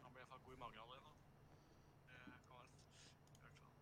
Han 0.00 0.12
blir 0.14 0.22
iallfall 0.22 0.42
god 0.46 0.54
i 0.54 0.60
magen 0.62 0.80
allerede. 0.84 1.10
Det 2.08 2.16
kan 2.48 2.56
være 2.56 2.66
i 2.66 3.42
hvert 3.44 3.58
fall. 3.60 3.74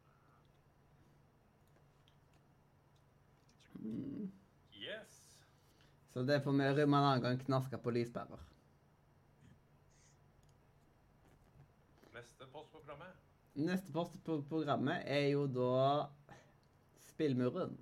Mm. 3.85 4.27
Yes! 4.83 5.15
Så 6.13 6.19
det 6.27 6.43
får 6.43 6.53
vi 6.59 6.71
rømme 6.81 6.97
en 6.99 7.05
annen 7.13 7.23
gang. 7.23 7.37
Knaske 7.47 7.79
på 7.79 7.91
lyspærer. 7.95 8.41
Neste 12.19 12.47
post 12.51 12.73
på 12.73 12.79
programmet. 12.81 13.13
Neste 13.55 13.93
post 13.93 14.19
på 14.25 14.41
programmet 14.51 15.03
er 15.07 15.29
jo 15.33 15.47
da 15.47 16.07
Spillmuren. 17.09 17.79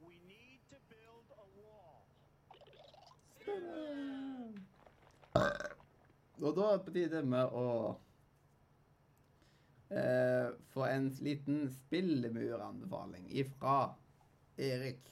We 0.00 0.16
need 0.28 0.60
to 0.70 0.76
build 0.88 1.28
a 1.36 1.44
wall. 1.56 2.04
Og 6.42 6.56
da 6.56 6.66
er 6.68 6.76
det 6.76 6.84
på 6.84 6.92
tide 6.92 7.22
med 7.24 7.54
å 7.56 7.68
eh, 9.88 10.50
få 10.72 10.84
en 10.84 11.08
liten 11.24 11.62
spillemuranbefaling 11.72 13.30
ifra 13.40 13.94
Erik. 14.60 15.08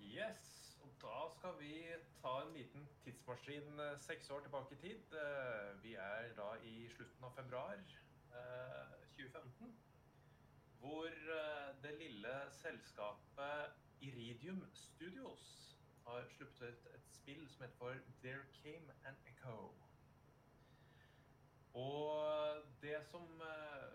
Yes, 0.00 0.74
og 0.82 0.90
da 1.02 1.28
skal 1.36 1.54
vi 1.60 1.74
ta 2.22 2.34
en 2.42 2.52
liten 2.56 2.88
tidsmaskin 3.04 3.78
eh, 3.86 3.94
seks 4.02 4.30
år 4.34 4.42
tilbake 4.46 4.74
i 4.74 4.82
tid. 4.88 5.14
Eh, 5.14 5.70
Vi 5.84 5.94
er 5.94 6.32
da 6.38 6.50
i 6.66 6.88
slutten 6.90 7.24
av 7.30 7.36
februar 7.38 7.78
eh, 7.78 8.98
2015, 9.14 9.70
hvor 10.82 11.06
eh, 11.06 11.70
det 11.84 11.94
lille 12.00 12.36
selskapet 12.58 13.78
Iridium 14.02 14.64
Studios 14.74 15.69
har 16.10 16.26
sluppet 16.34 16.62
ut 16.62 16.90
et 16.94 17.14
spill 17.14 17.46
som 17.48 17.64
heter 17.64 17.78
for 17.78 18.02
There 18.22 18.44
Came 18.58 18.94
an 19.08 19.16
Echo. 19.30 19.56
Og 21.74 22.62
det 22.82 22.98
som 23.10 23.42
eh, 23.46 23.90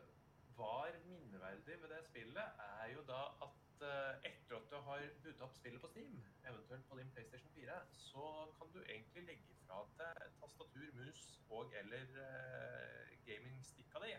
var 0.58 0.92
minneverdig 1.06 1.82
ved 1.82 1.90
det 1.90 2.04
spillet, 2.06 2.62
er 2.82 2.88
jo 2.94 3.02
da 3.10 3.22
at 3.48 3.84
eh, 3.90 4.30
etter 4.32 4.56
at 4.56 4.70
du 4.72 4.78
har 4.88 5.10
budt 5.24 5.44
opp 5.48 5.56
spillet 5.58 5.82
på 5.82 5.92
Steam, 5.92 6.16
eventuelt 6.52 6.88
på 6.90 7.00
din 7.00 7.12
PlayStation 7.12 7.52
4, 7.56 7.82
så 7.92 8.30
kan 8.58 8.72
du 8.74 8.80
egentlig 8.84 9.26
legge 9.28 9.60
fra 9.66 9.82
deg 10.00 10.40
tastatur, 10.40 10.88
mus 11.02 11.28
og 11.50 11.76
eller 11.82 12.16
uh, 12.16 13.12
gamingstikka 13.28 14.00
di. 14.06 14.16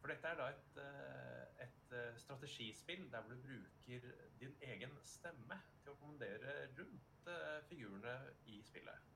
For 0.00 0.12
dette 0.12 0.30
er 0.30 0.38
da 0.38 0.46
et, 0.52 0.76
eh, 0.82 1.64
et 1.64 1.92
eh, 1.98 2.18
strategispill 2.22 3.08
der 3.12 3.22
du 3.26 3.34
bruker 3.42 4.04
din 4.40 4.54
egen 4.62 4.94
stemme 5.04 5.58
til 5.82 5.92
å 5.92 5.98
kommandere 5.98 6.54
rundt 6.78 7.30
eh, 7.32 7.58
figurene 7.70 8.14
i 8.46 8.60
spillet. 8.62 9.08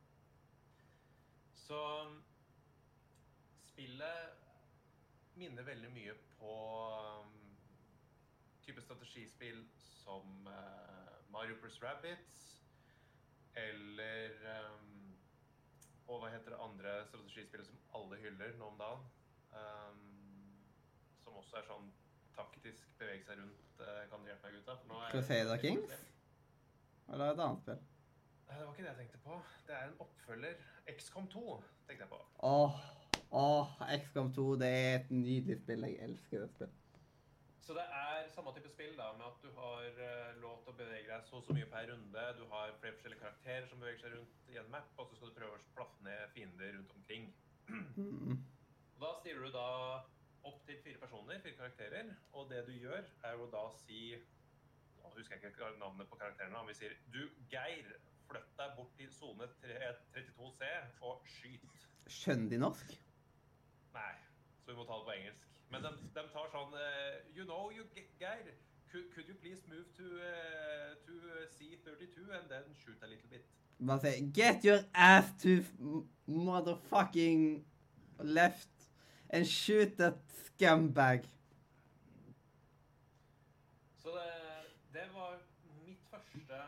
Så 1.62 1.78
spillet 3.70 4.41
minner 5.39 5.64
veldig 5.64 5.91
mye 5.95 6.16
på 6.35 6.57
type 8.66 8.83
strategispill 8.85 9.62
som 9.78 10.49
Mario 11.33 11.57
Plus 11.62 11.78
Rabbids 11.83 12.35
eller 13.57 14.35
Og 16.11 16.18
hva 16.20 16.28
heter 16.35 16.53
det 16.53 16.61
andre 16.61 16.93
strategispillet 17.09 17.70
som 17.70 17.80
alle 17.97 18.18
hyller 18.20 18.59
nå 18.59 18.68
om 18.74 18.78
dagen? 18.83 20.11
Som 21.33 21.41
også 21.41 21.57
er 21.62 21.64
sånn 21.64 21.87
taktisk 22.37 22.89
bevege 23.01 23.24
seg 23.24 23.39
rundt. 23.41 23.80
eh, 23.80 24.03
kan 24.11 24.20
du 24.20 24.28
hjelpe 24.28 24.45
meg, 24.51 24.59
gutta? 24.59 24.74
For 24.76 24.89
nå 24.89 24.99
er- 25.01 25.11
Crusader 25.14 25.59
Kings? 25.62 25.95
Eller 27.09 27.33
et 27.33 27.39
annet 27.41 27.62
spill? 27.62 27.78
Det 28.53 28.59
var 28.66 28.72
ikke 28.74 28.85
det 28.85 28.91
jeg 28.93 28.97
tenkte 28.99 29.18
på. 29.24 29.43
Det 29.66 29.74
er 29.74 29.87
en 29.89 29.97
oppfølger. 30.05 30.57
XCOM 30.93 31.28
2 31.28 31.64
tenkte 31.89 32.05
jeg 32.05 32.09
på. 32.11 32.20
Åh, 32.43 32.76
åh, 33.33 33.66
XCOM 33.99 34.33
2, 34.35 34.57
det 34.61 34.68
er 34.68 34.95
et 35.01 35.11
nydelig 35.11 35.57
spill. 35.62 35.80
Jeg 35.89 35.99
elsker 36.05 36.41
det 36.45 36.51
spillet. 36.51 36.78
Så 37.62 37.72
det 37.74 37.87
er 37.89 38.28
samme 38.28 38.53
type 38.53 38.68
spill 38.68 38.97
da, 38.97 39.12
med 39.16 39.24
at 39.24 39.41
du 39.43 39.51
har 39.57 39.83
eh, 39.89 40.35
lov 40.43 40.62
til 40.64 40.72
å 40.72 40.76
bevege 40.76 41.07
deg 41.09 41.24
så 41.24 41.37
og 41.41 41.45
så 41.45 41.55
mye 41.55 41.64
per 41.70 41.89
runde. 41.95 42.37
Du 42.37 42.45
har 42.53 42.72
flere 42.80 42.93
forskjellige 42.93 43.20
karakterer 43.24 43.68
som 43.68 43.78
beveger 43.80 44.01
seg 44.05 44.16
rundt 44.18 44.49
i 44.53 44.57
en 44.59 44.70
map, 44.70 44.93
og 44.99 45.09
så 45.09 45.16
skal 45.16 45.28
du 45.28 45.35
prøve 45.41 45.57
å 45.57 45.74
plaffe 45.76 46.03
ned 46.03 46.28
fiender 46.35 46.76
rundt 46.76 46.93
omkring. 46.95 47.33
Mm. 47.68 48.45
Og 48.95 49.01
Da 49.01 49.14
styrer 49.20 49.47
du 49.47 49.51
da 49.53 50.05
opp 50.49 50.62
til 50.66 50.78
fire 50.84 50.99
personer, 50.99 51.40
fire 51.45 51.59
karakterer, 51.59 52.14
og 52.32 52.51
det 52.51 52.64
du 52.66 52.72
gjør 52.72 53.03
er 53.24 53.36
jo 53.38 53.51
da 53.53 53.66
å 53.68 53.74
si 53.84 54.14
Nå 55.03 55.11
husker 55.16 55.34
jeg 55.34 55.51
ikke 55.51 55.68
navnet 55.80 56.07
på 56.09 56.16
karakterene, 56.20 56.55
men 56.55 56.68
vi 56.70 56.76
sier 56.78 56.93
du, 57.11 57.22
Geir, 57.51 57.88
flytt 58.28 58.53
deg 58.59 58.76
bort 58.76 58.93
til 58.99 59.09
sone 59.11 59.49
32C 59.64 60.68
og 61.09 61.24
skyt. 61.26 61.88
Norsk? 62.62 62.93
Nei, 63.97 64.12
så 64.62 64.70
vi 64.70 64.76
må 64.78 64.86
ta 64.86 65.01
det 65.01 65.09
på 65.09 65.16
engelsk. 65.16 65.49
Men 65.74 65.82
de, 65.86 65.90
de 66.14 66.24
tar 66.34 66.53
sånn 66.53 66.76
eh, 66.78 67.18
You 67.34 67.49
know, 67.49 67.72
you, 67.74 67.84
Geir, 68.20 68.53
could, 68.93 69.11
could 69.14 69.28
you 69.28 69.34
please 69.43 69.66
move 69.72 69.88
to, 69.99 70.07
uh, 70.20 70.95
to 71.07 71.18
C32 71.57 72.30
and 72.38 72.49
then 72.49 72.70
shoot 72.78 73.03
a 73.03 73.11
little 73.11 73.30
bit? 73.32 73.45
Man 73.82 73.99
sier 74.01 74.20
'Get 74.32 74.64
your 74.64 74.84
ass 74.95 75.32
to 75.43 75.64
motherfucking 76.28 77.64
left 78.18 78.68
and 79.33 79.47
shoot 79.47 79.97
that 79.97 80.14
scumbag'. 80.28 81.28
Så 83.99 84.09
det, 84.09 84.33
det 84.93 85.07
var 85.14 85.39
mitt 85.87 86.05
første 86.11 86.59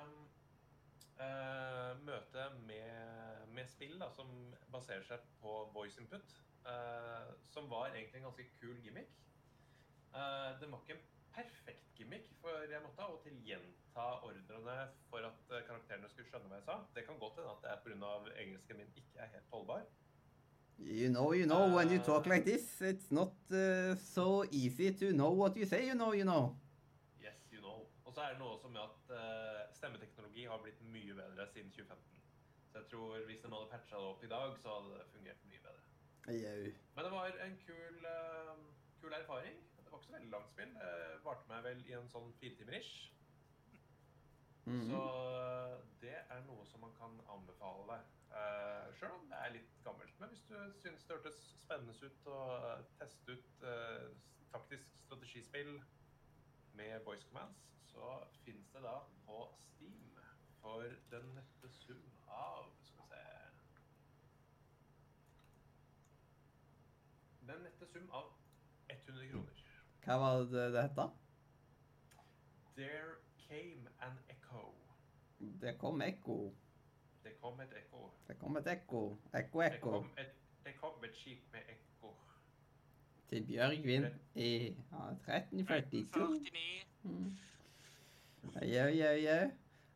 uh, 1.20 2.04
møte 2.06 2.50
med, 2.66 3.48
med 3.52 3.66
spill 3.66 3.98
da, 4.00 4.10
som 4.10 4.54
baserer 4.72 5.02
seg 5.02 5.18
på 5.40 5.70
voice 5.74 6.00
input. 6.00 6.36
Uh, 6.64 7.34
som 7.52 7.70
var 7.70 7.92
egentlig 7.92 8.16
en 8.22 8.30
ganske 8.30 8.48
kul 8.60 8.76
gimmick. 8.82 9.10
Uh, 10.14 10.60
det 10.60 10.70
var 10.70 10.80
ikke 10.80 10.96
en 10.96 11.06
perfekt 11.34 11.84
gimmick, 11.98 12.30
for 12.40 12.64
jeg 12.70 12.82
måtte 12.82 13.02
av 13.02 13.16
og 13.16 13.22
til 13.24 13.36
gjenta 13.46 14.06
ordrene 14.26 14.76
for 15.10 15.26
at 15.26 15.52
eh, 15.52 15.64
karakterene 15.66 16.08
skulle 16.10 16.28
skjønne 16.30 16.50
hva 16.50 16.60
jeg 16.60 16.66
sa. 16.68 16.76
Det 16.94 17.04
kan 17.06 17.18
godt 17.22 17.40
hende 17.40 17.54
at 17.54 17.62
det 17.64 17.70
er 17.72 17.82
pga. 17.84 18.12
engelsken 18.42 18.80
min 18.80 18.92
ikke 19.00 19.18
er 19.22 19.32
helt 19.34 19.50
holdbar. 19.54 19.86
You 20.78 21.08
know, 21.08 21.32
you 21.32 21.46
know, 21.46 21.74
when 21.74 21.90
you 21.90 21.98
talk 21.98 22.26
like 22.26 22.44
this, 22.44 22.80
it's 22.80 23.10
not 23.10 23.32
uh, 23.52 23.94
so 23.96 24.44
easy 24.50 24.92
to 24.92 25.12
know 25.12 25.30
what 25.30 25.56
you 25.56 25.66
say, 25.66 25.86
you 25.86 25.94
know, 25.94 26.12
you 26.12 26.24
know. 26.24 26.56
Yes, 27.22 27.38
you 27.52 27.60
know. 27.60 27.86
Og 28.04 28.12
så 28.14 28.20
er 28.20 28.34
det 28.34 28.38
noe 28.38 28.56
også 28.56 28.68
med 28.68 28.80
at 28.82 29.14
uh, 29.14 29.74
stemmeteknologi 29.78 30.44
har 30.50 30.58
blitt 30.62 30.82
mye 30.92 31.14
bedre 31.14 31.46
siden 31.52 31.70
2015. 31.70 32.20
Så 32.72 32.78
jeg 32.78 32.86
tror 32.90 33.24
hvis 33.26 33.40
de 33.40 33.52
hadde 33.54 33.70
patcha 33.70 33.96
det 33.96 34.10
opp 34.10 34.24
i 34.24 34.32
dag, 34.34 34.58
så 34.62 34.68
hadde 34.76 34.98
det 34.98 35.06
fungert 35.14 35.46
mye 35.50 35.62
bedre. 35.66 35.82
Jau. 36.42 36.74
Men 36.96 37.04
det 37.04 37.12
var 37.12 37.40
en 37.46 37.56
kul, 37.66 37.98
uh, 38.04 38.54
kul 39.00 39.12
erfaring. 39.22 39.58
Det 39.78 39.92
var 39.92 39.98
ikke 39.98 40.06
så 40.10 40.16
veldig 40.18 40.30
langt 40.36 40.50
spill. 40.50 40.72
Det 40.82 41.24
varte 41.24 41.50
meg 41.54 41.64
vel 41.70 41.84
i 41.86 41.98
en 42.00 42.08
sånn 42.10 42.32
fire 42.40 42.58
timer 42.58 42.80
ish. 42.82 42.94
Mhm. 44.64 44.90
Så 44.90 45.00
eh, 45.36 45.72
det 46.00 46.16
er 46.34 46.44
noe 46.48 46.64
som 46.66 46.80
man 46.80 46.92
kan 46.98 47.16
anbefale 47.28 47.84
deg. 47.90 48.12
Uh, 48.34 48.94
Sjøl 48.98 49.12
om 49.14 49.26
det 49.30 49.38
er 49.38 49.52
litt 49.54 49.74
gammelt. 49.84 50.14
Men 50.20 50.32
hvis 50.32 50.42
du 50.48 50.56
syns 50.82 51.04
det 51.06 51.16
hørtes 51.16 51.36
spennende 51.62 51.94
ut 52.02 52.26
å 52.30 52.38
eh, 52.56 52.80
teste 52.98 53.36
ut 53.36 53.62
uh, 53.62 54.08
taktisk 54.54 54.96
strategispill 55.04 55.76
med 56.78 57.04
voice 57.06 57.26
commands, 57.28 57.60
så 57.92 58.16
finnes 58.42 58.70
det 58.74 58.82
da 58.82 58.96
på 59.26 59.38
Steam 59.68 60.18
for 60.60 60.82
den 61.12 61.30
nette 61.36 61.70
sum 61.76 62.02
av 62.26 62.72
Skal 62.88 63.06
vi 63.12 63.22
se 63.22 63.84
Den 67.52 67.62
nette 67.68 67.86
sum 67.92 68.10
av 68.10 68.32
100 68.90 69.30
kroner. 69.30 69.62
Hva 70.04 70.18
var 70.20 70.42
det 70.50 70.66
det 70.74 70.82
hette? 70.88 71.06
There 72.74 73.14
came 73.46 73.88
an 74.02 74.18
echo. 74.28 74.74
Det 75.38 75.78
kom 75.78 76.02
ekko. 76.02 76.38
Det 77.44 77.50
kom 77.50 77.60
et 77.60 77.72
ekko. 77.76 78.10
Det 78.28 78.38
kom 78.38 78.56
et 78.56 78.66
ekko. 78.72 79.00
Ekko, 79.34 79.60
Det 79.60 79.74
ekko. 79.74 79.90
kom 79.90 80.06
et, 80.18 80.30
det 80.64 80.72
kom 80.80 81.04
et 81.04 81.16
skip 81.16 81.42
med 81.52 81.60
ekko. 81.68 82.12
Til 83.28 83.44
Bjørgvin 83.46 84.06
i 84.34 84.52
ja, 84.92 85.02
1342. 85.10 86.06
49. 86.14 86.86
Mm. 87.02 87.36
Jau, 88.62 88.86
jau, 88.88 89.12
jau. 89.26 89.50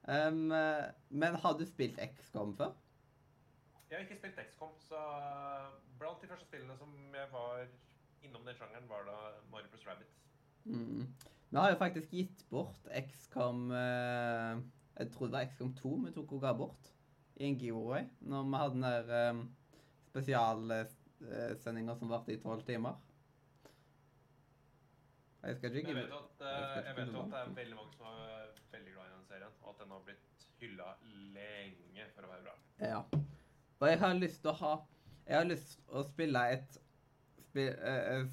Um, 0.08 0.52
eh, 0.52 0.84
men 1.08 1.34
har 1.34 1.56
du 1.56 1.64
spilt 1.66 1.96
XCOM 2.16 2.52
før? 2.56 2.74
Jeg 3.90 3.96
har 3.96 4.04
ikke 4.04 4.16
spilt 4.20 4.40
XCOM, 4.50 4.76
så 4.80 5.00
blant 5.98 6.20
de 6.22 6.28
første 6.28 6.44
spillene 6.44 6.76
som 6.76 6.92
jeg 7.14 7.32
var 7.32 7.64
innom 8.22 8.44
den 8.44 8.60
sjangeren, 8.60 8.88
var 8.88 9.08
da 9.08 9.16
Mario 9.50 9.72
plus 9.72 9.86
Rabbit. 9.88 10.12
Mm. 10.64 11.06
Vi 11.50 11.56
har 11.56 11.70
jo 11.70 11.80
faktisk 11.80 12.10
gitt 12.10 12.44
bort 12.50 12.92
XCOM 12.92 13.70
eh, 13.70 14.62
Jeg 14.98 15.10
tror 15.12 15.26
det 15.26 15.32
var 15.32 15.48
XCOM 15.48 15.74
2 15.74 15.96
vi 16.04 16.12
tok 16.12 16.32
og 16.32 16.40
ga 16.44 16.52
bort 16.52 16.94
i 17.38 17.48
en 17.48 17.58
giveaway. 17.58 18.06
Når 18.20 18.46
vi 18.48 18.60
hadde 18.62 18.74
den 18.74 18.86
der 18.86 19.30
um, 19.30 19.42
spesialsendinga 20.10 21.94
som 21.98 22.10
varte 22.10 22.34
i 22.34 22.40
tolv 22.42 22.64
timer. 22.66 22.98
Jeg 25.42 25.56
skal 25.56 25.76
ikke 25.76 25.92
Jeg 25.92 25.96
vet 25.96 26.12
at, 26.12 26.40
eh, 26.42 26.86
jeg 26.86 26.96
vet 26.96 27.08
at 27.08 27.30
det 27.30 27.38
er 27.38 27.52
veldig 27.54 27.76
mange 27.78 27.94
som 27.94 28.06
er 28.06 28.48
veldig 28.72 28.92
glad 28.92 29.04
i 29.06 29.12
den 29.14 29.24
serien, 29.28 29.52
og 29.62 29.68
at 29.70 29.82
den 29.84 29.90
har 29.94 30.00
blitt 30.08 30.46
hylla 30.58 30.88
lenge 31.36 32.08
for 32.14 32.26
å 32.26 32.32
være 32.32 32.42
bra. 32.48 32.54
Ja. 32.82 33.02
Og 33.78 33.88
jeg 33.88 34.00
har 34.02 34.18
lyst 34.18 34.42
til 34.42 34.50
å 34.50 34.58
ha 34.62 34.74
Jeg 35.28 35.36
har 35.36 35.44
lyst 35.44 35.74
til 35.76 35.96
å 36.00 36.02
spille 36.08 36.42
et 36.56 36.78
spill, 37.44 37.74
eh, 37.76 38.24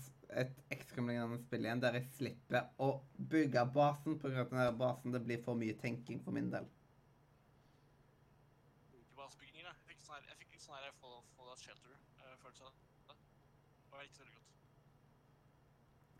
et 0.41 0.53
XCOM-lignende 0.72 1.41
spill 1.43 1.66
igjen 1.68 1.82
der 1.84 1.97
jeg 1.99 2.08
slipper 2.16 2.70
å 2.80 3.01
bygge 3.20 3.66
basen 3.76 4.16
der 4.22 4.72
basen 4.80 5.12
det 5.12 5.22
blir 5.26 5.43
for 5.43 5.60
mye 5.60 5.76
tenking 5.82 6.22
for 6.24 6.32
min 6.32 6.49
del. 6.53 6.66
Ikke 8.95 9.16
basebyggingen, 9.20 9.68
jeg. 9.68 9.76
fikk 9.89 10.08
sånn 10.08 10.16
her, 10.16 10.30
jeg 10.32 10.39
fikk 10.39 10.56
litt 10.56 10.64
sånn 10.64 10.80
her 10.80 10.95
Fall- 11.01 11.24
Fallout 11.36 11.60
Shelter-følelse 11.60 12.64
av 12.64 12.72
det. 12.72 13.18
Det 13.91 13.95
ikke 14.06 14.16
så 14.20 14.30
godt. 14.30 14.41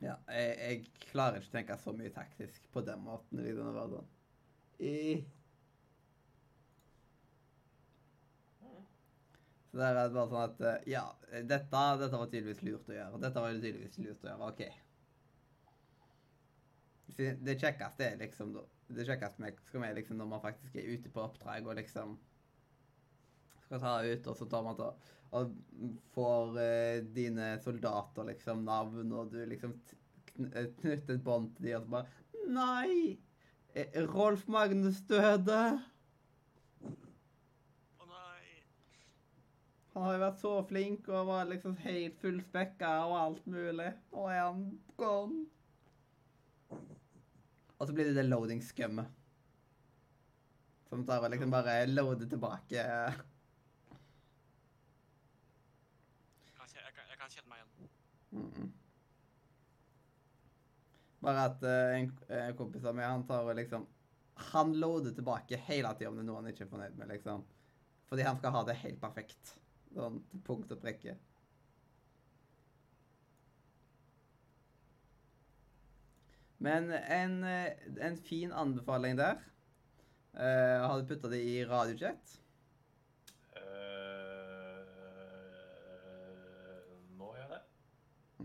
Ja, 0.06 0.18
jeg, 0.30 0.58
jeg 0.60 1.08
klarer 1.10 1.40
ikke 1.40 1.54
å 1.54 1.56
tenke 1.56 1.80
så 1.82 1.96
mye 1.96 2.14
taktisk 2.14 2.68
på 2.74 2.84
den 2.86 3.02
måten 3.06 3.42
i 3.42 3.54
denne 3.56 3.74
verden 3.74 4.06
I 4.84 4.96
Så 9.76 9.82
der 9.82 9.98
er 10.00 10.06
det 10.08 10.16
bare 10.16 10.32
sånn 10.32 10.44
at 10.46 10.62
eh, 10.64 10.84
Ja, 10.94 11.02
dette, 11.44 11.80
dette 12.00 12.20
var 12.20 12.30
tydeligvis 12.32 12.62
lurt 12.64 12.88
å 12.88 12.94
gjøre. 12.96 13.18
Dette 13.20 13.42
var 13.44 13.58
tydeligvis 13.58 13.98
lurt 14.00 14.22
å 14.24 14.30
gjøre. 14.30 14.52
OK. 14.54 14.62
Det 17.18 17.56
kjekkeste 17.60 18.06
er 18.08 18.16
liksom 18.22 18.54
Det 18.96 19.04
kjekkeste 19.08 19.44
med 19.44 19.60
skal 19.68 19.84
liksom 19.98 20.22
når 20.22 20.30
man 20.32 20.44
faktisk 20.46 20.80
er 20.80 20.88
ute 20.96 21.12
på 21.12 21.26
oppdrag 21.26 21.68
og 21.68 21.76
liksom 21.80 22.16
skal 23.66 23.82
ta 23.84 23.94
ut, 24.06 24.28
og 24.32 24.40
så 24.40 24.48
tar 24.48 24.64
man 24.64 24.80
ta, 24.80 24.90
og 25.32 25.56
får 26.16 26.60
eh, 26.62 27.00
dine 27.16 27.48
soldater 27.64 28.24
liksom 28.30 28.64
navn, 28.68 29.12
og 29.12 29.32
du 29.34 29.40
liksom 29.50 29.74
eh, 30.54 30.70
knytter 30.82 31.16
et 31.18 31.24
bånd 31.26 31.50
til 31.58 31.66
dem, 31.72 31.76
og 31.80 31.84
så 31.86 31.90
bare 31.96 32.08
Nei! 32.46 33.18
eh, 33.74 33.90
Rolf 34.12 34.46
Magnus 34.52 35.02
døde! 35.10 35.60
Å 36.86 38.08
nei! 38.12 38.46
Han 39.96 40.04
har 40.06 40.14
jo 40.18 40.24
vært 40.28 40.40
så 40.44 40.54
flink 40.70 41.10
og 41.10 41.28
var 41.32 41.50
liksom 41.50 41.76
helt 41.84 42.16
fullspekka 42.22 42.94
og 43.10 43.18
alt 43.24 43.46
mulig. 43.50 43.92
Nå 44.14 44.28
er 44.30 44.42
han 44.44 44.66
gone. 45.00 45.46
Og 47.76 47.88
så 47.90 47.92
blir 47.96 48.08
det 48.08 48.16
det 48.16 48.28
loading-skummet. 48.30 49.08
Som 50.88 51.02
tar 51.08 51.24
og 51.26 51.32
liksom 51.34 51.52
bare 51.52 51.82
loader 51.90 52.28
tilbake. 52.32 52.78
Jeg 52.78 53.16
kan, 56.56 56.68
kje- 56.70 56.84
jeg 56.86 56.94
kan, 56.96 57.06
jeg 57.10 57.18
kan 57.20 57.30
kjenne 57.34 57.50
meg 57.52 57.58
igjen. 57.64 57.72
Mm. 58.36 58.72
Bare 61.26 61.46
at 61.50 61.64
uh, 61.66 61.92
en, 61.98 62.10
en 62.38 62.58
kompis 62.60 62.86
av 62.86 62.98
meg, 62.98 63.08
han 63.10 63.24
tar 63.28 63.48
og 63.48 63.56
liksom 63.58 63.88
Han 64.52 64.74
loader 64.82 65.16
tilbake 65.16 65.62
hele 65.70 65.94
tida 65.96 66.10
om 66.12 66.18
det 66.20 66.26
er 66.26 66.28
noe 66.28 66.42
han 66.42 66.50
ikke 66.52 66.66
er 66.66 66.74
fornøyd 66.74 66.98
med, 67.00 67.14
liksom. 67.14 67.46
Fordi 68.10 68.26
han 68.28 68.38
skal 68.38 68.54
ha 68.54 68.66
det 68.68 68.82
helt 68.82 69.00
perfekt. 69.02 69.56
Sånn 69.96 70.20
til 70.28 70.42
punkt 70.46 70.74
og 70.76 70.82
prikke. 70.84 71.16
Men 76.66 76.90
en, 76.92 77.44
eh, 77.44 77.88
en 78.02 78.18
fin 78.18 78.52
anbefaling 78.52 79.18
der. 79.20 79.40
uh, 80.36 80.84
har 80.84 81.00
du 81.00 81.08
putta 81.08 81.30
det 81.32 81.40
i 81.48 81.64
radiochat? 81.66 82.40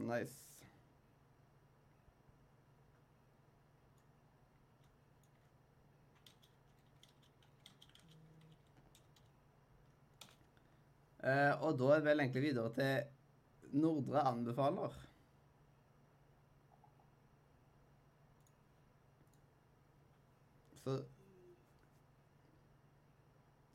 Nice. 0.01 0.51
Uh, 11.21 11.53
og 11.61 11.77
da 11.77 11.91
er 11.93 11.99
det 12.01 12.07
vel 12.07 12.23
egentlig 12.23 12.43
videre 12.43 12.71
til 12.75 13.81
Nordre 13.83 14.23
anbefaler. 14.25 14.95
Så 20.81 20.97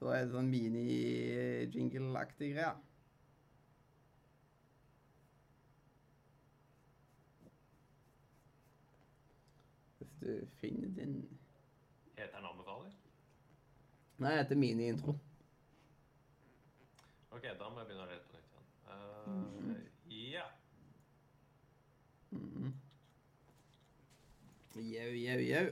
Da 0.02 0.14
er 0.14 0.26
det 0.26 0.34
sånn 0.34 0.50
mini-jingle-aktig 0.52 2.52
greie. 2.54 2.74
Hvis 10.06 10.20
du 10.22 10.48
finner 10.62 10.88
din 10.98 11.16
Heter 12.18 12.38
den 12.38 12.46
anbefaler? 12.46 12.92
Nei, 14.18 14.32
det 14.32 14.38
heter 14.44 14.56
mini-intro. 14.56 15.16
Ok, 17.36 17.44
da 17.60 17.70
må 17.70 17.82
jeg 17.82 17.88
begynne 17.90 18.06
å 18.06 18.12
lete 18.12 18.30
på 18.30 18.38
nytt 18.38 18.54
igjen. 18.54 18.68
Eh, 19.74 20.32
Ja. 20.36 20.46
Mm. 22.32 22.72
Jau, 24.76 25.10
jau, 25.26 25.40
jau. 25.50 25.66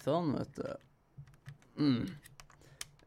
Sånn, 0.00 0.32
vet 0.38 0.56
du. 0.56 0.70
Mm. 1.80 2.04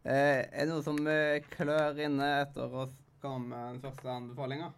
Eh, 0.03 0.43
er 0.43 0.65
det 0.65 0.69
noe 0.69 0.83
som 0.85 0.99
eh, 1.07 1.39
klør 1.55 1.97
inne 2.05 2.27
etter 2.43 2.73
å 2.77 2.85
komme 3.23 3.55
om 3.55 3.73
den 3.73 3.81
første 3.81 4.09
anbefalinga? 4.09 4.71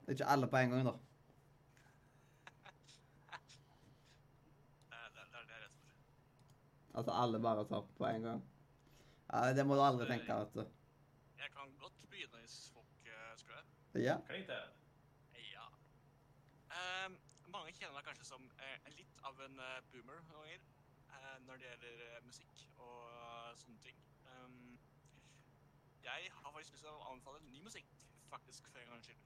Det 0.00 0.08
er 0.08 0.16
ikke 0.16 0.30
alle 0.34 0.48
på 0.50 0.56
en 0.56 0.70
gang, 0.70 0.86
da. 0.88 0.94
Det 4.90 5.02
det, 5.14 5.26
det 5.34 5.42
det 5.50 5.58
jeg. 5.60 5.70
Altså 6.94 7.12
alle 7.22 7.40
bare 7.46 7.66
tar 7.68 7.84
på 7.98 8.06
en 8.06 8.22
gang. 8.22 8.42
Ja, 9.32 9.52
det 9.58 9.66
må 9.66 9.76
du 9.76 9.82
aldri 9.84 10.08
tenke, 10.08 10.40
vet 10.40 10.54
du. 10.54 10.64
Jeg 11.38 11.50
kan 11.56 11.76
godt 11.84 12.02
begynne 12.10 12.40
hvis 12.42 12.56
folk 12.74 13.12
uh, 13.12 13.36
skal 13.36 13.62
det. 13.62 14.02
Ja. 14.02 14.16
Klink 14.26 14.48
det. 14.48 14.62
Ja. 15.52 15.66
Ehm, 16.80 17.18
mange 17.54 17.72
kjenner 17.76 17.94
meg 18.00 18.08
kanskje 18.08 18.26
som 18.32 18.50
uh, 18.64 18.90
litt 18.96 19.22
av 19.30 19.40
en 19.46 19.60
eh, 19.60 19.80
boomer 19.92 20.18
noen 20.32 20.32
ganger 20.40 20.60
uh, 21.12 21.36
når 21.46 21.60
det 21.60 21.68
gjelder 21.68 22.02
eh, 22.06 22.24
musikk 22.26 22.64
og 22.78 22.98
eh, 23.12 23.27
sånne 23.62 23.80
ting. 23.84 23.98
Um, 24.32 24.78
jeg 26.02 26.30
har 26.32 26.52
faktisk 26.52 26.72
lyst 26.72 26.84
til 26.86 26.94
å 26.94 27.06
anbefale 27.12 27.40
ny 27.44 27.60
musikk, 27.64 27.94
faktisk, 28.30 28.68
for 28.72 28.80
en 28.82 28.92
gangs 28.92 29.08
skyld. 29.08 29.24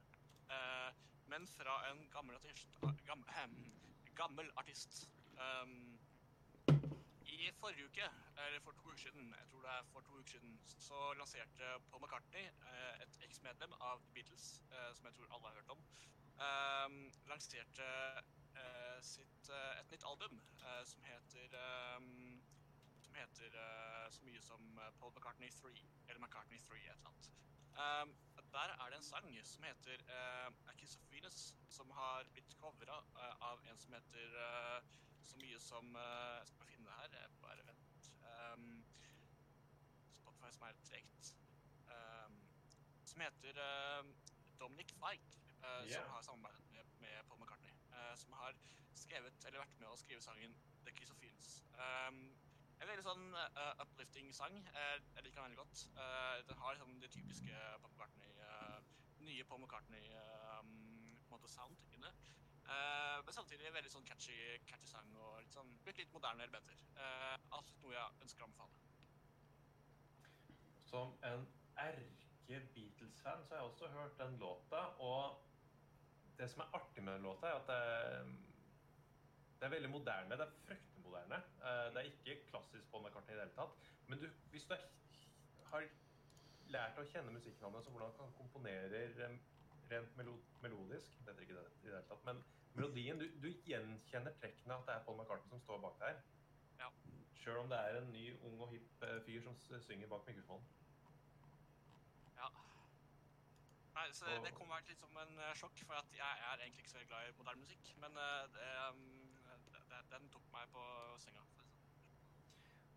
Uh, 0.50 0.90
men 1.32 1.46
fra 1.48 1.76
en 1.90 2.00
gammel 2.12 2.36
artist. 2.36 2.78
Gam, 3.06 3.24
ehm, 3.36 3.58
gammel 4.14 4.50
artist. 4.56 5.08
Um, 5.38 5.98
I 7.26 7.50
forrige 7.60 7.84
uke, 7.84 8.08
eller 8.36 8.60
for 8.60 8.72
to 8.72 8.88
uker 8.90 8.98
siden, 8.98 9.34
jeg 9.38 9.48
tror 9.50 9.62
det 9.62 9.70
er 9.70 9.86
for 9.92 10.00
to 10.00 10.18
uker 10.18 10.30
siden, 10.30 10.60
så 10.78 11.14
lanserte 11.18 11.70
Paul 11.90 12.02
McCartney, 12.02 12.44
uh, 12.66 13.02
et 13.02 13.18
eksmedlem 13.28 13.72
av 13.80 14.02
The 14.02 14.12
Beatles, 14.14 14.48
uh, 14.72 14.90
som 14.94 15.06
jeg 15.06 15.14
tror 15.14 15.32
alle 15.34 15.48
har 15.48 15.54
hørt 15.60 15.74
om, 15.76 15.84
ehm, 16.48 17.00
lanserte 17.26 17.88
sitt, 19.02 19.48
et 19.80 19.90
nytt 19.90 20.04
album 20.06 20.40
som 20.84 21.02
heter 21.02 21.54
ehm, 21.58 22.31
som 23.12 23.20
heter 23.20 23.52
uh, 23.60 24.10
så 24.10 24.24
mye 24.24 24.40
som 24.40 24.78
eh, 24.80 24.92
Paul 24.98 25.12
McCartney 25.12 25.50
3, 25.52 25.68
eller 26.08 26.20
McCartney 26.20 26.58
3, 26.58 26.76
et 26.76 26.92
eller 26.96 27.10
annet. 27.10 27.26
Um, 27.82 28.14
der 28.52 28.72
er 28.72 28.88
det 28.90 28.96
en 28.96 29.04
sang 29.04 29.28
som 29.44 29.64
heter 29.64 30.00
uh, 30.08 30.48
A 30.70 30.72
Kiss 30.78 30.96
of 30.96 31.10
Venus, 31.10 31.54
som 31.68 31.90
har 31.90 32.24
blitt 32.32 32.54
covra 32.60 32.98
uh, 33.16 33.34
av 33.50 33.60
en 33.68 33.78
som 33.78 33.92
heter 33.92 34.36
uh, 34.36 34.80
så 35.22 35.38
mye 35.38 35.58
som 35.60 35.94
Jeg 35.94 36.46
skal 36.46 36.66
finne 36.66 36.88
det 36.88 36.96
her, 36.98 37.12
jeg 37.20 37.36
bare 37.40 37.66
vent. 37.66 38.08
Um, 38.32 38.84
Spotify 40.16 40.50
som 40.56 40.66
er 40.66 40.80
tregt. 40.88 41.34
Um, 41.92 42.40
som 43.04 43.20
heter 43.20 43.60
Dominic 44.58 44.96
eh, 45.00 45.88
Ja. 45.88 46.00
som 46.00 46.10
har 46.10 46.22
samarbeidet 46.22 46.70
med, 46.70 46.84
med 46.98 47.24
Paul 47.28 47.40
McCartney. 47.40 47.72
som 48.16 48.32
har 48.32 48.56
skrevet, 48.94 49.44
eller 49.46 49.58
vært 49.58 49.78
med 49.78 49.88
å 49.88 49.96
skrive 49.96 50.20
sangen 50.22 50.56
The 50.84 50.92
Kiss 50.96 51.10
of 51.10 51.20
Venus. 51.22 51.62
Um, 51.78 52.34
en 52.82 52.90
veldig 52.90 53.04
sånn 53.06 53.26
uh, 53.36 53.82
uplifting 53.84 54.32
sang. 54.34 54.56
Uh, 54.74 54.96
jeg 55.14 55.26
liker 55.26 55.38
den 55.38 55.46
veldig 55.46 55.60
godt. 55.60 55.84
Uh, 55.94 56.42
den 56.48 56.58
har 56.62 56.78
sånn, 56.80 56.96
det 57.02 57.10
typiske 57.14 57.64
Paul 57.82 57.92
McCartney, 57.92 58.30
nye 59.22 59.44
Paul 59.46 59.60
McCartney 59.62 60.08
eh, 60.18 60.62
på 61.22 61.28
en 61.28 61.34
måte 61.36 61.46
sound 61.46 61.76
inni 61.94 62.02
det. 62.02 62.10
Men 63.22 63.34
samtidig 63.36 63.70
veldig 63.70 63.92
sånn 63.92 64.06
catchy, 64.08 64.34
catchy 64.66 64.88
sang 64.90 65.12
og 65.14 65.36
litt 65.44 65.54
sånn 65.54 65.70
blitt 65.84 66.00
litt 66.00 66.10
moderne 66.14 66.42
elementer. 66.42 66.80
Absolutt 67.54 67.84
noe 67.84 67.94
jeg 67.94 68.24
ønsker 68.26 68.42
å 68.42 68.48
anbefale. 68.48 68.74
Som 70.90 71.14
en 71.28 71.46
erke-Beatles-fan 71.84 73.46
så 73.46 73.54
har 73.54 73.62
jeg 73.62 73.70
også 73.70 73.92
hørt 73.94 74.18
den 74.18 74.34
låta, 74.42 74.82
og 74.98 75.38
det 76.40 76.50
som 76.50 76.64
er 76.64 76.74
artig 76.80 77.06
med 77.06 77.14
den 77.14 77.28
låta, 77.28 77.52
er 77.52 77.60
at 77.60 77.70
det, 77.70 78.51
det 79.62 79.68
er 79.68 79.74
veldig 79.76 79.90
moderne. 79.90 80.36
Det 80.38 80.40
er 80.40 80.54
fryktelig 80.66 81.02
moderne. 81.04 81.36
Eh, 81.36 81.88
Det 81.94 82.00
er 82.00 82.08
ikke 82.10 82.46
klassisk 82.48 82.86
McCartney 82.94 83.34
i 83.34 83.36
det 83.38 83.44
hele 83.44 83.54
tatt. 83.54 83.76
Men 84.08 84.18
du, 84.18 84.26
hvis 84.50 84.64
du 84.64 84.74
har 85.70 85.84
lært 86.74 86.98
å 86.98 87.04
kjenne 87.12 87.30
musikken 87.30 87.68
hans, 87.68 87.86
og 87.86 87.94
hvordan 87.94 88.16
han 88.18 88.32
komponerer 88.38 89.14
rent 89.92 90.16
melodisk 90.62 91.14
Det 91.18 91.28
heter 91.28 91.46
ikke 91.46 91.54
det 91.54 91.66
i 91.68 91.86
det 91.86 91.94
hele 91.94 92.02
tatt, 92.08 92.24
men 92.24 92.42
melodien 92.74 93.18
Du, 93.20 93.26
du 93.44 93.48
gjenkjenner 93.68 94.34
trekkene 94.40 94.74
at 94.80 94.86
det 94.88 94.96
er 94.96 95.04
Paul 95.06 95.20
McCartney 95.20 95.54
som 95.54 95.62
står 95.62 95.78
bak 95.86 95.98
der. 96.00 96.18
Ja. 96.80 96.90
Sjøl 97.38 97.62
om 97.62 97.70
det 97.70 97.78
er 97.78 98.00
en 98.00 98.12
ny, 98.12 98.26
ung 98.42 98.60
og 98.66 98.74
hipp 98.74 99.06
eh, 99.06 99.20
fyr 99.28 99.46
som 99.46 99.54
synger 99.86 100.10
bak 100.10 100.26
mikrofonen. 100.26 100.66
Ja. 102.40 102.50
Nei, 103.94 104.08
så 104.10 104.26
det, 104.26 104.40
det 104.48 104.56
kom 104.58 104.74
vært 104.74 104.90
litt 104.90 105.06
som 105.06 105.22
en 105.22 105.38
eh, 105.38 105.54
sjokk, 105.54 105.86
for 105.86 106.02
at 106.02 106.18
jeg 106.18 106.46
er 106.50 106.66
egentlig 106.66 106.82
ikke 106.82 106.96
så 106.98 107.06
glad 107.06 107.30
i 107.30 107.36
moderne 107.38 107.62
musikk. 107.62 107.94
Men 108.02 108.18
det, 108.56 108.70
um, 108.90 109.21
den 110.12 110.28
tok 110.32 110.44
meg 110.52 110.66
på 110.74 110.82
senga. 111.22 111.42
sånn. 111.54 111.68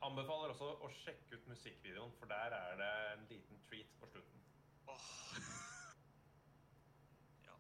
Anbefaler 0.07 0.49
også 0.51 0.68
å 0.84 0.88
sjekke 0.99 1.38
ut 1.38 1.45
musikkvideoen, 1.47 2.11
for 2.20 2.26
der 2.32 2.49
er 2.57 2.74
det 2.82 2.89
en 3.13 3.24
liten 3.30 3.57
treat 3.70 3.91
på 4.01 4.05
slutten. 4.11 4.39
Åh. 4.91 5.05
ja. 7.47 7.55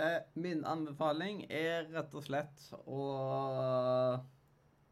Eh, 0.00 0.20
min 0.34 0.60
anbefaling 0.66 1.36
er 1.46 1.86
rett 1.94 2.12
og 2.18 2.24
slett 2.26 2.58
å 2.82 3.02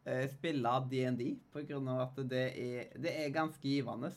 eh, 0.07 0.27
spille 0.39 0.71
DND, 0.95 1.23
på 1.51 1.59
grunn 1.67 1.91
av 1.91 1.99
at 2.07 2.17
det 2.31 2.47
er, 2.55 2.95
det 3.03 3.13
er 3.25 3.35
ganske 3.35 3.67
givende. 3.67 4.15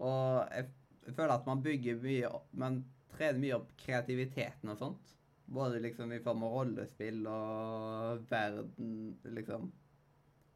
Og 0.00 0.50
jeg, 0.50 0.64
jeg 1.06 1.14
føler 1.14 1.38
at 1.38 1.46
man 1.46 1.62
bygger 1.62 2.00
mye 2.00 2.28
opp 2.32 2.48
Man 2.56 2.80
trener 3.16 3.40
mye 3.42 3.56
opp 3.58 3.72
kreativiteten 3.80 4.72
og 4.72 4.78
sånt. 4.80 5.14
Både 5.50 5.80
liksom 5.82 6.12
i 6.14 6.20
form 6.22 6.44
av 6.46 6.52
rollespill 6.54 7.24
og 7.26 8.26
verden, 8.30 8.92
liksom 9.36 9.70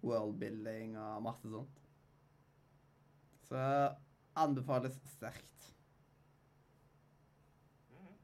Worldbuilding 0.05 0.99
og 1.01 1.23
masse 1.25 1.49
sånt. 1.51 1.81
Så 3.49 3.61
anbefales 4.37 4.99
sterkt. 5.15 5.75
Mm 7.91 8.07
-hmm. 8.07 8.17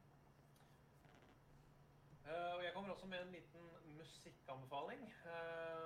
uh, 2.28 2.55
og 2.57 2.64
jeg 2.64 2.72
kommer 2.74 2.91
også 2.91 3.07
med 3.07 3.22
en 3.22 3.33
liten 3.33 3.64
musikkanbefaling. 3.99 5.03
Eh, 5.24 5.80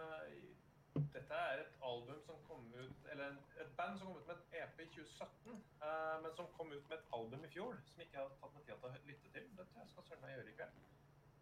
dette 1.35 1.47
er 1.53 1.61
et 1.62 1.78
album 1.82 2.20
som 2.22 2.37
kom 2.47 2.66
ut 2.74 3.07
Eller 3.11 3.39
et 3.62 3.70
band 3.78 3.99
som 3.99 4.07
kom 4.07 4.18
ut 4.20 4.28
med 4.28 4.37
et 4.37 4.61
EP 4.62 4.82
i 4.85 4.87
2017, 4.95 5.64
uh, 5.82 6.22
men 6.22 6.35
som 6.37 6.51
kom 6.57 6.72
ut 6.72 6.89
med 6.89 6.99
et 6.99 7.09
album 7.18 7.45
i 7.45 7.51
fjor 7.51 7.80
som 7.89 8.03
ikke 8.05 8.20
har 8.20 8.37
tatt 8.41 8.55
meg 8.55 8.66
tid 8.68 8.78
til 8.85 8.87
å 8.87 9.01
lytte 9.09 9.32
til. 9.35 9.49
Det 9.59 9.66
tror 9.70 9.82
jeg 9.82 9.91
skal 9.93 10.07
søren 10.09 10.22
meg 10.22 10.35
gjøre 10.35 10.53
i 10.53 10.57
kveld. 10.61 10.78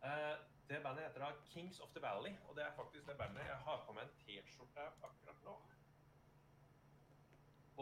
Uh, 0.03 0.34
det 0.70 0.80
bandet 0.86 1.05
heter 1.05 1.24
da 1.26 1.30
Kings 1.53 1.80
of 1.84 1.93
the 1.93 2.03
Valley, 2.05 2.32
og 2.49 2.57
det 2.57 2.64
er 2.64 2.76
faktisk 2.78 3.07
det 3.11 3.18
bandet 3.20 3.45
jeg 3.51 3.61
har 3.66 3.84
på 3.86 3.97
meg 3.97 4.09
en 4.09 4.16
T-skjorte 4.22 4.88
akkurat 5.11 5.45
nå. 5.45 5.57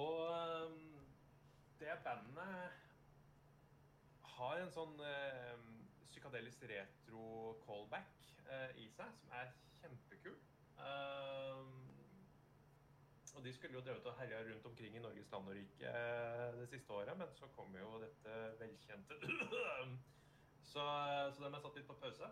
Og 0.02 0.20
um, 0.66 1.08
det 1.78 1.98
bandet 2.04 2.54
har 4.34 4.64
en 4.64 4.74
sånn 4.74 4.98
uh, 4.98 5.66
psykadelisk 6.10 6.66
retro 6.74 7.54
callback 7.66 8.34
uh, 8.48 8.70
i 8.82 8.90
seg, 8.98 9.14
som 9.22 9.38
er 9.42 9.54
kjempekul. 9.78 10.40
Ehm, 10.80 11.79
og 13.40 13.46
de 13.48 13.52
skulle 13.56 13.78
jo 13.78 13.80
drevet 13.86 14.04
og 14.10 14.18
herja 14.20 14.42
rundt 14.44 14.66
omkring 14.68 14.96
i 14.96 15.00
Norges 15.02 15.30
land 15.32 15.48
og 15.48 15.54
rike 15.56 15.88
eh, 15.88 16.50
det 16.60 16.66
siste 16.68 16.92
året, 16.92 17.16
men 17.18 17.30
så 17.38 17.48
kom 17.56 17.72
jo 17.80 17.94
dette 18.04 18.34
velkjente 18.60 19.16
Så, 20.70 20.82
så 21.34 21.40
dem 21.42 21.54
er 21.56 21.62
satt 21.64 21.78
litt 21.80 21.88
på 21.88 21.96
pause. 21.98 22.28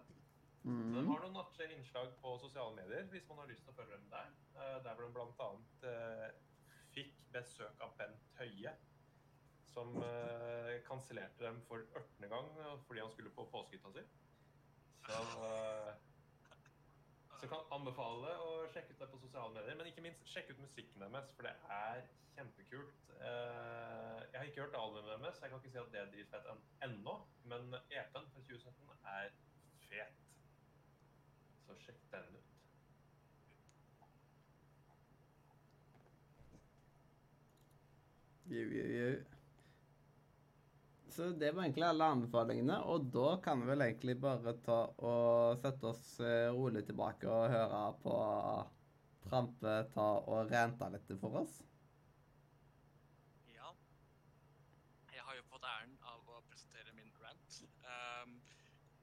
De 0.63 0.69
Mhm. 0.69 1.07
har 1.09 1.23
noen 1.23 1.33
nattlige 1.39 1.73
innslag 1.79 2.11
på 2.21 2.33
sosiale 2.43 2.75
medier 2.77 3.07
hvis 3.11 3.25
man 3.31 3.39
har 3.41 3.49
lyst 3.49 3.65
til 3.65 3.73
å 3.73 3.77
følge 3.79 3.97
dem 3.97 4.09
der. 4.13 4.29
Eh, 4.59 4.77
Der 4.85 4.95
hvor 4.99 5.07
de 5.07 5.15
bl.a. 5.17 5.49
Uh, 5.87 6.29
fikk 6.93 7.15
besøk 7.33 7.81
av 7.87 7.95
Bent 7.99 8.27
Høie, 8.39 8.73
som 9.73 9.95
kansellerte 10.89 11.45
dem 11.47 11.61
for 11.69 11.83
18. 11.97 12.29
gang 12.29 12.51
eh, 12.59 12.75
fordi 12.87 13.01
han 13.01 13.11
skulle 13.15 13.31
på 13.35 13.47
påskehytta 13.53 13.93
si. 13.97 14.05
Så, 15.09 15.23
så 17.41 17.49
kan 17.51 17.69
anbefale 17.75 18.33
å 18.43 18.55
sjekke 18.73 18.95
ut 18.95 19.03
det 19.03 19.09
på 19.13 19.21
sosiale 19.23 19.55
medier. 19.55 19.77
Men 19.79 19.91
ikke 19.91 20.05
minst 20.05 20.27
sjekk 20.33 20.51
ut 20.53 20.63
musikken 20.65 21.05
deres, 21.05 21.31
for 21.37 21.47
det 21.47 21.55
er 21.75 22.03
kjempekult. 22.35 23.13
Eh, 23.19 24.19
jeg 24.33 24.41
har 24.41 24.49
ikke 24.51 24.65
hørt 24.65 24.79
albumet 24.81 25.23
deres, 25.23 25.41
jeg 25.43 25.53
kan 25.53 25.63
ikke 25.63 25.73
si 25.75 25.83
at 25.83 25.93
det 25.95 26.01
er 26.03 26.13
dritfett 26.15 26.51
en, 26.53 26.65
ennå. 26.89 27.15
Men 27.51 27.79
EP-en 27.79 28.31
fra 28.35 28.45
2017 28.51 29.15
er 29.15 29.33
fet. 29.87 30.21
Så 31.67 31.79
sjekk 31.87 32.05
den 32.13 32.31
ut. 32.35 32.55
Jau, 38.49 38.69
jau, 38.73 38.87
jau. 38.99 39.38
Så 41.19 41.31
det 41.31 41.49
var 41.51 41.65
egentlig 41.65 41.83
alle 41.83 42.07
anbefalingene, 42.15 42.75
og 42.87 43.09
da 43.11 43.31
kan 43.43 43.59
vi 43.59 43.67
vel 43.73 43.81
egentlig 43.89 44.15
bare 44.23 44.53
ta 44.63 44.77
og 45.03 45.57
sette 45.59 45.89
oss 45.89 46.03
eh, 46.23 46.47
rolig 46.55 46.85
tilbake 46.87 47.27
og 47.27 47.51
høre 47.51 47.81
på 48.05 48.13
Trampe 49.25 49.73
ta 49.97 50.05
og 50.21 50.53
rente 50.53 50.87
litt 50.95 51.11
for 51.19 51.41
oss. 51.41 51.57
Ja. 53.51 53.73
Jeg 55.17 55.27
har 55.27 55.41
jo 55.41 55.43
fått 55.49 55.67
æren 55.73 55.97
av 56.13 56.31
å 56.37 56.39
presentere 56.53 56.95
min 56.95 57.11
rant. 57.25 57.59
Um, 57.83 58.39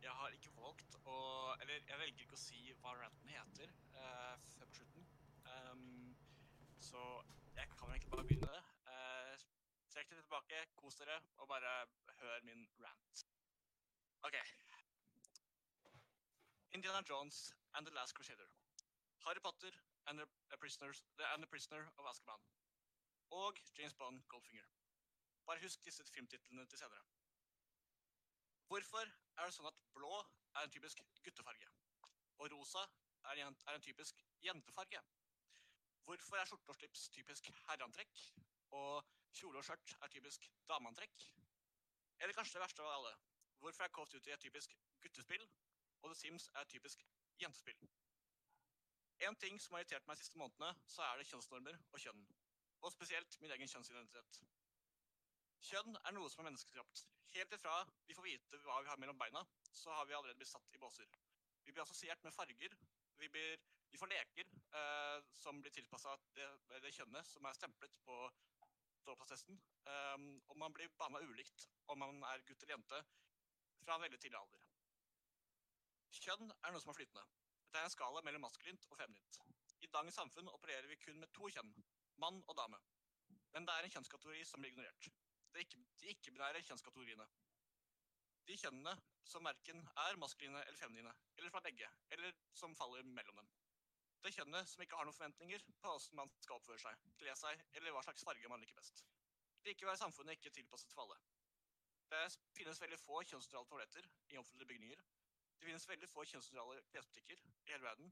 jeg 0.05 0.15
har 0.21 0.39
ikke 0.39 0.55
valgt 0.61 0.95
å 1.03 1.17
Eller 1.57 1.83
jeg 1.83 1.99
velger 1.99 2.29
ikke 2.29 2.39
å 2.39 2.43
si 2.45 2.61
hva 2.79 2.95
ranten 3.01 3.35
heter 3.35 3.75
uh, 3.99 4.39
før 4.53 4.71
på 4.71 4.79
slutten. 4.79 5.11
Um, 5.51 6.15
så 6.79 7.03
jeg 7.59 7.67
kan 7.75 7.91
egentlig 7.91 8.15
bare 8.15 8.27
begynne. 8.31 8.63
Trekk 9.95 10.09
dere 10.11 10.23
tilbake, 10.25 10.57
kos 10.75 10.97
dere, 10.99 11.13
og 11.39 11.47
bare 11.47 11.73
hør 12.19 12.41
min 12.43 12.65
rant. 12.83 13.21
OK. 14.27 14.35
Indiana 16.75 17.01
Jones 17.09 17.37
and 17.73 17.87
the 17.87 17.93
Last 17.95 18.15
Crusader. 18.15 18.49
Harry 19.25 19.39
Potter 19.39 19.71
and 20.07 20.19
the, 20.19 20.27
and 21.33 21.43
the 21.43 21.47
Prisoner 21.47 21.87
of 21.97 22.05
Azkaban. 22.11 22.43
Og 23.29 23.61
James 23.77 23.93
Bond 23.93 24.23
Goldfinger. 24.27 24.65
Bare 25.45 25.61
husk 25.61 25.85
disse 25.85 26.03
filmtitlene 26.13 26.65
til 26.65 26.77
senere. 26.77 27.05
Hvorfor 28.67 29.05
er 29.37 29.45
det 29.45 29.55
sånn 29.55 29.69
at 29.69 29.79
blå 29.95 30.11
er 30.19 30.65
en 30.65 30.73
typisk 30.75 31.03
guttefarge, 31.23 31.69
og 32.41 32.51
rosa 32.51 32.83
er 33.31 33.45
en, 33.45 33.55
er 33.67 33.79
en 33.79 33.87
typisk 33.87 34.25
jentefarge? 34.43 35.01
Hvorfor 36.03 36.41
er 36.41 36.51
skjorte 36.51 36.73
og 36.73 36.79
slips 36.81 37.07
typisk 37.15 37.47
herreantrekk, 37.69 38.25
og 38.71 39.03
kjole 39.35 39.59
og 39.59 39.67
skjørt 39.67 39.95
er 40.01 40.13
typisk 40.13 40.49
dameantrekk? 40.69 41.27
Eller 42.19 42.33
kanskje 42.33 42.57
det 42.57 42.63
verste 42.63 42.83
av 42.83 42.93
alle, 42.95 43.13
hvorfor 43.59 43.83
er 43.83 43.93
Call 43.93 44.07
of 44.07 44.11
Duty 44.13 44.31
et 44.31 44.39
typisk 44.39 44.75
guttespill, 45.03 45.45
og 46.01 46.11
The 46.11 46.19
Sims 46.19 46.49
er 46.53 46.61
et 46.61 46.73
typisk 46.73 47.05
jentespill? 47.41 47.87
En 49.27 49.35
ting 49.35 49.59
som 49.61 49.75
har 49.75 49.83
irritert 49.83 50.07
meg 50.07 50.17
de 50.17 50.23
siste 50.23 50.39
månedene, 50.39 50.73
så 50.91 51.03
er 51.07 51.19
det 51.19 51.27
kjønnsnormer 51.29 51.77
og 51.91 52.01
kjønn. 52.03 52.25
Og 52.83 52.91
spesielt 52.91 53.37
min 53.41 53.53
egen 53.55 53.71
kjønnsidentitet. 53.71 54.39
Kjønn 55.65 55.95
er 56.01 56.15
noe 56.15 56.29
som 56.29 56.43
er 56.43 56.49
menneskeskapt. 56.49 57.05
Helt 57.35 57.55
ifra 57.57 57.77
vi 58.07 58.15
får 58.17 58.27
vite 58.27 58.59
hva 58.65 58.81
vi 58.83 58.91
har 58.91 58.99
mellom 59.01 59.17
beina, 59.19 59.41
så 59.71 59.95
har 59.95 60.05
vi 60.05 60.17
allerede 60.17 60.37
blitt 60.39 60.51
satt 60.51 60.75
i 60.75 60.81
båser. 60.81 61.07
Vi 61.65 61.71
blir 61.71 61.83
assosiert 61.83 62.21
med 62.23 62.35
farger. 62.35 62.75
Vi, 63.17 63.29
blir, 63.31 63.63
vi 63.89 63.97
får 63.97 64.11
leker 64.11 64.51
eh, 64.79 65.23
som 65.33 65.61
blir 65.63 65.73
tilpassa 65.73 66.13
det, 66.35 66.47
det 66.83 66.93
kjønnet 66.93 67.27
som 67.31 67.47
er 67.47 67.57
stemplet 67.57 67.95
på 68.05 68.19
dåpsattesten. 69.07 69.59
Um, 69.87 70.27
og 70.49 70.57
man 70.61 70.73
blir 70.75 70.91
behandla 70.99 71.21
ulikt 71.25 71.67
om 71.91 72.01
man 72.01 72.23
er 72.31 72.43
gutt 72.47 72.63
eller 72.63 72.75
jente 72.75 73.01
fra 73.85 73.97
en 73.97 74.05
veldig 74.05 74.19
tidlig 74.21 74.39
alder. 74.39 74.65
Kjønn 76.15 76.51
er 76.51 76.73
noe 76.73 76.81
som 76.81 76.93
er 76.93 76.97
flytende. 76.97 77.25
Det 77.69 77.81
er 77.81 77.87
en 77.89 77.93
skala 77.93 78.21
mellom 78.25 78.45
maskulint 78.45 78.85
og 78.89 78.97
feminint. 78.97 79.39
I 79.83 79.89
dagens 79.91 80.17
samfunn 80.17 80.51
opererer 80.53 80.87
vi 80.89 80.97
kun 81.01 81.19
med 81.21 81.33
to 81.35 81.49
kjønn, 81.51 81.73
mann 82.23 82.39
og 82.47 82.55
dame. 82.57 82.79
Men 83.53 83.67
det 83.67 83.75
er 83.75 83.87
en 83.87 83.93
kjønnskategori 83.97 84.45
som 84.47 84.63
blir 84.63 84.73
ignorert. 84.73 85.09
Er 85.55 85.63
de 85.63 86.09
ikke-binære 86.11 86.63
kjønnskategoriene. 86.67 87.27
De 88.45 88.57
kjønnene 88.61 88.93
som 89.25 89.45
verken 89.47 89.79
er 90.05 90.19
maskuline 90.21 90.61
eller 90.63 90.79
feminine, 90.79 91.13
eller 91.37 91.53
fra 91.53 91.61
begge, 91.65 91.87
eller 92.13 92.35
som 92.53 92.75
faller 92.77 93.05
mellom 93.07 93.39
dem. 93.41 93.47
Det 94.25 94.31
kjønnet 94.33 94.65
som 94.65 94.81
ikke 94.81 94.97
har 94.97 95.05
noen 95.05 95.13
forventninger 95.13 95.61
på 95.67 95.73
hvordan 95.85 96.17
man 96.17 96.31
skal 96.41 96.57
oppføre 96.57 96.81
seg, 96.81 97.01
kle 97.19 97.33
seg, 97.37 97.59
eller 97.77 97.93
hva 97.93 98.01
slags 98.07 98.23
farge 98.25 98.49
man 98.49 98.63
liker 98.63 98.79
best. 98.79 99.03
Likevel 99.67 99.93
er 99.93 99.99
samfunnet 100.01 100.39
ikke 100.39 100.53
tilpasset 100.55 100.95
for 100.95 101.03
alle. 101.03 101.19
Det 102.09 102.23
finnes 102.57 102.81
veldig 102.81 102.97
få 103.03 103.19
kjønnsnøytrale 103.21 103.69
toaletter 103.69 104.07
i 104.33 104.39
offentlige 104.41 104.71
bygninger. 104.71 105.03
Det 105.59 105.67
finnes 105.67 105.85
veldig 105.91 106.09
få 106.09 106.25
kjønnsnøytrale 106.31 106.81
klesbutikker 106.89 107.45
i 107.45 107.71
hele 107.75 107.85
verden. 107.85 108.09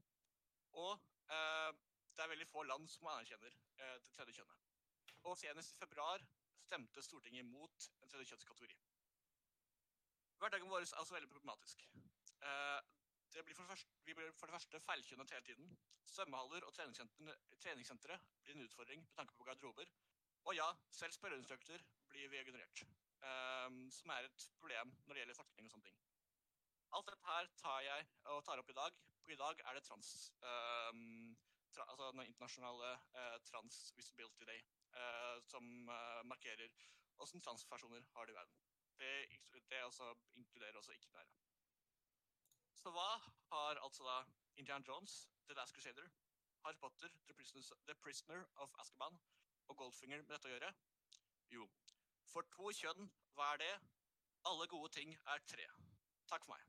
Og 0.84 0.92
eh, 1.34 1.82
det 2.14 2.22
er 2.22 2.32
veldig 2.36 2.48
få 2.52 2.62
land 2.70 2.86
som 2.94 3.10
anerkjenner 3.10 3.58
eh, 3.82 3.98
det 4.06 4.14
tredje 4.14 4.38
kjønnet. 4.38 4.64
Og 5.26 5.38
senest 5.42 5.74
i 5.74 5.82
februar 5.82 6.22
stemte 6.62 7.02
Stortinget 7.02 7.50
mot 7.50 7.90
en 8.02 8.14
tredje 8.14 8.30
kjønnskategori. 8.30 8.78
Hverdagen 10.38 10.70
vår 10.70 10.86
er 10.86 10.94
altså 11.00 11.18
veldig 11.18 11.34
problematisk. 11.34 11.82
Eh, 12.38 12.93
det 13.34 13.44
blir 13.44 13.56
for 13.58 13.66
første, 13.70 13.96
vi 14.06 14.14
blir 14.14 14.32
for 14.38 14.46
det 14.46 14.54
første 14.54 14.80
feilkjønnet 14.86 15.30
hele 15.34 15.46
tiden. 15.48 15.70
Svømmehaller 16.14 16.66
og 16.68 16.74
treningssentre, 16.74 18.18
blir 18.42 18.54
en 18.54 18.66
utfordring 18.66 19.02
med 19.02 19.14
tanke 19.16 19.34
på 19.38 19.46
garderober. 19.48 19.90
Og 20.44 20.54
ja, 20.56 20.66
selv 20.92 21.12
spørreinstrukter 21.16 21.82
blir 22.08 22.28
vi 22.28 22.44
generert. 22.46 22.84
eh, 23.24 23.70
som 23.90 24.10
er 24.10 24.28
et 24.28 24.50
problem 24.60 24.92
når 25.06 25.14
det 25.14 25.22
gjelder 25.22 25.40
forskning 25.40 25.66
og 25.66 25.74
sånne 25.74 25.88
ting. 25.88 25.98
Alt 26.94 27.10
dette 27.10 27.26
her 27.26 27.50
tar 27.58 27.80
jeg 27.82 28.06
og 28.30 28.44
tar 28.46 28.60
opp 28.62 28.70
i 28.70 28.78
dag, 28.78 28.98
for 29.22 29.34
i 29.34 29.40
dag 29.40 29.62
er 29.64 29.78
det 29.78 29.84
trans... 29.88 30.10
um, 30.44 31.36
tra, 31.74 31.86
altså 31.90 32.10
den 32.12 32.28
internasjonale 32.28 32.90
uh, 33.18 33.38
Trans 33.48 33.78
Visibility 33.96 34.46
Day, 34.46 34.60
uh, 34.94 35.40
som 35.42 35.64
uh, 35.88 36.22
markerer 36.30 36.70
hvordan 37.16 37.42
transpersoner 37.42 38.04
har 38.14 38.28
det 38.28 38.34
i 38.34 38.36
verden. 38.36 38.60
Det, 38.98 39.14
det 39.70 39.82
også 39.82 40.14
inkluderer 40.38 40.76
også 40.78 40.92
ikke-binære. 40.92 41.32
Så 42.84 42.90
hva 42.92 43.12
har 43.48 43.78
altså 43.80 44.04
da 44.04 44.14
Indiana 44.60 44.84
Jones, 44.84 45.12
The 45.48 45.54
Last 45.56 45.72
Crusader, 45.72 46.04
Harry 46.64 46.76
Potter, 46.80 47.08
The 47.26 47.34
Prisoner, 47.34 47.62
The 47.88 47.94
Prisoner 47.94 48.42
of 48.60 48.74
Azkaban 48.82 49.16
og 49.68 49.76
Goldfinger 49.76 50.20
med 50.20 50.34
dette 50.34 50.50
å 50.50 50.52
gjøre? 50.52 50.68
Jo, 51.54 51.64
for 52.28 52.44
to 52.52 52.74
kjønn, 52.76 53.08
hva 53.38 53.48
er 53.54 53.62
det? 53.62 53.70
Alle 54.52 54.68
gode 54.68 54.92
ting 54.98 55.16
er 55.16 55.40
tre. 55.48 55.64
Takk 56.28 56.44
for 56.44 56.52
meg. 56.52 56.68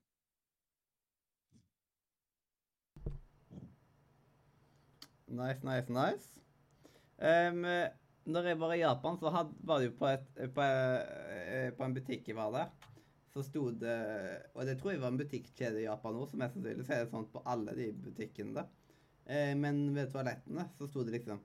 Nice, 5.27 5.67
nice, 5.67 5.91
nice. 5.99 6.39
Um, 7.19 7.67
når 8.23 8.53
jeg 8.53 8.63
var 8.63 8.71
i 8.71 8.83
Japan, 8.85 9.19
så 9.19 9.35
had, 9.35 9.51
var 9.67 9.83
det 9.83 9.91
jo 9.91 9.99
på, 9.99 10.15
et, 10.15 10.35
på, 10.55 10.63
eh, 10.63 11.73
på 11.75 11.83
en 11.83 11.99
butikk 11.99 12.31
jeg 12.31 12.39
var 12.39 12.55
der, 12.55 12.93
så 13.35 13.43
sto 13.43 13.65
det 13.75 13.95
Og 14.53 14.63
det 14.67 14.77
tror 14.79 14.93
jeg 14.93 15.01
var 15.03 15.11
en 15.11 15.19
butikkjede 15.19 15.81
i 15.81 15.89
Japan 15.89 16.15
òg, 16.15 16.29
så 16.31 16.39
mest 16.39 16.55
sannsynlig 16.55 16.85
så 16.87 16.93
er 16.95 17.01
det 17.03 17.11
sånn 17.11 17.27
på 17.33 17.41
alle 17.51 17.73
de 17.75 17.89
butikkene 18.05 18.55
da. 18.55 18.63
Eh, 19.25 19.51
men 19.59 19.89
ved 19.95 20.13
toalettene 20.13 20.63
så 20.77 20.87
sto 20.87 21.03
det 21.03 21.17
liksom 21.17 21.41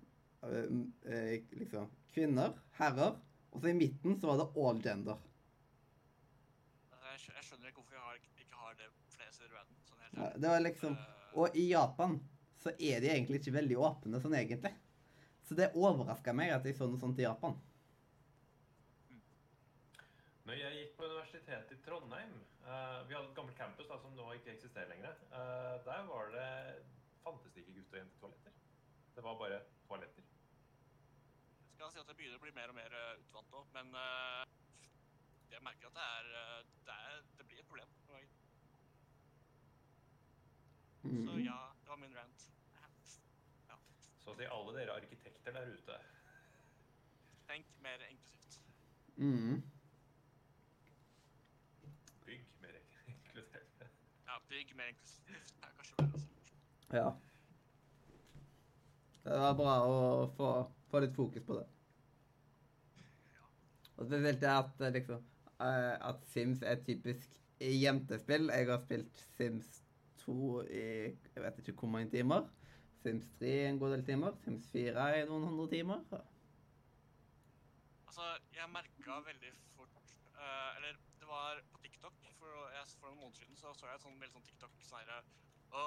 eh, 0.46 0.68
eh, 1.10 1.48
liksom 1.58 1.88
kvinner, 2.12 2.54
herrer, 2.78 3.16
og 3.50 3.62
så 3.62 3.72
i 3.72 3.74
midten 3.74 4.18
så 4.20 4.30
var 4.30 4.38
det 4.38 4.46
all 4.62 4.82
gender. 4.84 5.18
Jeg 7.10 7.46
skjønner 7.48 7.72
ikke 7.72 7.82
hvorfor 7.82 7.96
vi 7.96 8.04
har, 8.04 8.20
ikke 8.44 8.60
har 8.62 8.76
det 8.78 8.90
flere 9.16 9.34
steder 9.34 9.50
i 9.50 9.56
verden. 9.56 9.80
Sånn 9.88 10.04
helt 10.04 10.20
Ja. 10.20 10.28
Det 10.36 10.52
var 10.52 10.62
liksom 10.66 11.00
Og 11.40 11.56
i 11.58 11.64
Japan 11.70 12.16
så 12.60 12.70
er 12.74 13.02
de 13.02 13.10
egentlig 13.10 13.40
ikke 13.40 13.54
veldig 13.54 13.76
åpne 13.78 14.20
sånn 14.22 14.34
egentlig. 14.38 14.72
Så 15.46 15.56
det 15.58 15.72
overraska 15.74 16.34
meg 16.34 16.54
at 16.54 16.66
jeg 16.66 16.78
så 16.78 16.86
noe 16.90 16.98
sånt 17.02 17.18
i 17.18 17.26
Japan. 17.26 17.54
Når 20.50 20.58
jeg 20.58 20.78
gikk 20.80 20.94
på 20.98 21.06
universitetet 21.06 21.72
i 21.76 21.82
Trondheim 21.84 22.32
uh, 22.64 23.06
Vi 23.06 23.14
hadde 23.14 23.28
et 23.28 23.36
gammelt 23.36 23.54
campus 23.54 23.86
da, 23.86 23.98
som 24.02 24.16
nå 24.18 24.24
ikke 24.34 24.50
eksisterer 24.50 24.90
lenger. 24.90 25.14
Uh, 25.30 25.76
der 25.86 26.02
var 26.08 26.32
det 26.34 26.48
fantes 27.22 27.54
det 27.54 27.62
ikke 27.62 27.76
gutte- 27.76 27.94
og 27.94 28.00
jentetoaletter. 28.00 28.56
Det 29.14 29.24
var 29.28 29.38
bare 29.38 29.60
toaletter. 29.86 30.26
Jeg 31.62 31.76
skal 31.76 31.94
si 31.94 32.02
at 32.02 32.10
det 32.10 32.18
begynner 32.18 32.42
å 32.42 32.44
bli 32.48 32.56
mer 32.58 32.74
og 32.74 32.78
mer 32.80 32.98
eh, 32.98 33.22
utvant 33.22 33.56
òg, 33.60 33.70
men 33.78 33.94
uh, 33.94 34.42
jeg 35.54 35.62
merker 35.70 35.86
at 35.92 36.00
det 36.00 36.10
er, 36.18 36.60
det, 36.90 36.98
er, 36.98 37.24
det 37.38 37.46
blir 37.46 37.62
et 37.62 37.70
problem. 37.70 37.96
Mm. 41.06 41.26
Så 41.30 41.40
ja, 41.46 41.58
det 41.78 41.94
var 41.94 42.06
min 42.08 42.16
rant. 42.18 42.52
Så 44.18 44.34
til 44.34 44.50
alle 44.50 44.80
dere 44.80 44.98
arkitekter 44.98 45.54
der 45.54 45.76
ute 45.78 46.04
Tenk 47.46 47.76
mer 47.86 48.10
inklusivt. 48.10 48.64
Mm. 49.16 49.62
Bygg 52.26 52.44
mer 52.60 52.76
inkludert. 53.06 53.88
Ja, 54.26 54.36
bygg 54.50 54.76
mer 54.76 54.88
inklusivt. 54.90 55.26
Det 55.30 55.68
er 55.68 55.74
kanskje 55.76 55.96
bedre. 55.98 56.22
Ja. 56.92 57.10
Det 59.24 59.42
var 59.44 59.58
bra 59.58 59.74
å 59.86 59.98
få, 60.36 60.48
få 60.90 61.02
litt 61.04 61.14
fokus 61.14 61.44
på 61.46 61.58
det. 61.60 61.66
Og 63.96 64.08
spesielt 64.08 64.40
det 64.40 64.50
at 64.50 64.80
eh, 64.80 64.94
liksom 64.96 65.20
eh, 65.60 65.94
At 66.10 66.24
Sims 66.32 66.64
er 66.64 66.78
et 66.78 66.86
typisk 66.88 67.36
jentespill. 67.60 68.48
Jeg 68.48 68.70
har 68.70 68.80
spilt 68.86 69.22
Sims 69.36 69.68
2 70.24 70.62
i 70.64 70.86
jeg 71.10 71.44
vet 71.44 71.60
ikke 71.62 71.76
hvor 71.84 71.92
mange 71.94 72.10
timer. 72.14 72.48
Sims 73.04 73.28
3 73.38 73.52
en 73.68 73.78
god 73.78 73.94
del 73.96 74.06
timer. 74.08 74.34
Sims 74.44 74.66
4 74.72 75.06
i 75.20 75.26
noen 75.28 75.46
hundre 75.50 75.68
timer. 75.72 76.02
Altså, 78.10 78.24
jeg 78.54 78.70
merka 78.74 79.16
veldig 79.22 79.50
fort 79.76 79.92
uh, 80.34 80.76
Eller 80.76 80.96
det 81.20 81.26
var 81.28 81.60
på 81.72 81.78
TikTok 81.78 82.16
for, 82.38 82.70
jeg, 82.74 82.86
for 82.98 83.06
noen 83.06 83.20
måneder 83.20 83.38
siden 83.38 83.60
så, 83.60 83.70
så 83.78 83.86
jeg 83.86 84.00
et 84.00 84.02
sånn, 84.02 84.16
veldig 84.18 84.34
sånn 84.34 84.46
TikTok 84.48 84.72
sånn 84.82 84.98
herre 84.98 85.18
Å, 85.78 85.82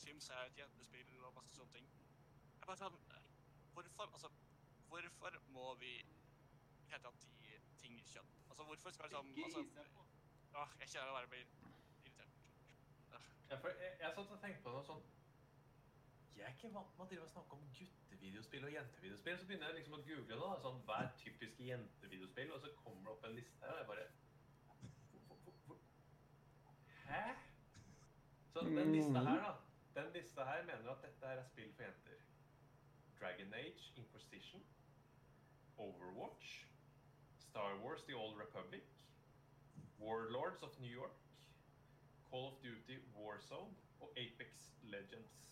Sims 0.00 0.30
er 0.32 0.46
et 0.46 0.62
jentespill 0.62 1.26
og 1.28 1.34
masse 1.36 1.52
sånne 1.52 1.74
ting. 1.74 1.90
Jeg 2.56 2.70
bare 2.70 2.78
sånn 2.80 2.96
Hvorfor 3.76 4.08
Altså, 4.16 4.30
hvorfor 4.88 5.36
må 5.52 5.66
vi 5.82 5.92
i 5.98 6.06
det 6.06 6.94
hele 6.94 7.04
tatt 7.04 7.28
gi 7.44 7.60
ting 7.84 8.00
kjønn? 8.14 8.32
Altså, 8.48 8.64
hvorfor 8.70 8.96
skal 8.96 9.12
liksom 9.12 9.36
altså, 9.44 10.06
Åh, 10.62 10.74
jeg 10.80 10.94
kjenner 10.94 11.12
å 11.12 11.18
bare 11.18 11.30
blir 11.34 11.44
irritert. 11.44 12.40
Ja, 13.50 13.60
for 13.60 13.76
jeg, 13.76 13.92
jeg 14.00 14.16
satt 14.16 14.34
og 14.38 14.40
tenkte 14.40 14.64
på 14.64 14.72
noe 14.72 14.88
sånn 14.88 15.04
Jeg 16.36 16.44
er 16.46 16.54
ikke 16.56 16.72
vant 16.74 16.98
med 16.98 17.18
å 17.22 17.28
snakke 17.30 17.56
om 17.58 17.64
guttevideospill 17.76 18.64
og 18.68 18.74
jentevideospill. 18.74 19.38
Så 19.38 19.46
begynner 19.48 19.70
jeg 19.70 19.78
liksom 19.80 19.98
å 19.98 20.02
google 20.06 20.38
da, 20.40 20.50
sånn, 20.64 20.80
hva 20.88 20.98
er 21.04 21.14
typiske 21.20 21.68
jentevideospill, 21.68 22.52
og 22.54 22.62
så 22.64 22.72
kommer 22.80 23.04
det 23.04 23.14
opp 23.14 23.26
en 23.28 23.36
liste 23.38 23.66
her, 23.66 23.74
og 23.74 23.82
jeg 23.82 23.90
bare 23.92 24.10
Hæ? 27.02 27.22
Så 28.52 28.60
den 28.64 28.92
lista 28.92 29.20
her, 29.26 29.40
da. 29.44 29.52
Den 29.94 30.12
lista 30.12 30.44
her 30.48 30.62
mener 30.64 30.90
at 30.90 31.02
dette 31.04 31.26
er 31.26 31.42
spill 31.44 31.72
for 31.76 31.82
jenter. 31.84 32.20
Dragon 33.20 33.54
Age, 33.54 33.92
Inquisition, 33.96 34.62
Overwatch, 35.78 36.66
Star 37.36 37.76
Wars 37.82 38.02
The 38.04 38.14
Old 38.14 38.38
Republic, 38.38 38.82
Warlords 39.98 40.62
of 40.62 40.80
New 40.80 40.90
York, 40.90 41.18
Call 42.30 42.46
of 42.48 42.62
Duty 42.62 42.98
Warzone 43.14 43.76
og 44.00 44.12
Apex 44.16 44.72
Legends. 44.82 45.51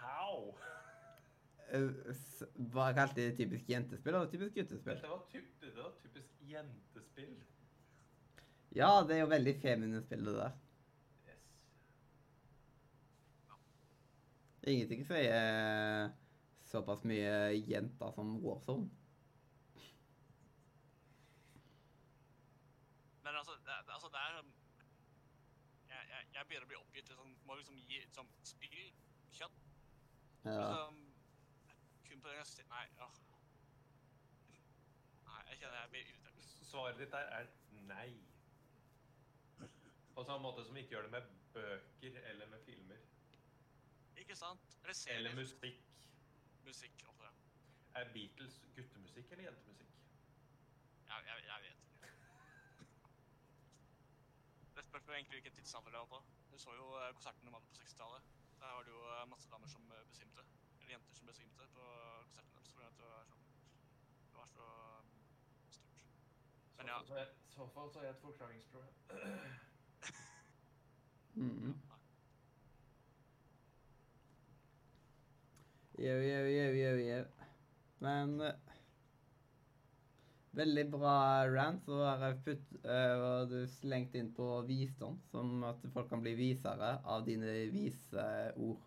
How? 0.00 0.54
Eh, 1.70 2.14
Hva 2.74 2.88
kalte 2.96 3.20
de 3.28 3.34
typisk 3.38 3.68
jentespill 3.70 4.14
eller 4.16 4.30
typisk 4.32 4.54
guttespill? 4.56 4.96
Dette 4.96 5.10
var, 5.12 5.22
typ, 5.32 5.50
det 5.62 5.74
var 5.76 5.92
typisk 6.02 6.40
jentespill. 6.50 7.36
Ja, 8.74 8.90
det 9.06 9.16
er 9.16 9.20
jo 9.24 9.30
veldig 9.32 9.54
feminine 9.62 10.00
spill, 10.04 10.24
det 10.26 10.34
der. 10.38 10.56
Yes. 11.28 11.44
Ingenting 14.70 15.04
sier 15.08 16.10
såpass 16.70 17.02
mye 17.08 17.32
jenter 17.66 18.12
som 18.14 18.36
Warzone. 18.44 18.88
Men 23.22 23.36
altså, 23.36 23.52
det, 23.66 23.78
det- 23.86 23.94
altså, 23.94 24.08
det 24.14 24.20
er 24.26 24.36
sånn 24.38 24.52
jeg, 25.90 26.02
jeg, 26.10 26.26
jeg 26.34 26.46
begynner 26.48 26.66
å 26.66 26.70
bli 26.70 26.78
oppgitt. 26.78 27.08
Liksom, 27.10 27.32
må 27.48 27.56
liksom 27.58 27.78
gi 27.90 27.98
sånn 28.14 28.28
spill. 28.46 28.78
Ja. 30.44 30.50
Liksom, 30.50 31.12
kun 32.08 32.20
på 32.20 32.28
den 32.28 32.36
jeg 32.36 32.66
Nei, 32.68 32.86
åh. 33.04 33.16
Nei, 35.26 35.42
jeg 35.50 35.58
kjenner 35.58 35.80
jeg 35.80 35.90
blir 35.90 36.00
irritert. 36.00 36.46
Svaret 36.70 36.98
ditt 36.98 37.12
der 37.12 37.32
er 37.38 37.46
nei. 37.90 38.10
På 40.14 40.24
samme 40.24 40.42
måte 40.42 40.64
som 40.64 40.74
vi 40.74 40.80
ikke 40.80 40.96
gjør 40.96 41.02
det 41.08 41.10
med 41.10 41.28
bøker 41.52 42.20
eller 42.32 42.46
med 42.46 42.64
filmer. 42.64 43.04
Ikke 44.16 44.36
sant? 44.36 44.78
Eller 44.82 44.94
serier. 44.94 45.18
Eller 45.18 45.36
musikk. 45.42 45.84
Musikk. 46.64 47.04
Ja. 47.20 47.30
Er 48.00 48.12
Beatles 48.12 48.60
guttemusikk 48.76 49.32
eller 49.32 49.44
jentemusikk? 49.44 49.94
Jeg, 51.08 51.22
jeg, 51.26 51.44
jeg 51.46 51.62
vet 51.62 51.70
ikke. 51.70 52.10
Det 54.76 54.84
spørs 54.84 55.08
egentlig 55.08 55.40
hvilken 55.40 55.52
tidsalder 55.52 55.90
det 55.90 55.98
var 55.98 56.06
på. 56.06 56.22
Du 56.52 56.58
så 56.58 56.74
jo 56.74 56.86
eh, 57.00 57.12
konserten 57.14 57.46
de 57.46 57.52
hadde 57.52 57.66
på 57.66 57.82
60-tallet. 57.82 58.39
Der 58.60 58.72
var 58.76 58.82
det 58.82 58.90
jo 58.90 59.02
eh, 59.12 59.28
masse 59.28 59.50
damer 59.50 59.66
som 59.66 59.92
eh, 59.92 60.06
besvimte. 60.10 60.42
Eller 60.80 60.92
jenter 60.92 61.14
som 61.14 61.26
besvimte 61.26 61.66
på 61.76 61.84
konserten 62.24 62.54
deres. 62.54 62.72
fordi 62.72 62.86
at 62.86 62.96
det 62.98 63.06
var, 63.06 63.24
sånn, 63.30 63.44
det 64.30 64.36
var 64.40 64.48
så 64.56 64.66
um, 65.00 65.10
stort. 65.76 66.04
Men 66.76 66.92
ja. 66.92 66.98
I 67.00 67.52
så 67.54 67.66
fall 67.74 67.92
så 67.92 67.98
er 67.98 68.04
jeg 68.08 68.16
et 68.16 68.24
forklaringsproblem. 68.26 68.94
Mm. 71.34 71.74
Jau, 75.98 76.16
jau, 76.20 76.44
jau, 76.48 76.72
jau, 76.74 76.96
jau. 77.06 77.24
Men 78.00 78.40
eh, 78.40 78.69
Veldig 80.58 80.84
bra 80.90 81.46
rant. 81.46 81.84
Så 81.86 81.98
har 82.02 82.22
jeg 82.24 82.38
putt, 82.46 82.70
uh, 82.82 83.42
du 83.50 83.58
slengt 83.70 84.16
inn 84.18 84.32
på 84.34 84.46
visdom, 84.66 85.20
som 85.30 85.62
at 85.68 85.84
folk 85.94 86.10
kan 86.10 86.24
bli 86.24 86.34
visere 86.38 86.96
av 87.06 87.26
dine 87.28 87.52
vise 87.70 88.26
ord. 88.56 88.80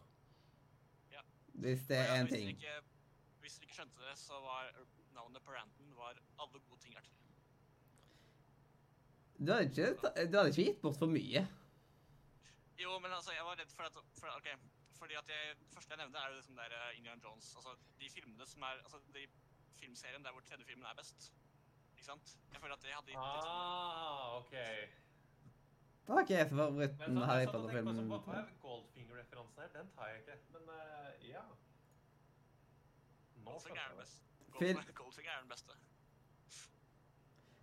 Ja. 1.14 1.24
Hvis 1.64 1.86
det 1.88 2.02
er 2.02 2.12
én 2.18 2.28
ja, 2.28 2.34
ting. 2.36 2.52
Ikke, 2.58 2.76
hvis 3.44 3.56
dere 3.60 3.70
ikke 3.70 3.80
skjønte 3.80 4.04
det, 4.10 4.18
så 4.20 4.42
var 4.44 4.74
navnet 5.16 5.46
på 5.46 5.56
ranten 5.56 5.96
var 5.96 6.20
'Alle 6.20 6.60
gode 6.60 6.80
ting 6.84 6.96
er 7.00 7.06
til'. 7.08 7.20
Du 9.40 9.52
hadde 9.52 9.70
ikke, 9.70 9.88
du 10.32 10.38
hadde 10.38 10.50
ikke 10.52 10.64
gitt 10.64 10.82
bort 10.82 11.00
for 11.00 11.08
mye. 11.08 11.48
Jo, 12.84 13.00
men 13.00 13.12
altså, 13.12 13.32
jeg 13.32 13.46
var 13.46 13.56
redd 13.60 13.72
for 13.72 13.84
at 13.84 13.96
for, 14.20 14.28
ok, 14.38 14.50
Fordi 15.00 15.14
at 15.14 15.30
jeg, 15.30 15.56
det 15.60 15.68
første 15.74 15.92
jeg 15.92 15.98
nevnte, 15.98 16.20
er 16.20 16.36
jo 16.36 16.42
som 16.42 16.56
der 16.56 16.76
uh, 16.80 16.98
Indiana 16.98 17.22
Jones. 17.24 17.56
Altså, 17.56 17.72
de 18.00 18.10
filmene 18.10 18.46
som 18.48 18.62
er 18.62 18.76
Altså, 18.84 19.00
de 19.16 19.28
filmserien 19.80 20.24
der 20.24 20.32
hvor 20.32 20.42
tredje 20.42 20.66
filmen 20.66 20.86
er 20.86 20.96
best. 20.96 21.34
Ikke 22.04 22.12
sant? 22.12 22.32
Jeg 22.52 22.60
føler 22.60 22.74
at 22.76 22.82
det 22.84 22.90
hadde 22.92 23.12
gitt 23.14 23.16
sånn- 23.16 23.46
Ah, 23.48 24.38
OK. 24.38 24.56
Da 26.06 26.14
har 26.14 26.22
ikke 26.26 26.36
jeg 26.36 26.48
favoritten 26.50 27.16
så, 27.18 27.26
Harry 27.30 27.46
Potter-filmen. 27.46 28.10
hva 28.10 28.34
er 28.40 28.50
Goldfinger-referansen 28.64 29.62
her? 29.62 29.70
Den 29.76 29.88
tar 29.96 30.08
jeg 30.10 30.18
ikke. 30.20 30.36
Men 30.52 30.64
uh, 30.70 31.28
ja. 31.30 31.44
Nå 33.38 33.46
Goldfinger 33.52 33.82
er 33.86 33.88
den 33.94 33.98
beste. 34.02 34.20
Goldfinger, 34.52 34.92
Goldfinger 35.00 35.32
er 35.32 35.40
den 35.40 35.50
beste. 35.50 35.74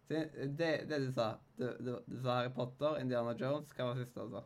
Så 0.08 0.14
Det, 0.58 0.70
det 0.88 1.00
du 1.06 1.12
sa 1.12 1.26
du, 1.58 1.66
du, 1.84 1.92
du 2.08 2.16
sa 2.22 2.38
Harry 2.40 2.52
Potter, 2.54 2.96
Indiana 3.04 3.36
Jones. 3.36 3.72
Hva 3.76 3.90
var 3.90 3.94
siste, 4.00 4.20
altså? 4.24 4.42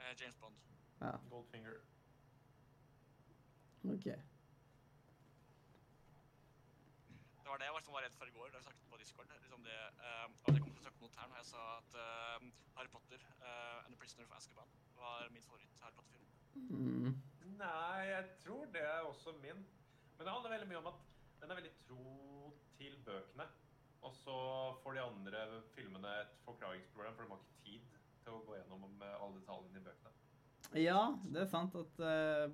Eh, 0.00 0.14
James 0.20 0.36
Bond. 0.42 0.56
Ja, 1.00 1.14
Goldfinger. 1.30 1.78
OK. 3.84 4.04
Det 7.38 7.48
var 7.50 7.56
det 7.58 7.64
jeg 7.70 7.74
var, 7.74 7.80
som 7.86 7.92
var 7.94 8.02
redd 8.02 8.18
for 8.18 8.26
i 8.26 8.30
går 8.40 8.50
da 8.50 8.58
vi 8.58 8.64
snakket 8.64 8.81
Discord. 9.22 9.40
Liksom 9.42 9.62
det, 9.62 9.78
uh, 10.02 10.26
og 10.44 10.54
jeg 10.54 10.62
kom 10.62 10.72
til 10.72 10.80
å 10.80 10.84
snakke 10.86 11.02
mot 11.02 11.16
her 11.18 11.28
når 11.30 11.38
jeg 11.42 11.48
sa 11.52 11.62
at 11.78 11.96
uh, 11.98 12.46
Harry 12.76 12.90
Potter 12.90 13.20
uh, 13.42 13.84
and 13.84 13.94
the 13.94 13.98
Prisoner 14.00 14.26
of 14.26 14.34
Azkaban 14.36 14.68
var 14.98 15.28
min 15.34 15.44
favoritt-Harry 15.46 15.94
Potter-film. 15.96 16.30
Mm. 16.72 17.14
Nei, 17.58 18.00
jeg 18.10 18.24
tror 18.42 18.66
det 18.74 18.82
er 18.82 19.06
også 19.06 19.34
min. 19.42 19.62
Men 20.16 20.26
det 20.26 20.34
handler 20.34 20.54
veldig 20.56 20.70
mye 20.70 20.80
om 20.82 20.90
at 20.92 21.04
den 21.42 21.50
er 21.50 21.60
veldig 21.60 21.74
tro 21.86 22.52
til 22.78 22.98
bøkene. 23.06 23.46
Og 24.02 24.14
så 24.18 24.36
får 24.82 24.96
de 24.96 25.04
andre 25.04 25.44
filmene 25.76 26.10
et 26.24 26.34
forklaringsproblem, 26.46 27.14
for 27.14 27.22
de 27.22 27.30
har 27.30 27.42
ikke 27.42 27.62
tid 27.62 27.96
til 28.24 28.34
å 28.34 28.42
gå 28.46 28.56
gjennom 28.58 29.02
eh, 29.02 29.14
alle 29.14 29.38
detaljene 29.38 29.78
i 29.78 29.86
bøkene. 29.86 30.14
Ja, 30.82 31.00
det 31.22 31.44
er 31.44 31.50
sant 31.50 31.74
at 31.76 31.98
uh, 32.00 32.46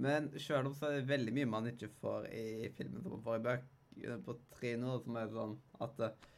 Men 0.00 0.28
sjøl 0.40 0.68
om 0.68 0.74
så 0.76 0.88
er 0.88 1.00
det 1.00 1.08
veldig 1.08 1.32
mye 1.34 1.50
man 1.50 1.68
ikke 1.68 1.90
får 2.00 2.28
i 2.30 2.70
filmen 2.76 3.02
som 3.02 3.16
man 3.16 3.24
får 3.24 3.40
i 3.40 3.44
bøk 3.48 3.66
på 4.26 4.36
Trino, 4.54 4.98
som 5.04 5.18
er 5.20 5.32
sånn 5.32 5.56
at 5.84 6.00
eh, 6.06 6.30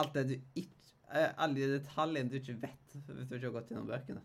alt 0.00 0.14
det 0.16 0.24
du 0.30 0.36
ikke 0.36 0.78
eh, 1.12 1.30
Alle 1.36 1.58
de 1.58 1.78
detaljene 1.78 2.32
du 2.32 2.38
ikke 2.38 2.60
vet 2.62 2.94
hvis 2.94 3.28
du 3.28 3.36
ikke 3.36 3.48
har 3.48 3.56
gått 3.58 3.72
gjennom 3.72 3.90
bøkene. 3.90 4.22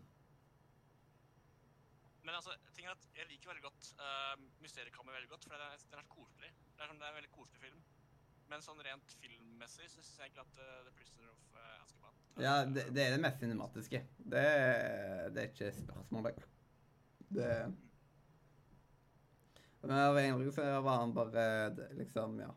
Men 2.24 2.36
altså, 2.36 2.52
ting 2.76 2.88
er 2.88 2.92
at 2.92 3.06
jeg 3.16 3.28
liker 3.30 3.48
veldig 3.52 3.64
godt 3.64 3.92
uh, 4.00 4.34
Mysteriekammer 4.60 5.16
veldig 5.16 5.30
godt, 5.32 5.46
for 5.48 5.56
den 5.56 5.64
er, 5.64 5.84
den 5.92 6.02
er 6.02 6.08
koselig. 6.12 6.50
Det 6.76 6.82
er, 6.84 6.90
sånn, 6.90 7.00
det 7.00 7.06
er 7.06 7.14
en 7.14 7.18
veldig 7.22 7.32
koselig 7.32 7.62
film. 7.62 7.78
Men 8.48 8.64
sånn 8.64 8.80
rent 8.84 9.14
filmmessig 9.20 9.88
så 9.88 10.00
syns 10.00 10.18
jeg 10.20 10.28
egentlig 10.28 10.44
at 10.44 10.60
uh, 10.60 10.84
The 10.84 10.92
Prisoner 10.96 11.32
of 11.32 11.56
uh, 11.56 11.82
Azkaban 11.84 12.44
Ja, 12.44 12.54
det, 12.68 12.84
det 12.96 13.04
er 13.04 13.16
det 13.16 13.22
mest 13.24 13.40
cinematiske. 13.44 14.00
Det, 14.18 14.44
det 15.34 15.42
er 15.42 15.50
ikke 15.50 15.72
spørsmål, 15.80 16.28
det. 16.28 16.48
det 17.40 17.50
Men 19.82 19.96
av 19.96 20.20
en 20.20 20.38
grunn 20.38 20.56
så 20.56 20.68
var 20.84 21.02
han 21.02 21.16
bare 21.16 21.44
liksom, 21.96 22.40
ja. 22.44 22.52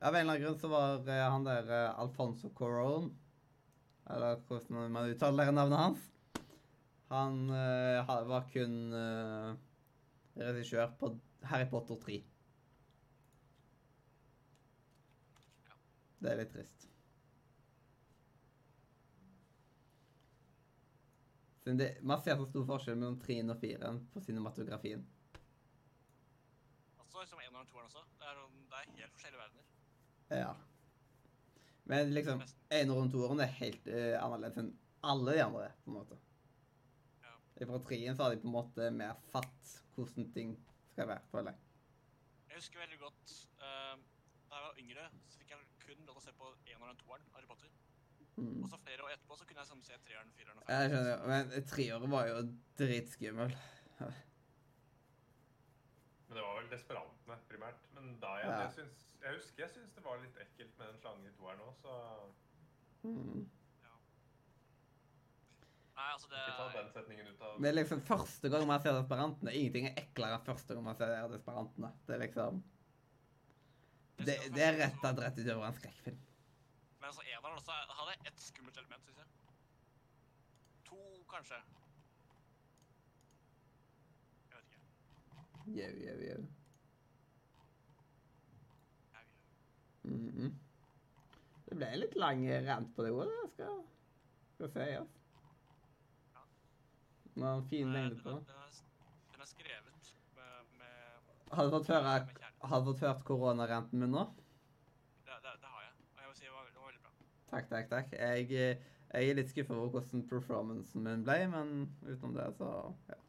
Av 0.00 0.14
en 0.14 0.20
eller 0.20 0.32
annen 0.32 0.42
grunn 0.42 0.58
så 0.60 0.68
var 0.68 1.08
eh, 1.08 1.22
han 1.24 1.46
der 1.46 1.70
eh, 1.72 1.98
Alfonso 2.00 2.50
Corone 2.54 3.14
Eller 4.12 4.42
hvordan 4.46 4.92
man 4.92 5.08
uttaler 5.10 5.52
navnet 5.52 5.78
hans. 5.78 6.02
Han 7.08 7.50
eh, 7.50 8.12
var 8.28 8.48
kun 8.50 8.92
uh, 8.92 9.54
regissør 10.34 10.90
på 10.98 11.10
Harry 11.46 11.68
Potter 11.70 11.98
3. 12.02 12.16
Det 16.18 16.32
er 16.32 16.40
litt 16.40 16.52
trist. 16.54 16.88
Det, 21.66 21.88
man 22.02 22.22
ser 22.22 22.38
så 22.38 22.46
stor 22.46 22.66
forskjell 22.66 22.98
mellom 22.98 23.18
3 23.22 23.40
og 23.50 23.60
4 23.62 23.92
på 24.14 24.22
cinematografien. 24.22 25.06
Altså, 26.98 27.26
som 27.30 27.42
1 27.42 27.54
og 27.58 27.70
toeren 27.70 27.88
også. 27.90 28.02
Det 28.18 28.26
er, 28.30 28.42
det 28.70 28.82
er 28.82 28.92
helt 29.00 29.16
forskjellig 29.16 29.40
verdener. 29.40 29.55
Ja. 30.30 30.54
Men 31.86 32.10
liksom, 32.14 32.40
eneren 32.74 33.06
og 33.06 33.12
toeren 33.12 33.42
er 33.44 33.52
helt 33.60 33.86
eh, 33.86 34.16
annerledes 34.18 34.58
enn 34.62 34.72
alle 35.06 35.36
de 35.36 35.42
andre, 35.44 35.68
på 35.84 35.92
en 35.92 35.98
måte. 36.00 36.18
Ja. 37.22 37.34
Fra 37.60 37.78
treen 37.86 38.16
så 38.16 38.26
har 38.26 38.34
de 38.34 38.40
på 38.42 38.50
en 38.50 38.56
måte 38.56 38.88
mer 38.94 39.14
fatt 39.30 39.76
hvordan 39.94 40.26
ting 40.34 40.56
skal 40.90 41.08
være, 41.12 41.22
føler 41.30 41.54
jeg. 41.54 41.62
Jeg 42.50 42.58
husker 42.62 42.82
veldig 42.82 42.98
godt 43.04 43.32
uh, 43.62 43.94
da 44.50 44.58
jeg 44.58 44.66
var 44.66 44.80
yngre, 44.82 45.06
så 45.30 45.40
fikk 45.40 45.54
jeg 45.54 45.64
kun 45.84 46.08
lov 46.08 46.16
til 46.16 46.22
å 46.22 46.24
se 46.26 46.34
på 46.40 46.50
eneren 46.72 46.94
og 46.94 47.00
toeren, 47.04 47.26
Harry 47.36 47.48
Potter. 47.50 47.72
Mm. 48.36 48.62
Og 48.64 48.68
så 48.68 48.78
flere 48.82 49.04
år 49.06 49.14
etterpå 49.14 49.38
så 49.38 49.46
kunne 49.48 49.62
jeg 49.62 49.68
liksom 49.68 49.84
se 49.86 49.98
treeren, 50.04 50.32
fireren 50.36 50.58
og 50.58 50.66
Jeg 50.66 50.90
femeren. 50.90 50.96
skjønner, 50.96 51.28
men 51.30 51.68
treeren 51.70 52.16
var 52.16 52.30
jo 52.32 52.40
dritskummel. 52.82 53.56
Men 56.36 56.42
det 56.44 56.48
var 56.50 56.56
vel 56.60 56.66
Desperantene 56.68 57.36
primært. 57.48 57.84
Men 57.96 58.08
da 58.20 58.30
igjen, 58.36 58.50
Ja. 58.52 58.56
jeg, 58.66 58.72
syns, 58.74 59.04
jeg 59.22 59.34
husker 59.38 59.62
jeg 59.62 59.70
syns 59.72 59.92
det 59.96 60.02
var 60.04 60.18
litt 60.20 60.36
ekkelt 60.42 60.74
med 60.78 60.86
den 60.90 60.98
slangen 61.00 61.26
i 61.26 61.30
toeren 61.38 61.60
òg, 61.64 61.74
så 61.80 61.92
Mm. 63.06 63.46
Nei, 65.96 66.12
altså 66.12 66.28
det 66.28 66.36
ikke 66.36 66.56
ta 66.56 66.68
den 66.82 66.90
setningen 66.92 67.26
ut 67.28 67.40
av 67.40 67.60
Men 67.60 67.74
liksom 67.74 68.00
første 68.02 68.50
gang 68.50 68.66
man 68.66 68.80
ser 68.82 68.92
Desperantene 69.00 69.52
Ingenting 69.54 69.86
er 69.86 69.94
eklere 70.02 70.34
enn 70.36 70.44
første 70.44 70.74
gang 70.74 70.84
man 70.84 70.96
ser 70.96 71.28
Desperantene. 71.28 71.92
Det 72.06 72.14
er 72.14 72.18
liksom 72.26 72.62
Det, 74.18 74.36
det 74.52 74.62
er 74.66 74.72
rett 74.82 74.94
og 74.94 75.00
slett 75.00 75.18
rett 75.24 75.38
utover 75.38 75.66
en 75.66 75.72
skrekkfilm. 75.80 76.18
Men 77.00 77.08
altså, 77.08 77.22
eneren 77.22 77.56
også 77.56 77.70
er- 77.72 77.94
hadde 77.96 78.26
ett 78.26 78.38
skummelt 78.40 78.76
element, 78.76 79.02
syns 79.04 79.16
jeg. 79.16 79.26
To, 80.84 81.00
kanskje. 81.32 81.62
Jeg 84.50 84.56
vet 84.56 84.64
ikke. 84.64 84.80
Jau, 85.66 85.90
yo, 85.98 86.14
yo. 86.22 86.36
Mm. 90.04 90.12
Mhm. 90.14 90.52
Det 91.66 91.74
ble 91.74 91.86
en 91.90 91.98
litt 91.98 92.14
lang 92.14 92.44
rant 92.68 92.92
på 92.94 93.02
det 93.02 93.10
ordet, 93.10 93.34
det 93.42 93.48
skal, 93.56 93.80
skal 94.54 94.70
sies. 94.76 95.16
Ja. 96.36 96.44
Det 97.34 97.42
var 97.42 97.56
en 97.56 97.66
fin 97.72 97.90
lengde 97.92 98.20
på 98.22 98.36
det. 98.36 98.44
Den 98.52 99.42
er, 99.42 99.50
skrevet 99.50 100.12
med, 100.36 100.70
med, 100.78 101.34
Har 101.50 101.66
du 101.66 101.74
fått 102.92 103.02
høre, 103.02 103.18
koronaranten 103.26 103.98
min 103.98 104.14
nå? 104.14 104.24
Det, 105.26 105.42
det, 105.42 105.58
det 105.64 105.74
har 105.74 105.82
jeg. 105.88 105.92
Og 106.14 106.22
jeg 106.22 106.30
vil 106.30 106.38
si 106.38 106.46
det 106.46 106.54
var, 106.54 106.70
det 106.70 106.80
var 106.80 106.90
veldig 106.92 107.02
bra. 107.02 107.14
Takk, 107.50 107.70
takk, 107.74 107.90
takk. 107.90 108.18
Jeg, 108.22 108.50
eh, 108.54 108.88
jeg 109.10 109.34
er 109.34 109.40
litt 109.42 109.50
skuffa 109.50 109.74
over 109.74 109.98
hvordan 109.98 110.26
performancen 110.30 111.02
min 111.02 111.26
ble, 111.26 111.40
men 111.50 111.78
utenom 112.06 112.38
det, 112.38 112.52
så. 112.62 112.72
Ja. 113.10 113.22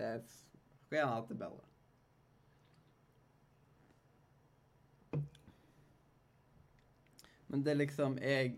Det 0.00 0.22
skulle 0.24 1.02
gjerne 1.02 1.16
hatt 1.18 1.28
det 1.28 1.36
bedre. 1.36 1.66
Men 7.50 7.64
det 7.66 7.72
er 7.72 7.80
liksom 7.82 8.18
Jeg 8.22 8.54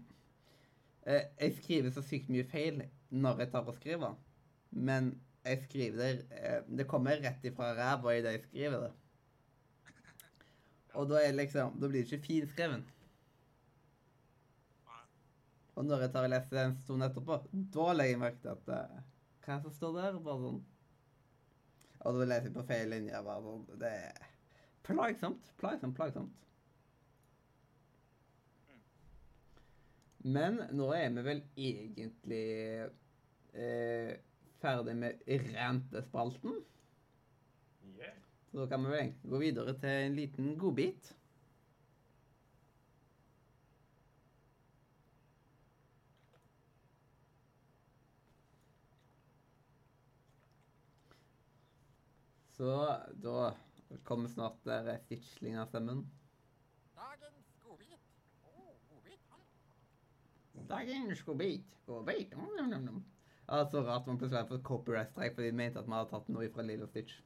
eh, 1.07 1.25
Jeg 1.41 1.57
skriver 1.57 1.91
så 1.91 2.05
sykt 2.07 2.31
mye 2.31 2.47
feil 2.47 2.83
når 3.11 3.43
jeg 3.43 3.51
tar 3.53 3.67
og 3.69 3.75
skriver. 3.75 4.15
Men 4.71 5.13
jeg 5.45 5.65
skriver 5.67 5.99
det 5.99 6.39
eh, 6.39 6.61
Det 6.79 6.87
kommer 6.89 7.19
rett 7.25 7.45
ifra 7.51 7.73
ræva 7.75 8.15
i 8.15 8.23
det 8.23 8.37
jeg 8.37 8.45
skriver 8.47 8.87
det. 8.87 8.93
Og 10.95 11.09
da 11.11 11.23
er 11.25 11.35
liksom 11.35 11.81
Da 11.81 11.89
blir 11.89 12.05
det 12.05 12.13
ikke 12.13 12.27
finskreven. 12.27 12.85
Og 15.75 15.85
når 15.89 16.05
jeg 16.05 16.13
tar 16.13 16.29
og 16.29 16.31
leser 16.31 16.67
en 16.67 16.77
stund 16.85 17.03
etterpå, 17.03 17.39
da 17.75 17.93
legger 17.97 18.13
jeg 18.13 18.21
merke 18.21 18.43
til 18.45 18.53
at 18.55 18.77
eh, 18.77 19.01
Hva 19.43 19.57
er 19.57 19.57
det 19.57 19.65
som 19.67 19.81
står 19.81 19.99
der? 19.99 20.21
Bare 20.23 20.45
sånn 20.45 20.63
Og 22.03 22.19
da 22.19 22.27
leser 22.27 22.51
jeg 22.51 22.57
på 22.57 22.65
feil 22.67 22.91
linje. 22.91 23.23
Bare 23.25 23.57
Det 23.81 23.91
er 23.91 24.31
plagsomt. 24.87 25.53
Plagsomt, 25.59 25.97
plagsomt. 25.97 26.39
Men 30.23 30.61
nå 30.71 30.93
er 30.95 31.09
vi 31.11 31.23
vel 31.27 31.41
egentlig 31.59 32.45
eh, 33.59 34.13
ferdig 34.63 34.95
med 34.97 35.25
rantespalten. 35.57 36.61
Yeah. 37.99 38.15
Så 38.51 38.61
da 38.61 38.69
kan 38.71 38.85
vi 38.85 38.93
vel 38.93 39.01
egentlig 39.01 39.33
gå 39.33 39.41
videre 39.43 39.75
til 39.81 40.07
en 40.07 40.15
liten 40.15 40.53
godbit. 40.59 41.11
Så 52.63 52.97
da 53.23 53.55
kommer 54.05 54.29
snart 54.29 54.65
der 54.65 54.99
Stitchling-stemmen. 54.99 56.05
Dagens 56.95 57.57
godbit. 57.65 58.05
Å, 58.47 58.75
godbit. 58.91 59.25
han. 59.33 60.69
Dagens 60.69 61.23
godbit. 61.27 61.73
Godbit. 61.87 62.37
Mm, 62.39 62.53
mm, 62.61 62.69
mm, 62.77 62.85
mm. 62.89 63.01
Ja, 63.49 63.65
så 63.67 63.83
rart 63.83 64.07
man 64.07 64.21
plutselig 64.21 64.45
har 64.45 64.47
fått 64.53 64.63
copyright-streik 64.69 65.35
fordi 65.35 65.51
de 65.51 65.57
mente 65.59 65.83
at 65.83 65.91
vi 65.91 65.97
hadde 65.97 66.11
tatt 66.13 66.31
noe 66.31 66.51
fra 66.55 66.63
Lilo 66.69 66.87
Stitch. 66.87 67.17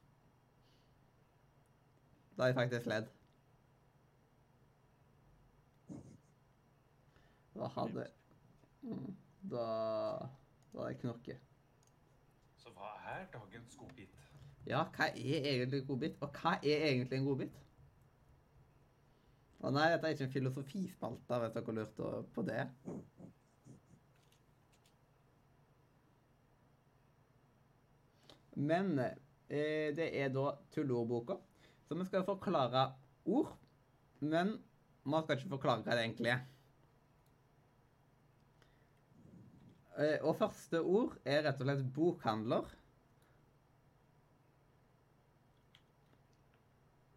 Da 2.33 2.47
har 2.47 2.49
jeg 2.49 2.57
faktisk 2.63 2.89
ledd. 2.89 3.13
Da 7.53 7.69
hadde 7.77 8.09
mm, 8.81 9.13
Da 9.53 9.67
Da 10.73 10.81
hadde 10.81 10.89
jeg 10.95 10.99
knokket. 11.05 11.45
Så 12.57 12.73
hva 12.73 12.95
er 13.13 13.29
dagens 13.37 13.77
godbit? 13.77 14.17
Ja, 14.67 14.83
hva 14.91 15.07
er 15.13 15.45
egentlig 15.47 15.79
en 15.81 15.87
godbit? 15.87 16.17
Og 16.19 16.35
hva 16.41 16.57
er 16.59 16.89
egentlig 16.89 17.17
en 17.17 17.27
godbit? 17.27 17.59
Å 19.63 19.71
nei, 19.73 19.87
dette 19.93 20.09
er 20.09 20.15
ikke 20.15 20.27
en 20.27 20.33
filosofispalte, 20.33 21.39
Vet 21.43 21.55
dere 21.55 21.75
lurte 21.77 22.09
på 22.35 22.43
det. 22.45 22.65
Men 28.57 28.91
eh, 28.99 29.93
det 29.95 30.09
er 30.11 30.29
da 30.33 30.51
tullordboka. 30.73 31.37
så 31.87 31.95
vi 31.95 32.05
skal 32.05 32.25
forklare 32.25 32.89
ord. 33.25 33.55
Men 34.19 34.57
man 35.03 35.23
skal 35.23 35.37
ikke 35.37 35.55
forklare 35.55 35.85
hva 35.85 35.95
det 35.95 36.03
egentlig 36.03 36.33
er. 36.33 36.43
Eh, 39.97 40.17
og 40.21 40.35
første 40.37 40.81
ord 40.81 41.15
er 41.25 41.45
rett 41.47 41.61
og 41.61 41.69
slett 41.69 41.87
bokhandler. 41.95 42.76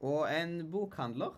Og 0.01 0.25
en 0.33 0.59
bokhandler, 0.73 1.35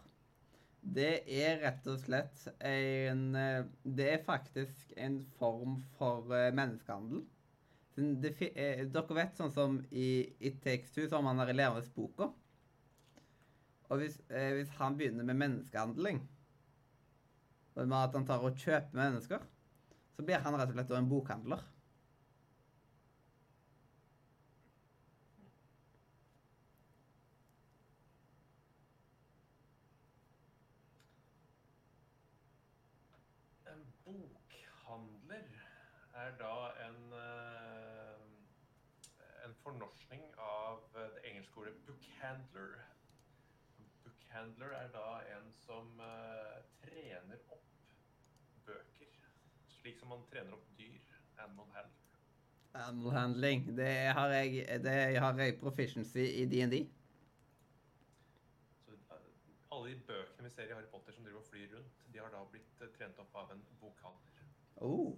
det 0.83 1.23
er 1.31 1.61
rett 1.63 1.87
og 1.91 2.01
slett 2.03 2.45
en 2.67 3.37
eh, 3.39 3.65
Det 3.83 4.09
er 4.17 4.25
faktisk 4.27 4.93
en 4.99 5.21
form 5.39 5.77
for 5.99 6.31
eh, 6.35 6.51
menneskehandel. 6.55 7.23
Det, 7.97 8.33
eh, 8.51 8.85
dere 8.91 9.19
vet 9.19 9.39
sånn 9.39 9.53
som 9.55 9.79
i 9.91 10.09
It 10.41 10.63
Takes 10.65 10.95
Two, 10.95 11.07
så 11.07 11.19
har 11.19 11.27
man 11.27 11.43
den 11.43 11.59
levende 11.59 11.95
boka. 11.95 12.33
Og 13.93 14.01
hvis, 14.01 14.23
hvis 14.31 14.71
han 14.79 14.97
begynner 14.97 15.27
med 15.29 15.37
menneskehandling, 15.37 16.23
og 17.75 17.89
med 17.89 17.97
at 17.97 18.15
han 18.17 18.27
tar 18.27 18.45
og 18.45 18.57
kjøper 18.57 18.97
mennesker, 18.97 19.45
så 20.17 20.25
blir 20.27 20.43
han 20.45 20.57
rett 20.61 20.73
og 20.73 20.77
slett 20.77 20.91
en 20.97 21.09
bokhandler. 21.09 21.63
En 33.73 33.87
bokhandler 34.05 35.49
er 36.25 36.37
da 36.43 36.57
en, 36.87 37.01
eh, 37.23 38.21
en 39.47 39.52
fornorskning 39.63 40.23
av 40.39 40.79
eh, 40.97 41.09
det 41.15 41.21
engelske 41.31 41.61
ordet 41.61 41.75
bookhandler. 41.87 42.73
Bookhandler 44.05 44.75
er 44.79 44.89
da 44.95 45.09
en 45.37 45.51
som 45.63 46.01
uh, 46.01 46.59
trener 46.83 47.39
opp 47.55 47.69
bøker, 48.67 49.13
slik 49.79 50.01
som 50.01 50.09
man 50.15 50.25
trener 50.31 50.57
opp 50.57 50.67
dyr. 50.79 51.01
Animal 51.45 51.69
handler. 51.77 52.19
Animal 52.75 53.13
handling. 53.19 53.65
Det 53.77 53.93
har 54.19 54.35
jeg, 54.39 54.67
det 54.85 54.97
har 55.19 55.41
jeg 55.41 55.59
proficiency 55.61 56.27
i 56.43 56.47
DND. 56.51 56.79
Eh, 58.89 58.99
alle 59.71 59.89
de 59.91 59.97
bøkene 60.09 60.49
vi 60.49 60.55
ser 60.55 60.71
i 60.71 60.75
Harry 60.75 60.91
Potter 60.91 61.13
som 61.15 61.25
driver 61.25 61.41
og 61.41 61.49
flyr 61.51 61.77
rundt, 61.77 62.07
de 62.13 62.19
har 62.19 62.31
da 62.35 62.45
blitt 62.51 62.87
trent 62.99 63.19
opp 63.23 63.43
av 63.45 63.55
en 63.55 63.65
bokhandler. 63.81 64.47
Oh. 64.83 65.13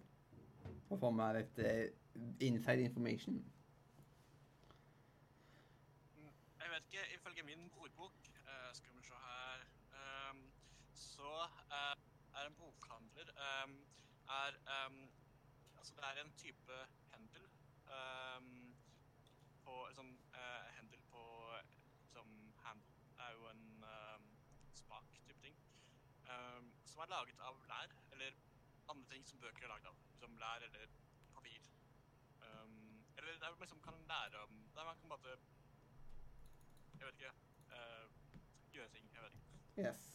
få 1.01 1.11
meg 1.11 1.37
litt 1.39 1.59
inside 2.45 2.85
information. 2.85 3.41
Jeg 6.64 6.64
vet 6.75 6.85
ikke, 6.85 7.14
ifølge 7.14 7.43
min 7.43 7.70
ordbok, 7.72 8.16
eh, 8.51 8.75
skal 8.75 8.97
vi 8.97 9.03
se 9.03 9.14
her, 9.14 9.61
ehm, 9.99 10.53
så 10.95 11.35
eh, 11.79 11.97
er 12.39 12.47
en 12.47 12.55
bokhandler 12.55 13.29
ehm, 13.49 13.77
er 14.29 14.57
ehm, 14.77 15.12
Altså, 15.79 15.95
det 15.97 16.05
er 16.05 16.20
en 16.25 16.33
type 16.37 16.77
hendel 17.12 17.49
ehm, 17.97 18.77
på 19.64 19.87
liksom 19.87 20.11
eh, 20.35 20.64
Hendel 20.77 21.03
på 21.11 21.25
som 22.12 22.55
handle 22.59 22.95
er 23.18 23.31
jo 23.33 23.49
en 23.49 23.85
ehm, 23.85 24.29
spak 24.75 25.11
type 25.27 25.41
ting. 25.41 25.57
som 26.85 27.01
er 27.03 27.07
laget 27.07 27.41
av 27.41 27.62
lær, 27.68 27.95
eller 28.12 28.33
andre 28.89 29.11
ting 29.11 29.27
som 29.29 29.41
bøker 29.41 29.62
er 29.64 29.68
laget 29.68 29.87
av. 29.87 29.97
Som 30.18 30.37
lær 30.37 30.62
eller 30.68 30.87
papir. 31.35 31.61
Eller 33.16 33.39
der 33.39 33.51
man 33.51 33.61
liksom 33.61 33.81
kan 33.81 34.07
lære 34.09 34.43
om 34.43 34.70
Der 34.75 34.85
man 34.85 34.99
kan 34.99 35.09
bare 35.09 35.37
jeg 37.05 37.13
vet 37.13 37.21
ikke. 37.21 37.35
Uh, 37.71 38.05
gjøre 38.73 38.89
ting. 38.97 39.09
Jeg 39.15 39.23
vet 39.23 39.35
ikke. 39.39 39.89
Yes. 39.89 40.15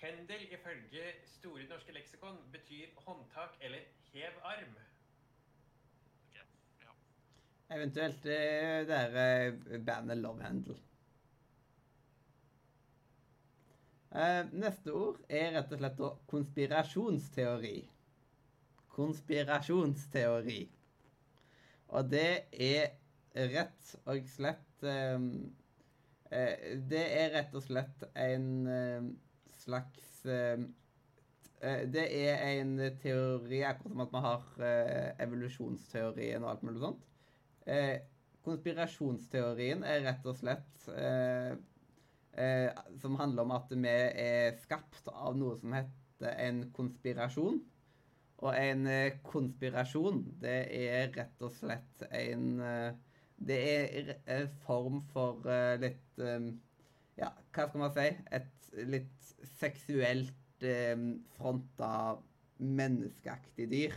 Hendel 0.00 0.42
ifølge 0.52 1.04
Store 1.24 1.64
norske 1.68 1.92
leksikon 1.92 2.36
betyr 2.52 2.86
håndtak 3.06 3.56
eller 3.60 3.78
hev 4.12 4.40
arm. 4.44 4.74
Ok, 6.26 6.36
ja. 6.82 6.92
Eventuelt 7.76 8.26
eh, 8.26 8.82
det 8.88 8.98
er 8.98 9.16
eh, 9.48 9.84
bandet 9.86 10.18
Love 10.18 10.42
Handle. 10.42 10.76
Eh, 14.14 14.52
neste 14.52 14.92
ord 14.92 15.18
er 15.28 15.56
rett 15.56 15.72
og 15.72 15.80
slett 15.80 16.04
konspirasjonsteori. 16.30 17.76
Konspirasjonsteori. 18.96 20.60
Og 21.88 22.10
det 22.10 22.30
er 22.52 22.94
rett 23.56 23.96
og 24.04 24.28
slett 24.36 24.84
eh, 24.84 25.16
eh, 25.16 25.65
Det 26.30 27.04
er 27.20 27.30
rett 27.36 27.54
og 27.54 27.62
slett 27.62 28.02
en 28.18 28.48
eh, 28.66 29.04
slags 29.60 30.24
eh, 30.26 30.64
eh, 31.60 31.84
Det 31.92 32.06
er 32.06 32.42
en 32.56 32.74
teori 33.02 33.62
akkurat 33.68 33.92
som 33.92 34.02
at 34.06 34.16
man 34.16 34.26
har 34.26 34.66
eh, 34.66 35.12
evolusjonsteorien 35.26 36.44
og 36.44 36.50
alt 36.50 36.66
mulig 36.66 36.82
sånt. 36.82 37.06
Eh, 37.66 37.94
konspirasjonsteorien 38.46 39.82
er 39.86 40.04
rett 40.06 40.26
og 40.26 40.36
slett 40.38 40.90
eh, 40.94 41.54
eh, 42.38 42.68
Som 43.02 43.18
handler 43.20 43.46
om 43.46 43.54
at 43.56 43.72
vi 43.72 43.88
er 43.88 44.58
skapt 44.62 45.10
av 45.12 45.38
noe 45.38 45.56
som 45.60 45.74
heter 45.76 46.36
en 46.46 46.66
konspirasjon. 46.76 47.62
Og 48.44 48.52
en 48.52 48.86
eh, 48.90 49.16
konspirasjon, 49.24 50.20
det 50.42 50.58
er 50.76 51.10
rett 51.14 51.42
og 51.42 51.54
slett 51.56 52.04
en 52.10 52.60
eh, 52.60 52.96
Det 53.36 53.58
er 53.70 54.14
en 54.38 54.48
form 54.64 55.02
for 55.12 55.44
uh, 55.44 55.76
litt 55.80 56.20
um, 56.22 56.48
Ja, 57.18 57.30
hva 57.52 57.66
skal 57.68 57.82
man 57.82 57.92
si? 57.96 58.06
Et 58.38 58.70
litt 58.92 59.30
seksuelt 59.56 60.64
um, 60.64 61.06
fronta 61.36 61.90
menneskeaktig 62.58 63.68
dyr. 63.72 63.96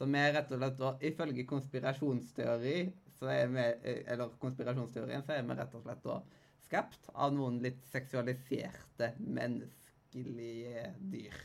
Som 0.00 0.14
er 0.16 0.32
rett 0.36 0.52
og 0.52 0.60
slett 0.62 0.80
og 0.84 1.02
ifølge 1.04 1.44
konspirasjonsteori, 1.48 2.76
så 3.18 3.28
er 3.28 3.46
vi, 3.52 3.64
eh, 3.84 4.02
eller 4.12 4.32
konspirasjonsteorien, 4.40 5.24
så 5.26 5.34
er 5.36 5.42
vi 5.44 5.56
rett 5.58 5.74
og 5.76 5.84
slett 5.84 6.04
da 6.06 6.20
skapt 6.64 7.10
av 7.14 7.34
noen 7.36 7.58
litt 7.64 7.82
seksualiserte 7.92 9.10
menneskelige 9.20 10.86
dyr. 11.12 11.36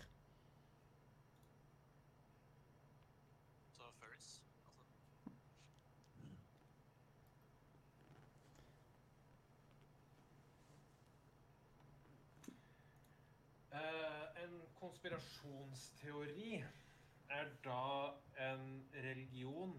Så 3.76 3.92
furries. 4.00 4.30
Altså, 4.68 4.86
Eh, 13.76 14.44
en 14.44 14.54
konspirasjonsteori 14.86 16.64
er 17.36 17.52
da 17.66 18.14
en 18.48 18.66
religion 18.94 19.74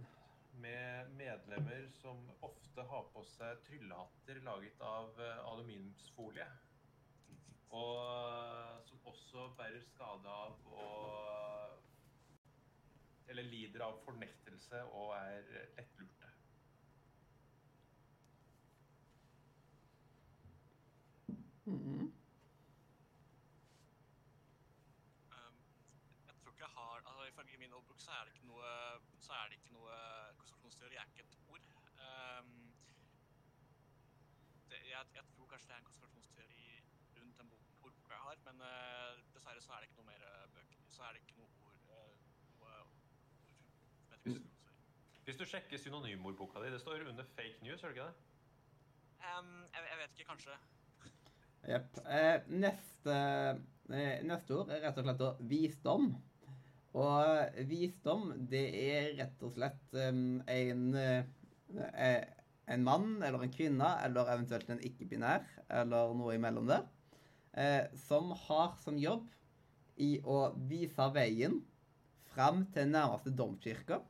med 0.65 1.11
medlemmer 1.15 1.89
som 2.01 2.31
ofte 2.49 2.83
har 2.91 3.05
på 3.15 3.23
seg 3.37 3.61
tryllehatter 3.69 4.41
laget 4.49 4.83
av 4.83 5.21
eh, 5.21 5.43
aluminiumsfolie. 5.53 6.47
Og 7.77 7.95
eh, 8.01 8.75
som 8.89 9.07
også 9.13 9.49
bærer 9.59 9.83
skade 9.93 10.39
av 10.47 10.71
og 10.73 11.23
Eller 13.27 13.43
lider 13.43 13.83
av 13.83 13.97
fornektelse 14.05 14.85
og 14.95 15.09
er 15.17 15.49
lettlurte. 15.75 16.29
Mhm. 21.67 22.13
ehm, 25.33 25.59
jeg 26.27 26.35
tror 26.39 26.53
ikke 26.53 26.65
jeg 26.65 26.75
har 26.77 27.03
altså 27.11 27.27
Ifølge 27.97 28.05
så 28.05 28.13
er 28.21 28.25
det 28.29 28.35
ikke 28.37 28.47
noe 28.47 28.71
så 29.25 29.33
er 29.33 29.49
det 29.49 29.57
ikke 29.59 29.73
noe 29.75 29.95
konspirasjonsteori 30.37 30.97
er 31.01 31.07
ikke 31.11 31.23
et 31.25 31.37
ord. 31.49 31.65
Um, 32.07 32.75
det, 34.71 34.81
jeg, 34.91 35.07
jeg 35.15 35.25
tror 35.33 35.47
kanskje 35.53 35.69
det 35.69 35.75
er 35.75 35.79
en 35.81 35.89
konspirasjonsteori 35.89 36.65
rundt 37.17 37.39
den 37.41 37.49
bok- 37.49 37.73
ordboka 37.89 38.15
jeg 38.15 38.25
har, 38.27 38.37
men 38.49 38.61
uh, 38.61 39.25
dessverre 39.35 39.63
så 39.65 39.73
er 39.73 39.81
det 39.81 39.89
ikke 39.91 40.01
noe 40.03 40.11
mer 40.11 40.27
eh, 40.29 40.45
bøker. 40.53 40.85
Så 40.93 41.03
er 41.07 41.17
det 41.17 41.23
ikke 41.25 41.39
noe 41.41 41.49
ord 41.65 41.81
uh, 41.89 42.15
noe 42.61 42.77
ord 42.85 43.01
som 44.05 44.13
heter 44.13 44.31
konspirasjonsteori. 44.31 45.23
Hvis 45.27 45.41
du 45.41 45.45
sjekker 45.49 45.81
synonymordboka 45.83 46.63
di, 46.63 46.71
det 46.77 46.81
står 46.85 47.09
under 47.09 47.25
fake 47.35 47.65
news, 47.65 47.81
gjør 47.83 47.95
det 47.95 47.99
ikke 47.99 48.11
det? 48.13 48.17
Um, 49.27 49.53
jeg, 49.73 49.89
jeg 49.91 49.99
vet 50.03 50.13
ikke, 50.21 50.29
kanskje. 50.35 50.61
Jepp. 51.67 51.97
Eh, 52.07 52.37
neste, 52.63 53.15
eh, 53.91 54.21
neste 54.29 54.55
ord 54.55 54.69
er 54.71 54.85
rett 54.85 55.01
og 55.01 55.07
slett 55.09 55.19
da 55.25 55.31
visdom. 55.51 56.13
Og 56.97 57.61
visdom, 57.69 58.31
det 58.49 58.65
er 58.81 59.11
rett 59.19 59.43
og 59.45 59.53
slett 59.53 59.97
em, 60.01 60.41
en, 60.49 60.85
eh, 60.97 62.23
en 62.73 62.85
mann 62.87 63.19
eller 63.21 63.45
en 63.45 63.53
kvinne, 63.53 63.91
eller 64.07 64.33
eventuelt 64.33 64.71
en 64.73 64.81
ikke-binær, 64.89 65.45
eller 65.83 66.15
noe 66.17 66.37
imellom 66.39 66.71
der, 66.71 66.87
eh, 67.53 67.83
som 68.07 68.33
har 68.47 68.79
som 68.81 68.97
jobb 69.01 69.29
i 70.01 70.17
å 70.25 70.39
vise 70.71 71.11
veien 71.13 71.61
fram 72.33 72.65
til 72.73 72.89
nærmeste 72.93 73.33
domkirke. 73.37 74.01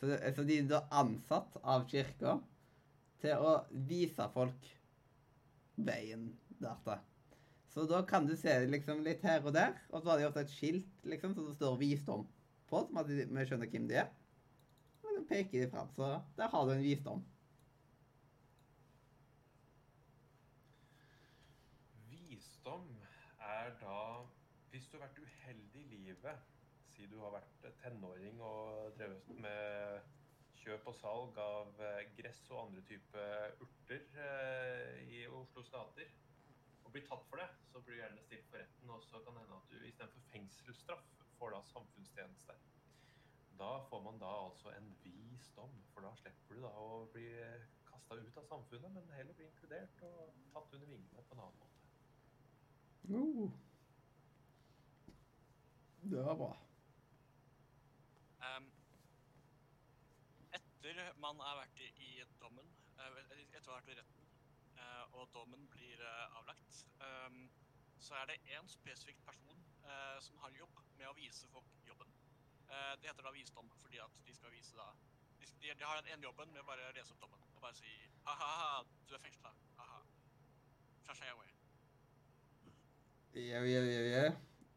Så, 0.00 0.10
så 0.34 0.46
de 0.46 0.58
er 0.58 0.68
da 0.70 0.82
ansatt 0.98 1.60
av 1.62 1.86
kirka 1.90 2.40
til 3.22 3.38
å 3.38 3.54
vise 3.86 4.26
folk 4.34 4.66
veien 5.78 6.26
dertil. 6.58 7.11
Så 7.72 7.86
da 7.88 8.02
kan 8.04 8.26
du 8.28 8.34
se 8.36 8.52
liksom 8.68 9.00
litt 9.04 9.22
her 9.24 9.44
og 9.48 9.54
der, 9.56 9.78
og 9.88 10.02
så 10.02 10.10
har 10.10 10.18
de 10.20 10.26
ofte 10.28 10.42
et 10.44 10.50
skilt 10.52 11.06
liksom, 11.08 11.32
som 11.34 11.46
det 11.48 11.54
står 11.56 11.78
'visdom' 11.80 12.26
på, 12.68 12.80
som 12.86 12.98
at 13.00 13.08
vi 13.08 13.24
skjønner 13.24 13.70
hvem 13.72 13.86
de 13.88 13.96
er. 14.02 14.10
Og 15.02 15.14
så 15.16 15.22
peker 15.28 15.64
de 15.64 15.70
fram, 15.70 15.88
så 15.96 16.20
der 16.36 16.48
har 16.52 16.66
du 16.66 16.72
en 16.72 16.82
visdom. 16.82 17.24
Visdom 22.10 22.88
er 23.40 23.72
da 23.80 24.00
Hvis 24.72 24.86
du 24.88 24.96
har 24.96 25.06
vært 25.06 25.18
uheldig 25.20 25.82
i 25.92 25.96
livet, 26.06 26.44
si 26.88 27.06
du 27.06 27.18
har 27.20 27.34
vært 27.34 27.66
tenåring 27.82 28.38
og 28.40 28.94
drevet 28.96 29.28
med 29.44 30.00
kjøp 30.62 30.86
og 30.88 30.94
salg 30.96 31.40
av 31.44 31.82
eh, 31.84 32.08
gress 32.16 32.40
og 32.50 32.62
andre 32.62 32.84
type 32.88 33.26
urter 33.60 34.06
eh, 34.16 35.02
i 35.12 35.26
Oslos 35.28 35.68
gater, 35.74 36.08
og 36.92 36.98
blir 36.98 37.08
tatt 37.08 37.22
for 37.24 37.40
det, 37.40 37.46
så 37.72 37.80
blir 37.80 37.94
du 37.94 38.00
gjerne 38.02 38.22
stilt 38.26 38.48
for 38.50 38.60
retten, 38.60 38.90
og 38.92 39.04
så 39.08 39.20
kan 39.24 39.36
det 39.36 39.42
hende 39.42 39.56
at 39.56 39.70
du 39.70 39.84
istedenfor 39.88 40.24
fengselsstraff 40.32 41.04
får 41.38 41.54
da 41.54 41.60
samfunnstjeneste. 41.70 42.56
Da 43.60 43.68
får 43.88 44.02
man 44.04 44.18
da 44.20 44.32
altså 44.42 44.74
en 44.76 44.90
vis 45.04 45.46
dom, 45.56 45.78
for 45.94 46.04
da 46.04 46.10
slipper 46.20 46.58
du 46.58 46.66
da 46.66 46.72
å 46.76 47.06
bli 47.14 47.30
kasta 47.88 48.18
ut 48.20 48.40
av 48.42 48.44
samfunnet, 48.50 48.92
men 48.92 49.08
heller 49.16 49.38
bli 49.38 49.46
inkludert 49.48 50.04
og 50.10 50.36
tatt 50.52 50.76
under 50.76 50.92
vingene 50.92 51.24
på 51.30 51.38
en 51.38 51.42
annen 51.46 51.62
måte. 51.62 51.80
Uh. 53.08 53.48
Det 56.12 56.26
var 56.28 56.36
bra. 56.42 56.52
Um, 58.50 58.68
etter 60.60 61.04
man 61.24 61.40
har 61.40 61.62
vært 61.62 61.80
i, 61.80 61.88
i 62.04 62.12
dommen, 62.42 62.68
eh, 62.98 63.22
etter 63.22 63.64
å 63.64 63.78
ha 63.78 63.80
vært 63.80 63.94
i 63.94 64.00
retten, 64.02 64.21
og 65.12 65.28
dommen 65.34 65.68
blir 65.70 66.00
eh, 66.00 66.38
avlagt, 66.38 66.82
så 68.02 68.14
er 68.18 68.26
det 68.30 68.56
én 68.56 68.68
spesifikk 68.68 69.18
person 69.26 69.58
eh, 69.84 70.18
som 70.20 70.38
har 70.42 70.54
jobb 70.58 70.78
med 70.98 71.06
å 71.06 71.14
vise 71.16 71.48
folk 71.52 71.68
jobben. 71.86 72.10
Eh, 72.66 72.92
det 73.00 73.10
heter 73.10 73.26
da 73.26 73.32
visdom, 73.34 73.70
fordi 73.82 74.00
at 74.02 74.18
de 74.26 74.34
skal 74.34 74.54
vise 74.54 74.76
da 74.76 74.90
De, 75.62 75.70
har 75.84 76.00
den 76.00 76.12
ene 76.12 76.26
jobben 76.26 76.50
med 76.50 76.62
å 76.62 76.66
bare 76.66 76.90
lese 76.96 77.14
opp 77.14 77.20
dommen 77.22 77.42
og 77.54 77.62
bare 77.62 77.76
si 77.78 77.90
ha-ha, 78.26 78.82
du 79.06 79.14
er 79.14 79.22
fengsla. 79.22 79.52
Ha-ha. 79.78 80.00
Shashayaway. 81.06 81.50
Ja, 83.34 83.62
ja, 83.62 83.82
ja, 83.86 84.02
ja. 84.10 84.24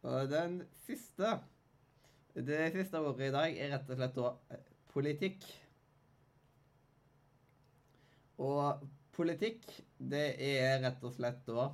Og 0.06 0.30
den 0.30 0.60
siste 0.86 1.40
Det 2.36 2.72
siste 2.76 2.99
ordet 2.99 3.30
i 3.30 3.34
dag 3.34 3.57
er 3.57 3.72
rett 3.74 3.90
og 3.90 3.98
slett 3.98 4.18
da 4.20 4.60
politikk. 4.91 5.45
Og 8.38 8.86
politikk, 9.16 9.66
det 9.98 10.26
er 10.44 10.80
rett 10.84 11.04
og 11.06 11.14
slett 11.16 11.44
da 11.48 11.70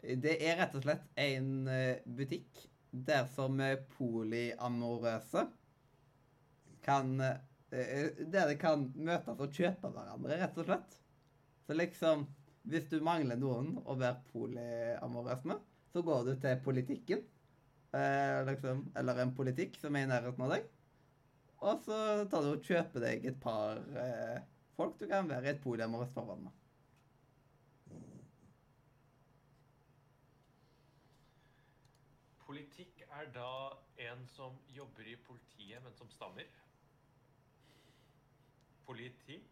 Det 0.00 0.36
er 0.38 0.58
rett 0.62 0.76
og 0.78 0.84
slett 0.84 1.08
en 1.20 1.68
eh, 1.68 2.02
butikk 2.06 2.62
der 2.90 3.26
som 3.30 3.60
eh, 3.60 3.78
polyamorøse 3.96 5.46
kan 6.82 7.20
eh, 7.20 8.10
Der 8.26 8.48
de 8.48 8.56
kan 8.58 8.88
møtes 8.96 9.38
og 9.38 9.54
kjøpe 9.54 9.92
hverandre, 9.94 10.38
rett 10.40 10.56
og 10.58 10.66
slett. 10.66 10.96
Så 11.66 11.76
liksom 11.76 12.26
Hvis 12.70 12.88
du 12.90 12.98
mangler 13.04 13.38
noen 13.40 13.76
å 13.86 13.94
være 13.96 14.20
polyamorøs 14.32 15.46
med, 15.48 15.62
så 15.92 16.02
går 16.04 16.26
du 16.26 16.34
til 16.42 16.58
politikken. 16.64 17.22
Eh, 17.96 18.40
liksom, 18.46 18.84
eller 18.96 19.22
en 19.22 19.32
politikk 19.34 19.78
som 19.80 19.96
er 19.96 20.04
i 20.04 20.10
nærheten 20.10 20.44
av 20.44 20.52
deg. 20.54 20.66
Og 21.60 21.80
så 21.86 21.96
tar 22.30 22.44
du 22.44 22.52
og 22.52 22.68
kjøper 22.68 23.04
deg 23.06 23.26
et 23.30 23.40
par 23.40 23.80
eh, 24.04 24.38
folk 24.76 25.00
du 25.00 25.08
kan 25.08 25.28
være 25.28 25.48
i 25.48 25.52
et 25.54 25.64
polyamorøst 25.64 26.14
forhold 26.16 26.44
med. 26.44 26.59
Politikk 32.50 33.02
er 33.14 33.28
da 33.34 33.48
en 34.10 34.24
som 34.34 34.56
jobber 34.74 35.06
i 35.06 35.12
politiet, 35.22 35.82
men 35.84 35.92
som 35.94 36.08
stammer. 36.10 36.48
Politikk 38.88 39.46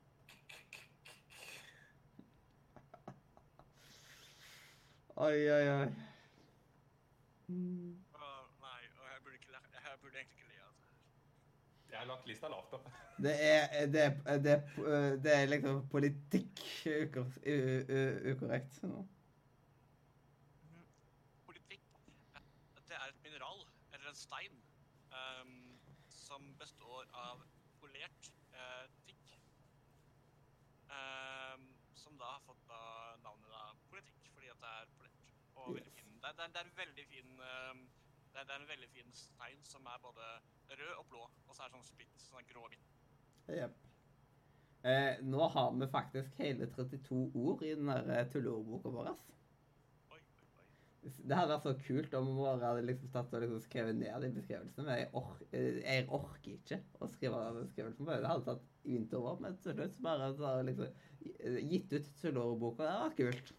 Oi, 5.18 5.36
oi, 5.50 5.68
oi. 5.68 5.86
Åh, 7.50 8.42
nei, 8.62 8.80
jeg 8.82 9.22
burde, 9.22 9.34
ikke, 9.38 9.52
jeg 9.52 9.98
burde 10.02 10.18
egentlig 10.18 10.42
ikke 10.42 10.50
le 10.50 10.58
av 10.66 10.74
det. 10.74 10.90
Jeg 11.92 11.98
har 12.00 12.06
lagt 12.10 12.26
lista 12.30 12.50
lavt 12.52 12.74
da. 12.74 12.80
Det 13.28 13.36
er, 13.46 13.86
det, 13.94 14.02
er- 14.08 14.42
det, 14.48 14.52
er- 14.56 15.16
det 15.24 15.32
er 15.36 15.46
liksom 15.54 15.80
politikk 15.94 16.64
ukor- 16.86 17.38
u- 17.46 17.86
u- 17.98 18.32
ukorrekt. 18.34 18.82
nå. 18.82 19.06
Politikk, 21.46 21.82
eh, 22.36 22.42
det 22.88 22.94
er 23.00 23.08
et 23.08 23.22
mineral, 23.24 23.64
eller 23.92 24.07
en 24.07 24.07
stein, 24.18 24.58
um, 25.14 25.54
som 26.12 26.50
består 26.60 27.08
av 27.26 27.44
polert 27.80 28.30
uh, 28.54 28.86
tikk. 29.06 29.34
Um, 30.88 31.68
som 31.98 32.16
da 32.20 32.34
har 32.36 32.44
fått 32.46 32.62
da 32.70 32.82
navnet 33.24 33.50
da 33.52 33.62
politikk, 33.92 34.28
fordi 34.34 34.50
at 34.54 34.60
det 34.64 34.74
er 34.82 34.92
polert. 34.98 35.34
Og 35.58 35.74
veldig 35.74 35.92
fin. 35.96 36.12
Det, 36.22 36.28
er- 36.30 36.36
det, 36.38 36.60
er- 36.62 36.70
en 36.70 36.76
veldig 36.82 37.06
fin 37.10 37.32
um, 37.40 37.82
det, 38.32 38.44
er, 38.44 38.56
en 38.60 38.68
veldig 38.68 38.88
fin 38.94 39.12
stein 39.14 39.64
som 39.66 39.86
er 39.86 39.98
både 40.02 40.26
rød 40.70 40.94
og 40.98 41.06
blå, 41.10 41.24
og 41.46 41.54
så 41.54 41.62
er 41.64 41.70
det 41.72 41.78
sånn 41.78 41.88
splitt, 41.88 42.16
sånn 42.22 42.46
grå-hvitt. 42.50 42.90
Yep. 43.48 43.78
Eh, 44.88 45.18
nå 45.26 45.48
har 45.50 45.72
vi 45.80 45.86
faktisk 45.90 46.36
hele 46.38 46.68
32 46.70 47.16
ord 47.34 47.62
i 47.66 47.72
den 47.74 47.88
der 47.90 48.10
eh, 48.14 48.26
tulleordboka 48.30 48.92
vår. 48.94 49.08
ass. 49.10 49.24
Oi, 50.14 50.20
oi, 50.20 50.46
oi. 50.60 50.66
Det 51.02 51.36
hadde 51.36 51.52
vært 51.52 51.66
så 51.66 51.72
kult 51.86 52.14
om 52.18 52.30
bare 52.40 52.72
hadde 52.72 52.86
liksom 52.88 53.10
tatt 53.14 53.34
og 53.36 53.42
liksom 53.44 53.60
skrevet 53.62 53.96
ned 53.96 54.24
de 54.24 54.30
beskrivelsene, 54.34 54.84
men 54.84 54.98
jeg, 54.98 55.10
or 55.16 55.36
jeg 55.54 56.06
orker 56.18 56.56
ikke 56.56 56.80
å 56.98 57.08
skrive 57.12 57.42
beskrivelsen 57.60 58.08
det. 58.08 58.18
Hadde 58.26 58.46
tatt 58.48 58.64
vinterover, 58.82 59.38
men 59.44 59.58
til 59.62 59.76
slutt 59.76 60.00
bare 60.04 60.32
så 60.36 60.56
liksom 60.66 60.90
gitt 61.70 61.94
ut 61.94 62.10
tulleordboka. 62.20 62.82
Det 62.82 62.98
var 63.04 63.16
kult. 63.20 63.52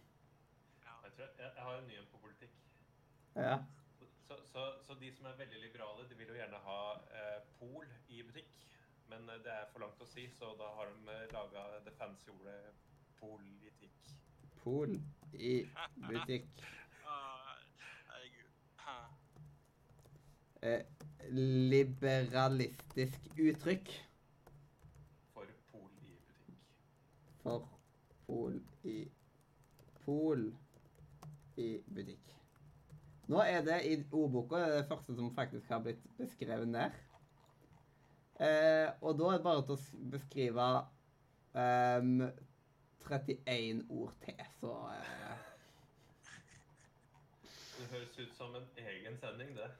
Ja. 0.84 0.96
Jeg, 1.04 1.12
tror 1.16 1.26
jeg, 1.26 1.52
jeg 1.56 1.66
har 1.66 1.78
en 1.78 1.88
ny 1.88 1.98
en 2.00 2.10
på 2.12 2.22
politikk. 2.26 2.56
Ja. 3.36 3.56
Så, 4.28 4.38
så, 4.52 4.66
så 4.86 4.98
de 5.00 5.12
som 5.16 5.30
er 5.30 5.40
veldig 5.40 5.62
liberale, 5.64 6.06
de 6.10 6.18
vil 6.18 6.32
jo 6.34 6.38
gjerne 6.38 6.60
ha 6.66 6.80
eh, 7.22 7.38
pol 7.58 7.88
i 8.08 8.22
butikk. 8.26 8.52
Men 9.10 9.28
eh, 9.28 9.40
det 9.44 9.54
er 9.54 9.70
for 9.72 9.84
langt 9.84 10.04
å 10.04 10.08
si, 10.12 10.28
så 10.36 10.52
da 10.60 10.68
har 10.76 10.92
de 10.92 11.16
eh, 11.16 11.24
laga 11.34 11.64
det 11.86 11.96
fancy 11.98 12.30
ordet 12.36 12.60
politikk. 13.20 14.12
Pol 14.60 14.92
i 15.32 15.56
butikk. 16.04 16.52
Herregud. 17.10 18.50
Eh, 20.62 20.82
liberalistisk 21.30 23.28
uttrykk 23.38 23.90
For 25.34 25.46
pol 25.70 25.90
i 26.02 26.14
butikk. 26.26 26.56
for 27.42 27.68
pol 28.26 28.60
i 28.84 28.96
Pol 30.04 30.46
i 31.60 31.68
butikk. 31.94 32.34
Nå 33.30 33.38
er 33.46 33.60
det 33.62 33.78
i 33.86 33.94
ordboka 34.16 34.56
det, 34.64 34.72
det 34.80 34.86
første 34.88 35.14
som 35.14 35.34
faktisk 35.36 35.68
har 35.70 35.82
blitt 35.84 36.02
beskrevet 36.18 36.68
ned. 36.68 36.90
Eh, 38.40 38.88
og 39.04 39.18
da 39.20 39.28
er 39.28 39.36
det 39.36 39.44
bare 39.44 39.62
til 39.68 39.76
å 39.76 40.06
beskrive 40.14 40.66
ehm, 41.60 42.22
31 43.04 43.84
ord 43.92 44.14
til, 44.24 44.40
så 44.60 44.72
eh, 44.96 45.49
høres 47.90 48.18
ut 48.18 48.34
som 48.36 48.54
en 48.56 48.66
egen 48.80 49.18
sending, 49.20 49.54
det. 49.58 49.70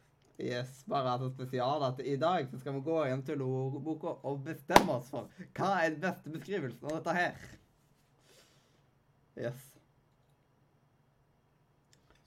Yes, 0.41 0.85
bare 0.89 1.15
at 1.15 1.21
det 1.21 1.33
spesial 1.35 1.83
at 1.85 1.99
i 2.01 2.17
dag 2.17 2.47
så 2.49 2.59
skal 2.61 2.79
vi 2.79 2.85
gå 2.87 3.01
igjen 3.05 3.23
til 3.29 3.43
ordboka 3.45 4.15
og 4.25 4.45
bestemme 4.47 4.95
oss 4.97 5.11
for 5.13 5.29
hva 5.59 5.73
er 5.83 5.91
den 5.93 6.01
beste 6.01 6.33
beskrivelsen 6.33 6.87
av 6.89 6.97
dette 6.97 7.17
her. 7.17 7.43
Yes. 9.41 9.67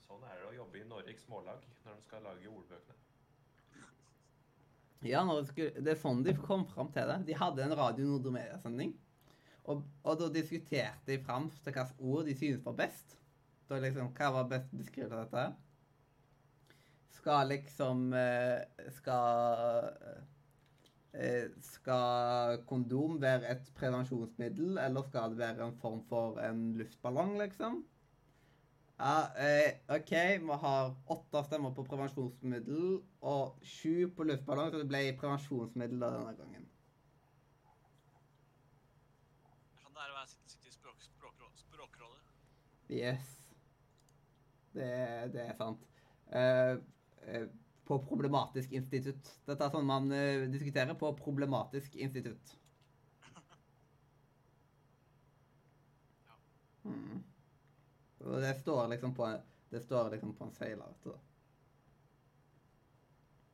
Sånn 0.06 0.22
er 0.30 0.38
det 0.38 0.46
å 0.52 0.54
jobbe 0.60 0.78
i 0.78 0.86
Norges 0.92 1.24
Smålag 1.26 1.66
når 1.82 1.98
de 1.98 2.06
skal 2.06 2.22
lage 2.28 2.52
ordbøkene. 2.52 3.00
Ja, 5.04 5.24
det, 5.28 5.48
skulle, 5.50 5.82
det 5.84 5.96
er 5.96 6.00
sånn 6.00 6.22
de 6.24 6.32
kom 6.38 6.64
fram 6.70 6.94
til 6.94 7.10
det. 7.10 7.18
De 7.26 7.36
hadde 7.36 7.66
en 7.66 7.76
Radio 7.76 8.06
Nordmedia-sending. 8.14 8.94
Og, 9.68 9.82
og 10.04 10.16
da 10.20 10.30
diskuterte 10.32 11.10
de 11.10 11.18
fram 11.24 11.50
til 11.50 11.74
hvilke 11.74 11.84
ord 11.98 12.30
de 12.30 12.38
synes 12.38 12.64
var 12.64 12.78
best. 12.78 13.18
Da 13.68 13.82
liksom, 13.82 14.14
Hva 14.16 14.30
var 14.38 14.48
best 14.48 14.72
beskrivelse 14.76 15.18
av 15.18 15.26
dette? 15.26 15.73
Skal 17.14 17.48
liksom 17.48 18.12
eh, 18.12 18.90
Skal 18.96 19.88
eh, 21.14 21.48
Skal 21.62 22.62
kondom 22.68 23.20
være 23.22 23.54
et 23.54 23.72
prevensjonsmiddel, 23.78 24.78
eller 24.82 25.02
skal 25.08 25.30
det 25.34 25.38
være 25.38 25.68
en 25.68 25.76
form 25.80 26.02
for 26.08 26.40
en 26.42 26.72
luftballong, 26.78 27.36
liksom? 27.38 27.84
Ja, 28.98 29.26
eh, 29.46 29.96
OK, 29.96 30.12
vi 30.42 30.58
har 30.64 30.94
åtte 31.10 31.42
stemmer 31.48 31.74
på 31.74 31.82
prevensjonsmiddel 31.86 33.00
og 33.26 33.58
sju 33.66 34.10
på 34.16 34.26
luftballong, 34.28 34.70
så 34.70 34.82
det 34.82 34.90
ble 34.90 35.02
prevensjonsmiddel 35.18 36.02
da 36.02 36.10
denne 36.14 36.34
gangen. 36.38 36.68
Kan 39.82 39.96
det 39.96 40.04
er 40.04 40.14
å 40.14 40.18
være 40.20 40.30
sitte 40.30 40.70
i 40.70 40.76
språk, 40.76 41.02
språkrå, 41.02 41.50
språkrådet. 41.64 42.22
Yes. 42.90 43.34
Det, 44.74 44.90
det 45.34 45.42
er 45.48 45.58
sant. 45.58 45.82
Uh, 46.34 46.78
på 47.84 47.98
problematisk 48.08 48.72
institutt. 48.72 49.30
Dette 49.46 49.66
er 49.66 49.72
sånn 49.72 49.88
man 49.88 50.08
uh, 50.12 50.46
diskuterer 50.52 50.96
på 50.98 51.10
problematisk 51.18 51.96
institutt. 52.00 52.54
Hmm. 56.84 57.20
Og 58.24 58.40
det 58.44 58.54
står 58.60 58.88
liksom 58.92 59.14
på 59.16 59.28
det 59.74 59.80
står 59.80 60.10
liksom 60.10 60.34
på 60.38 60.44
en 60.44 60.52
du 61.02 61.10
da. 61.10 61.18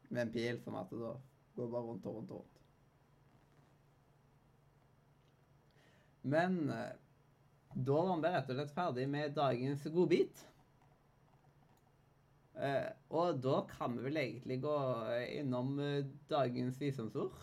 Med 0.08 0.22
en 0.22 0.32
pil 0.32 0.58
som 0.60 0.74
at 0.74 0.90
det 0.90 0.98
da 1.00 1.14
går 1.56 1.70
bare 1.70 1.86
rundt 1.86 2.06
og 2.06 2.16
rundt 2.16 2.30
og 2.30 2.42
rundt. 2.42 2.58
Men 6.22 6.70
eh, 6.70 6.92
da 7.74 8.02
var 8.04 8.20
vi 8.20 8.32
rett 8.34 8.50
og 8.50 8.58
slett 8.58 8.74
ferdig 8.74 9.08
med 9.08 9.32
dagens 9.32 9.86
godbit. 9.94 10.44
Eh, 12.60 12.90
og 13.16 13.38
da 13.40 13.62
kan 13.70 13.94
vi 13.96 14.04
vel 14.04 14.18
egentlig 14.20 14.58
gå 14.60 14.76
innom 15.40 15.78
eh, 15.80 16.04
dagens 16.28 16.80
visdomsord. 16.80 17.38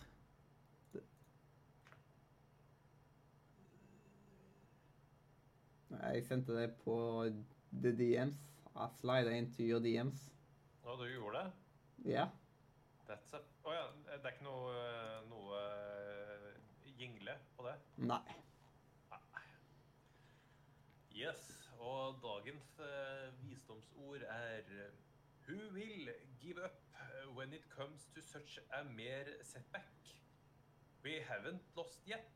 Jeg 5.98 6.24
sendte 6.24 6.54
det 6.54 6.68
på 6.84 6.96
the 7.82 7.92
DMs. 7.98 8.44
I 8.78 8.86
slida 9.00 9.32
into 9.34 9.64
your 9.66 9.82
DMs. 9.82 10.28
Å, 10.86 10.94
du 11.00 11.08
gjorde 11.10 11.40
det? 11.40 12.12
Ja. 12.12 12.28
That's 13.08 13.34
a... 13.34 13.40
Å 13.66 13.74
ja, 13.74 13.86
det 14.06 14.20
er 14.20 14.36
ikke 14.36 14.46
noe, 14.46 14.76
noe 15.32 15.58
eh, 15.58 16.52
jingle 17.00 17.34
på 17.56 17.66
det? 17.66 17.74
Nei. 18.06 18.22
Yes, 21.18 21.42
og 21.82 22.20
dagens 22.22 22.78
eh, 22.86 23.26
visdomsord 23.42 24.22
er 24.22 24.62
eh, 24.78 25.07
Who 25.48 25.56
will 25.72 26.08
give 26.44 26.58
up 26.58 26.76
eh, 26.94 27.24
when 27.34 27.54
it 27.54 27.64
comes 27.74 28.08
to 28.14 28.20
such 28.20 28.58
a 28.78 28.84
mere 28.84 29.24
setback? 29.42 29.96
We 31.02 31.14
haven't 31.28 31.62
lost 31.74 32.00
yet. 32.06 32.28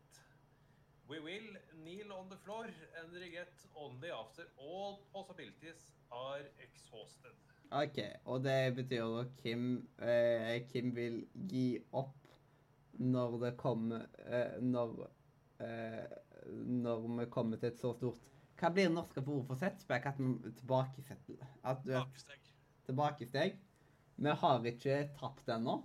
We 1.10 1.20
will 1.20 1.50
kneel 1.84 2.12
on 2.18 2.30
the 2.30 2.36
floor 2.36 2.64
and 2.64 3.12
regret 3.12 3.52
only 3.76 4.10
after 4.10 4.44
all 4.56 5.04
possibilities 5.12 5.92
are 6.10 6.44
exhausted. 6.58 7.36
OK. 7.72 7.98
Og 8.24 8.44
det 8.44 8.74
betyr 8.76 9.04
da 9.04 9.24
Kim, 9.42 9.88
eh, 9.98 10.62
Kim 10.72 10.94
vil 10.96 11.26
gi 11.48 11.78
opp 11.92 12.16
når 12.92 13.38
det 13.44 13.56
kommer 13.56 14.06
eh, 14.26 14.60
Når 14.60 15.10
eh, 15.60 16.04
Når 16.52 17.06
vi 17.18 17.26
kommer 17.30 17.56
til 17.56 17.72
et 17.72 17.80
så 17.80 17.94
stort 17.96 18.20
Hva 18.60 18.68
blir 18.68 18.90
det 18.90 18.94
norske 18.94 19.22
for 19.24 19.38
ordet 19.38 19.48
for 19.48 19.60
setback? 19.64 20.06
At 20.12 20.20
vi 20.20 20.52
tilbakesetter 20.60 21.46
At 21.64 21.84
du 21.86 21.94
Baksteg. 21.96 22.41
Tilbakesteg. 22.86 23.58
Vi 24.22 24.34
har 24.42 24.66
ikke 24.68 24.98
tapt 25.18 25.48
ennå. 25.50 25.78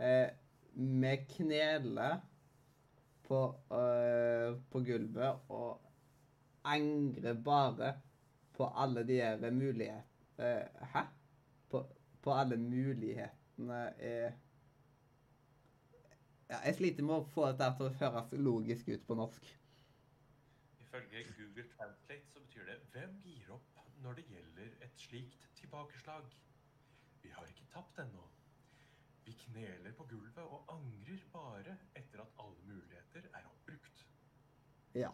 Eh, 0.00 0.28
vi 0.74 1.14
kneler 1.28 2.20
på, 3.26 3.40
øh, 3.72 4.60
på 4.70 4.80
gulvet 4.86 5.40
og 5.48 5.80
angrer 6.64 7.34
bare 7.44 7.94
på 8.52 8.68
alle 8.76 9.06
de 9.06 9.20
her 9.20 9.50
mulighetene 9.50 10.04
eh, 10.38 10.86
Hæ? 10.94 11.02
På, 11.70 11.86
på 12.22 12.32
alle 12.32 12.56
mulighetene 12.56 13.82
er 13.98 14.32
ja, 16.48 16.58
Jeg 16.64 16.74
sliter 16.74 17.06
med 17.06 17.14
å 17.14 17.28
få 17.34 17.46
dette 17.52 17.70
til 17.78 17.86
å 17.86 17.96
høres 18.00 18.32
logisk 18.32 18.88
ut 18.88 19.04
på 19.06 19.14
norsk. 19.14 19.52
Ifølge 20.80 21.24
Google 21.36 21.68
Translate 21.76 22.26
så 22.32 22.40
betyr 22.40 22.66
det 22.66 22.80
Hvem 22.92 23.20
gir 23.24 23.52
opp 23.54 23.84
når 24.02 24.18
det 24.18 24.26
gjelder 24.32 24.72
et 24.86 24.98
slikt 24.98 25.49
tilbakeslag? 25.70 26.36
Vi 27.22 27.30
har 27.30 27.46
ikke 27.46 27.66
tapt 27.72 27.98
ennå. 28.02 28.24
Vi 29.24 29.32
kneler 29.44 29.92
på 29.94 30.06
gulvet 30.10 30.42
og 30.42 30.72
angrer 30.74 31.20
bare 31.32 31.76
etter 31.94 32.24
at 32.24 32.32
alle 32.42 32.64
muligheter 32.66 33.28
er 33.30 33.46
oppbrukt. 33.46 34.06
Ja. 34.94 35.12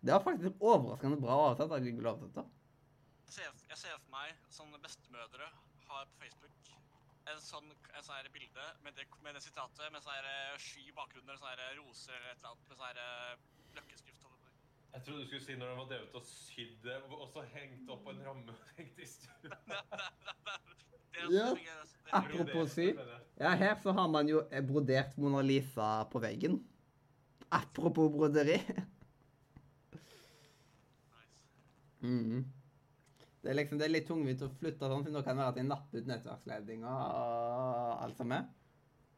Det 0.00 0.14
var 0.14 0.22
faktisk 0.24 0.62
overraskende 0.62 1.18
bra 1.20 1.36
avtalt. 1.50 1.74
Jeg 1.76 3.34
ser, 3.34 3.52
jeg 3.68 3.78
ser 3.78 3.98
for 3.98 4.10
meg 4.14 4.32
sånne 4.48 4.80
bestemødre 4.80 5.50
har 5.88 6.08
på 6.08 6.22
Facebook 6.22 6.70
en 7.28 7.40
sånn, 7.44 7.68
en 7.68 8.04
sånn 8.06 8.16
her 8.16 8.30
bilde 8.32 8.68
med 8.86 8.96
det, 8.96 9.04
med 9.20 9.36
det 9.36 9.42
sitatet 9.44 9.92
med 9.92 10.00
sånn 10.00 10.24
eh, 10.24 10.54
sky 10.56 10.86
i 10.88 10.94
bakgrunnen 10.96 11.36
sånn 11.36 11.50
her 11.50 11.76
roser 11.82 12.16
eller 12.16 12.30
et 12.32 12.40
eller 12.40 12.54
annet 12.54 12.70
med 12.70 12.80
sånn 12.80 13.02
eh, 13.02 13.34
løkkeskrift. 13.76 14.17
Jeg 14.94 15.02
trodde 15.04 15.20
du 15.20 15.26
skulle 15.28 15.44
si 15.44 15.54
når 15.60 15.68
de 15.70 15.76
var 15.78 15.88
drevet 15.90 16.14
og 16.18 16.24
sydd 16.26 16.86
og 17.18 17.26
så 17.32 17.42
hengt 17.52 17.90
opp 17.92 18.04
på 18.06 18.14
en 18.14 18.22
ramme 18.24 18.54
og 18.56 18.70
hengt 18.78 18.98
i 18.98 19.06
stuen. 19.08 19.52
Ja. 21.32 21.50
er- 21.52 21.94
Apropos 22.18 22.72
sy. 22.72 22.86
Ja, 23.38 23.50
her 23.60 23.74
så 23.82 23.92
har 23.92 24.08
man 24.08 24.28
jo 24.30 24.40
brodert 24.68 25.16
Mona 25.20 25.42
Lisa 25.44 26.04
på 26.12 26.22
veggen. 26.24 26.60
Apropos 27.52 28.08
broderi. 28.14 28.56
Mhm. 32.00 32.44
Det 33.42 33.50
er 33.52 33.54
liksom 33.54 33.78
det 33.78 33.86
er 33.86 33.92
litt 33.94 34.08
tungvint 34.08 34.42
å 34.42 34.48
flytte 34.58 34.88
sånn, 34.90 35.04
for 35.06 35.14
nå 35.14 35.20
kan 35.24 35.36
det 35.38 35.42
være 35.44 35.52
at 35.52 35.58
de 35.60 35.64
napper 35.66 36.00
ut 36.02 36.08
nettverksledninga 36.10 36.90
og 36.90 38.02
alt 38.04 38.18
som 38.18 38.32
er. 38.34 38.48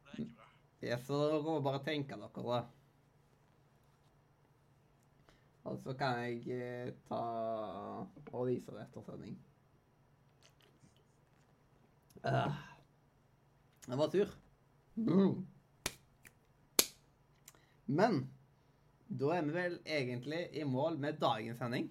Det 0.05 0.13
er 0.13 0.21
ikke 0.25 0.35
bra. 0.37 0.47
Ja, 0.91 0.97
så 1.01 1.17
dere 1.23 1.41
må 1.45 1.55
bare 1.65 1.81
tenke 1.85 2.17
dere 2.21 2.45
det. 2.45 2.61
Og 5.63 5.77
så 5.83 5.93
kan 5.93 6.23
jeg 6.23 6.41
eh, 6.55 6.93
ta 7.05 7.21
og 8.31 8.47
vise 8.49 8.73
det 8.73 8.81
etter 8.81 9.05
sending. 9.05 9.37
Uh, 12.21 12.53
det 13.85 13.97
var 13.97 14.11
tur. 14.13 14.33
Mm. 14.95 15.41
Men 17.85 18.21
da 19.21 19.33
er 19.35 19.45
vi 19.45 19.55
vel 19.55 19.79
egentlig 19.85 20.41
i 20.53 20.63
mål 20.63 20.97
med 21.01 21.19
dagens 21.21 21.61
sending. 21.61 21.89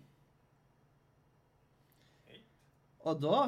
Og 3.00 3.22
da, 3.22 3.38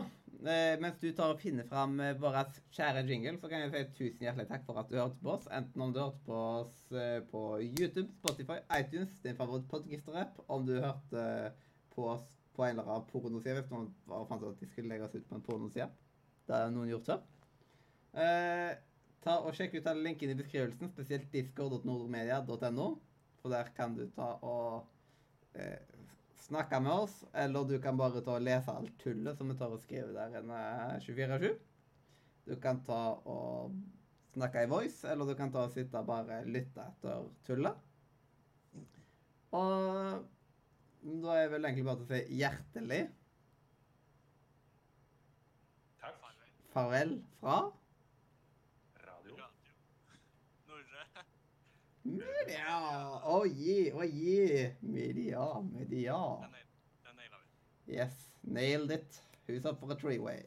mens 0.83 0.99
du 0.99 1.09
tar 1.15 1.33
og 1.35 1.41
finner 1.41 1.67
fram 1.69 1.99
eh, 2.03 2.17
vår 2.19 2.39
kjære 2.75 3.05
jingle, 3.07 3.37
så 3.39 3.51
kan 3.51 3.63
jeg 3.63 3.73
si 3.73 3.83
tusen 3.99 4.25
hjertelig 4.27 4.49
takk 4.51 4.65
for 4.67 4.81
at 4.81 4.89
du 4.91 4.97
hørte 4.99 5.21
på 5.23 5.35
oss. 5.37 5.49
Enten 5.55 5.85
om 5.85 5.93
du 5.95 6.01
hørte 6.03 6.23
på 6.27 6.39
oss 6.61 6.79
eh, 6.91 7.21
på 7.31 7.43
YouTube, 7.63 8.09
Spotify, 8.19 8.59
iTunes, 8.79 9.19
din 9.23 9.39
favoritt-podcaster-app, 9.39 10.41
om 10.49 10.67
du 10.67 10.75
hørte 10.81 11.27
på 11.95 12.09
oss 12.15 12.25
på 12.57 12.65
en 12.67 12.75
eller 12.75 12.91
annen 12.91 13.07
pornoside, 13.13 13.61
hvis 13.61 13.71
noen 13.73 13.91
bare 14.09 14.27
fant 14.31 14.43
ut 14.43 14.51
at 14.51 14.65
de 14.65 14.71
skulle 14.71 14.91
legge 14.91 15.07
oss 15.07 15.15
ut 15.15 15.29
på 15.29 15.39
en 15.39 15.47
pornoside. 15.47 15.89
Det 16.49 16.59
har 16.59 16.75
noen 16.75 16.91
gjort 16.91 17.13
før. 17.13 17.23
Eh, 18.23 18.73
ta 19.23 19.39
og 19.47 19.55
Sjekk 19.57 19.79
ut 19.79 19.89
alle 19.89 20.09
linkene 20.09 20.35
i 20.35 20.41
beskrivelsen, 20.43 20.91
spesielt 20.93 21.31
discord.nordmedia.no, 21.33 22.89
for 23.41 23.55
der 23.55 23.71
kan 23.77 23.95
du 23.97 24.09
ta 24.17 24.35
og 24.43 24.83
eh, 25.55 25.79
snakke 26.43 26.81
med 26.83 26.93
oss, 27.05 27.25
eller 27.39 27.65
du 27.69 27.77
kan 27.83 27.99
bare 27.99 28.23
ta 28.25 28.37
og 28.37 28.45
lese 28.45 28.73
alt 28.75 28.95
tullet 29.03 29.39
som 29.39 29.51
vi 29.51 29.57
tar 29.59 29.73
og 29.75 29.83
skriver 29.83 30.13
der 30.17 30.41
inne 30.41 30.63
24-7. 31.05 31.53
Du 32.51 32.57
kan 32.63 32.81
ta 32.87 33.01
og 33.31 33.77
snakke 34.35 34.65
i 34.65 34.71
voice, 34.71 35.07
eller 35.09 35.29
du 35.29 35.37
kan 35.39 35.53
ta 35.55 35.67
og 35.69 35.75
sitte 35.75 36.01
og 36.01 36.09
bare 36.09 36.43
lytte 36.49 36.83
etter 36.83 37.29
tullet. 37.47 37.89
Og 39.53 40.25
da 41.23 41.37
er 41.37 41.51
vel 41.53 41.67
egentlig 41.69 41.87
bare 41.87 42.01
til 42.01 42.07
å 42.07 42.13
si 42.13 42.41
hjertelig 42.41 43.03
Takk. 46.03 46.19
Farvel 46.73 47.19
fra 47.39 47.57
Media! 52.05 53.21
Oh 53.25 53.45
yeah, 53.45 53.93
oh 53.95 54.03
yeah. 54.03 54.69
Media, 54.83 55.63
media. 55.73 56.19
Den 57.05 57.15
naila 57.17 57.39
vi. 57.39 57.95
Yes, 57.95 58.13
nailed 58.45 58.91
it. 58.91 59.21
Who's 59.47 59.65
up 59.65 59.81
for 59.81 59.93
a 59.93 59.95
three-way? 59.95 60.43